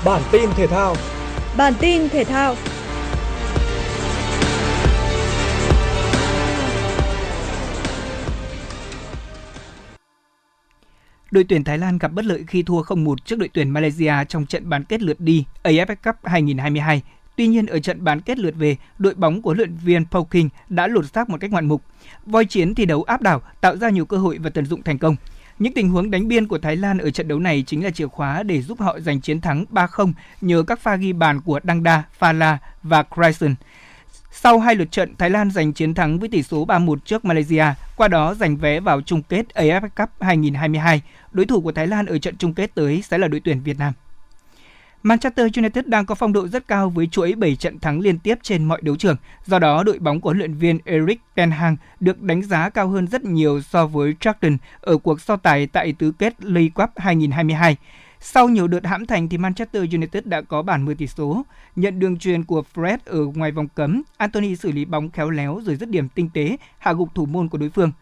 Bản 0.04 0.22
tin 0.32 0.50
thể 0.56 0.66
thao. 0.66 0.96
Bản 1.56 1.72
tin 1.80 2.08
thể 2.08 2.24
thao. 2.24 2.54
Đội 11.30 11.44
tuyển 11.48 11.64
Thái 11.64 11.78
Lan 11.78 11.98
gặp 11.98 12.12
bất 12.12 12.24
lợi 12.24 12.44
khi 12.46 12.62
thua 12.62 12.82
0-1 12.82 13.16
trước 13.24 13.38
đội 13.38 13.48
tuyển 13.52 13.70
Malaysia 13.70 14.12
trong 14.28 14.46
trận 14.46 14.68
bán 14.68 14.84
kết 14.84 15.02
lượt 15.02 15.20
đi 15.20 15.44
AFF 15.62 15.96
Cup 16.04 16.16
2022. 16.24 17.02
Tuy 17.36 17.46
nhiên 17.46 17.66
ở 17.66 17.78
trận 17.78 18.04
bán 18.04 18.20
kết 18.20 18.38
lượt 18.38 18.54
về, 18.58 18.76
đội 18.98 19.14
bóng 19.14 19.42
của 19.42 19.54
luyện 19.54 19.74
viên 19.74 20.04
Paul 20.10 20.24
King 20.30 20.48
đã 20.68 20.86
lột 20.86 21.12
xác 21.12 21.30
một 21.30 21.40
cách 21.40 21.50
ngoạn 21.50 21.68
mục. 21.68 21.82
Voi 22.26 22.44
chiến 22.44 22.74
thi 22.74 22.86
đấu 22.86 23.02
áp 23.02 23.22
đảo, 23.22 23.42
tạo 23.60 23.76
ra 23.76 23.90
nhiều 23.90 24.04
cơ 24.04 24.16
hội 24.16 24.38
và 24.38 24.50
tận 24.50 24.66
dụng 24.66 24.82
thành 24.82 24.98
công. 24.98 25.16
Những 25.58 25.72
tình 25.72 25.88
huống 25.90 26.10
đánh 26.10 26.28
biên 26.28 26.46
của 26.46 26.58
Thái 26.58 26.76
Lan 26.76 26.98
ở 26.98 27.10
trận 27.10 27.28
đấu 27.28 27.38
này 27.38 27.64
chính 27.66 27.84
là 27.84 27.90
chìa 27.90 28.06
khóa 28.06 28.42
để 28.42 28.62
giúp 28.62 28.80
họ 28.80 29.00
giành 29.00 29.20
chiến 29.20 29.40
thắng 29.40 29.64
3-0 29.70 30.12
nhờ 30.40 30.62
các 30.66 30.80
pha 30.80 30.96
ghi 30.96 31.12
bàn 31.12 31.40
của 31.40 31.60
Dangda, 31.64 32.02
Phala 32.18 32.58
và 32.82 33.02
Cryson. 33.02 33.54
Sau 34.32 34.58
hai 34.58 34.74
lượt 34.74 34.92
trận, 34.92 35.16
Thái 35.16 35.30
Lan 35.30 35.50
giành 35.50 35.72
chiến 35.72 35.94
thắng 35.94 36.18
với 36.18 36.28
tỷ 36.28 36.42
số 36.42 36.66
3-1 36.66 36.96
trước 37.04 37.24
Malaysia, 37.24 37.64
qua 37.96 38.08
đó 38.08 38.34
giành 38.34 38.56
vé 38.56 38.80
vào 38.80 39.00
chung 39.00 39.22
kết 39.22 39.46
AFF 39.54 39.88
Cup 39.96 40.10
2022. 40.20 41.02
Đối 41.32 41.46
thủ 41.46 41.60
của 41.60 41.72
Thái 41.72 41.86
Lan 41.86 42.06
ở 42.06 42.18
trận 42.18 42.36
chung 42.36 42.54
kết 42.54 42.74
tới 42.74 43.02
sẽ 43.02 43.18
là 43.18 43.28
đội 43.28 43.40
tuyển 43.44 43.62
Việt 43.62 43.78
Nam. 43.78 43.92
Manchester 45.02 45.46
United 45.56 45.86
đang 45.86 46.06
có 46.06 46.14
phong 46.14 46.32
độ 46.32 46.48
rất 46.48 46.68
cao 46.68 46.90
với 46.90 47.06
chuỗi 47.06 47.34
7 47.34 47.56
trận 47.56 47.78
thắng 47.78 48.00
liên 48.00 48.18
tiếp 48.18 48.38
trên 48.42 48.64
mọi 48.64 48.80
đấu 48.82 48.96
trường. 48.96 49.16
Do 49.46 49.58
đó, 49.58 49.82
đội 49.82 49.98
bóng 49.98 50.20
của 50.20 50.28
huấn 50.28 50.38
luyện 50.38 50.54
viên 50.54 50.78
Erik 50.84 51.20
ten 51.34 51.50
Hag 51.50 51.76
được 52.00 52.22
đánh 52.22 52.42
giá 52.42 52.70
cao 52.70 52.88
hơn 52.88 53.06
rất 53.06 53.24
nhiều 53.24 53.60
so 53.60 53.86
với 53.86 54.14
Charlton 54.20 54.56
ở 54.80 54.96
cuộc 54.96 55.20
so 55.20 55.36
tài 55.36 55.66
tại 55.66 55.94
tứ 55.98 56.12
kết 56.18 56.44
League 56.44 56.68
Cup 56.68 56.90
2022. 56.96 57.76
Sau 58.20 58.48
nhiều 58.48 58.68
đợt 58.68 58.86
hãm 58.86 59.06
thành 59.06 59.28
thì 59.28 59.38
Manchester 59.38 59.94
United 59.94 60.24
đã 60.24 60.40
có 60.40 60.62
bản 60.62 60.84
10 60.84 60.94
tỷ 60.94 61.06
số. 61.06 61.42
Nhận 61.76 61.98
đường 61.98 62.18
truyền 62.18 62.44
của 62.44 62.62
Fred 62.74 62.98
ở 63.04 63.24
ngoài 63.24 63.52
vòng 63.52 63.68
cấm, 63.68 64.02
Anthony 64.16 64.56
xử 64.56 64.72
lý 64.72 64.84
bóng 64.84 65.10
khéo 65.10 65.30
léo 65.30 65.60
rồi 65.64 65.76
dứt 65.76 65.88
điểm 65.88 66.08
tinh 66.08 66.30
tế, 66.34 66.56
hạ 66.78 66.92
gục 66.92 67.14
thủ 67.14 67.26
môn 67.26 67.48
của 67.48 67.58
đối 67.58 67.70
phương. 67.70 67.92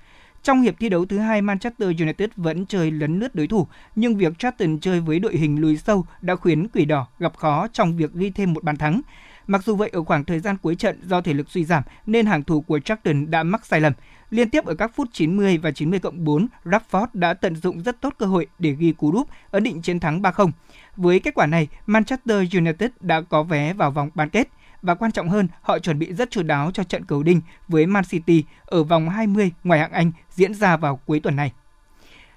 Trong 0.46 0.62
hiệp 0.62 0.74
thi 0.80 0.88
đấu 0.88 1.06
thứ 1.06 1.18
hai, 1.18 1.42
Manchester 1.42 1.88
United 2.00 2.30
vẫn 2.36 2.66
chơi 2.66 2.90
lấn 2.90 3.18
lướt 3.18 3.34
đối 3.34 3.46
thủ, 3.46 3.66
nhưng 3.96 4.16
việc 4.16 4.38
Charlton 4.38 4.78
chơi 4.80 5.00
với 5.00 5.18
đội 5.18 5.36
hình 5.36 5.60
lùi 5.60 5.76
sâu 5.76 6.06
đã 6.20 6.36
khiến 6.36 6.68
Quỷ 6.68 6.84
Đỏ 6.84 7.06
gặp 7.18 7.36
khó 7.36 7.66
trong 7.72 7.96
việc 7.96 8.12
ghi 8.14 8.30
thêm 8.30 8.52
một 8.52 8.64
bàn 8.64 8.76
thắng. 8.76 9.00
Mặc 9.46 9.64
dù 9.64 9.76
vậy 9.76 9.90
ở 9.92 10.04
khoảng 10.04 10.24
thời 10.24 10.40
gian 10.40 10.56
cuối 10.62 10.74
trận 10.74 11.00
do 11.08 11.20
thể 11.20 11.34
lực 11.34 11.50
suy 11.50 11.64
giảm 11.64 11.82
nên 12.06 12.26
hàng 12.26 12.42
thủ 12.42 12.60
của 12.60 12.80
Charlton 12.80 13.30
đã 13.30 13.42
mắc 13.42 13.66
sai 13.66 13.80
lầm. 13.80 13.92
Liên 14.30 14.50
tiếp 14.50 14.64
ở 14.64 14.74
các 14.74 14.92
phút 14.94 15.08
90 15.12 15.58
và 15.58 15.70
90 15.70 15.98
cộng 15.98 16.24
4, 16.24 16.46
Rashford 16.64 17.06
đã 17.12 17.34
tận 17.34 17.56
dụng 17.56 17.82
rất 17.82 18.00
tốt 18.00 18.14
cơ 18.18 18.26
hội 18.26 18.46
để 18.58 18.72
ghi 18.72 18.92
cú 18.92 19.12
đúp 19.12 19.28
ấn 19.50 19.62
định 19.62 19.82
chiến 19.82 20.00
thắng 20.00 20.22
3-0. 20.22 20.50
Với 20.96 21.20
kết 21.20 21.34
quả 21.34 21.46
này, 21.46 21.68
Manchester 21.86 22.54
United 22.54 22.90
đã 23.00 23.20
có 23.20 23.42
vé 23.42 23.72
vào 23.72 23.90
vòng 23.90 24.10
bán 24.14 24.28
kết 24.28 24.48
và 24.82 24.94
quan 24.94 25.12
trọng 25.12 25.28
hơn, 25.28 25.48
họ 25.62 25.78
chuẩn 25.78 25.98
bị 25.98 26.12
rất 26.12 26.30
chu 26.30 26.42
đáo 26.42 26.70
cho 26.70 26.84
trận 26.84 27.04
cầu 27.04 27.22
đinh 27.22 27.40
với 27.68 27.86
Man 27.86 28.04
City 28.04 28.44
ở 28.64 28.84
vòng 28.84 29.08
20 29.08 29.52
ngoài 29.64 29.80
hạng 29.80 29.92
Anh 29.92 30.12
diễn 30.30 30.54
ra 30.54 30.76
vào 30.76 30.96
cuối 30.96 31.20
tuần 31.20 31.36
này. 31.36 31.52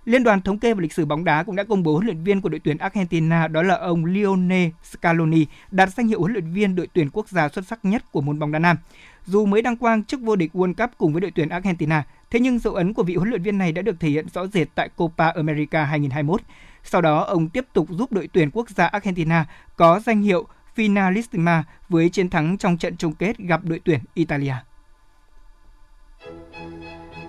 Liên 0.06 0.24
đoàn 0.24 0.42
thống 0.42 0.60
kê 0.60 0.74
và 0.74 0.82
lịch 0.82 0.94
sử 0.94 1.06
bóng 1.06 1.24
đá 1.24 1.44
cũng 1.44 1.56
đã 1.56 1.64
công 1.64 1.84
bố 1.84 1.94
huấn 1.94 2.06
luyện 2.06 2.24
viên 2.24 2.42
của 2.42 2.50
đội 2.50 2.60
tuyển 2.64 2.78
Argentina 2.78 3.48
đó 3.48 3.64
là 3.64 3.76
ông 3.76 4.06
Lionel 4.06 4.70
Scaloni 4.84 5.46
đạt 5.72 5.90
danh 5.90 6.08
hiệu 6.08 6.20
huấn 6.20 6.34
luyện 6.34 6.54
viên 6.54 6.76
đội 6.76 6.88
tuyển 6.94 7.10
quốc 7.14 7.30
gia 7.30 7.50
xuất 7.50 7.68
sắc 7.68 7.86
nhất 7.86 8.12
của 8.12 8.22
môn 8.22 8.40
bóng 8.40 8.52
đá 8.52 8.60
nam. 8.60 8.78
Dù 9.26 9.46
mới 9.46 9.62
đăng 9.62 9.78
quang 9.78 10.04
chức 10.04 10.22
vô 10.22 10.36
địch 10.36 10.52
World 10.54 10.74
Cup 10.74 10.90
cùng 10.98 11.14
với 11.14 11.22
đội 11.22 11.32
tuyển 11.36 11.50
Argentina, 11.50 12.04
thế 12.32 12.40
nhưng 12.40 12.60
dấu 12.60 12.74
ấn 12.74 12.94
của 12.94 13.04
vị 13.04 13.16
huấn 13.16 13.30
luyện 13.30 13.44
viên 13.44 13.58
này 13.58 13.72
đã 13.72 13.82
được 13.82 14.00
thể 14.00 14.10
hiện 14.10 14.28
rõ 14.34 14.48
rệt 14.48 14.68
tại 14.76 14.90
Copa 14.96 15.30
America 15.30 15.86
2021. 15.86 16.42
Sau 16.84 17.02
đó, 17.02 17.24
ông 17.24 17.50
tiếp 17.50 17.66
tục 17.74 17.88
giúp 17.90 18.12
đội 18.12 18.30
tuyển 18.34 18.50
quốc 18.52 18.70
gia 18.70 18.88
Argentina 18.88 19.46
có 19.76 20.00
danh 20.00 20.22
hiệu 20.22 20.48
Finalissima 20.80 21.64
với 21.90 22.10
chiến 22.10 22.30
thắng 22.30 22.58
trong 22.58 22.78
trận 22.78 22.98
chung 22.98 23.14
kết 23.14 23.38
gặp 23.38 23.62
đội 23.64 23.80
tuyển 23.86 24.00
Italia. 24.14 24.54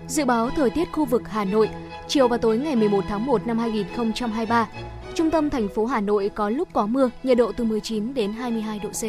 Dự 0.08 0.24
báo 0.24 0.50
thời 0.50 0.70
tiết 0.70 0.92
khu 0.92 1.04
vực 1.04 1.22
Hà 1.28 1.44
Nội, 1.44 1.68
chiều 2.08 2.28
và 2.28 2.36
tối 2.36 2.58
ngày 2.58 2.76
11 2.76 3.04
tháng 3.08 3.26
1 3.26 3.46
năm 3.46 3.58
2023, 3.58 4.68
trung 5.14 5.30
tâm 5.30 5.50
thành 5.50 5.68
phố 5.68 5.86
Hà 5.86 6.00
Nội 6.00 6.30
có 6.34 6.48
lúc 6.48 6.68
có 6.72 6.86
mưa, 6.86 7.10
nhiệt 7.22 7.38
độ 7.38 7.52
từ 7.52 7.64
19 7.64 8.14
đến 8.14 8.32
22 8.32 8.78
độ 8.78 8.90
C. 8.90 9.02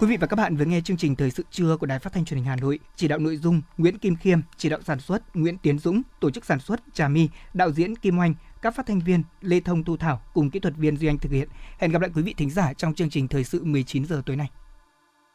Quý 0.00 0.06
vị 0.06 0.16
và 0.16 0.26
các 0.26 0.36
bạn 0.36 0.56
vừa 0.56 0.64
nghe 0.64 0.80
chương 0.80 0.96
trình 0.96 1.16
Thời 1.16 1.30
sự 1.30 1.44
trưa 1.50 1.76
của 1.76 1.86
Đài 1.86 1.98
Phát 1.98 2.12
thanh 2.12 2.24
Truyền 2.24 2.36
hình 2.38 2.46
Hà 2.46 2.56
Nội, 2.56 2.78
chỉ 2.96 3.08
đạo 3.08 3.18
nội 3.18 3.36
dung 3.36 3.62
Nguyễn 3.78 3.98
Kim 3.98 4.16
Khiêm, 4.16 4.40
chỉ 4.56 4.68
đạo 4.68 4.80
sản 4.86 5.00
xuất 5.00 5.36
Nguyễn 5.36 5.58
Tiến 5.58 5.78
Dũng, 5.78 6.02
tổ 6.20 6.30
chức 6.30 6.44
sản 6.44 6.60
xuất 6.60 6.80
Trà 6.94 7.08
My, 7.08 7.28
đạo 7.54 7.70
diễn 7.70 7.96
Kim 7.96 8.18
Oanh, 8.18 8.34
các 8.62 8.74
phát 8.74 8.86
thanh 8.86 9.00
viên, 9.00 9.22
Lê 9.40 9.60
Thông 9.60 9.84
Tu 9.84 9.96
Thảo 9.96 10.20
cùng 10.34 10.50
kỹ 10.50 10.60
thuật 10.60 10.76
viên 10.76 10.96
Duy 10.96 11.08
Anh 11.08 11.18
thực 11.18 11.32
hiện. 11.32 11.48
Hẹn 11.78 11.90
gặp 11.90 12.02
lại 12.02 12.10
quý 12.14 12.22
vị 12.22 12.34
thính 12.36 12.50
giả 12.50 12.72
trong 12.72 12.94
chương 12.94 13.10
trình 13.10 13.28
Thời 13.28 13.44
sự 13.44 13.64
19 13.64 14.04
giờ 14.04 14.22
tối 14.26 14.36
nay. 14.36 14.50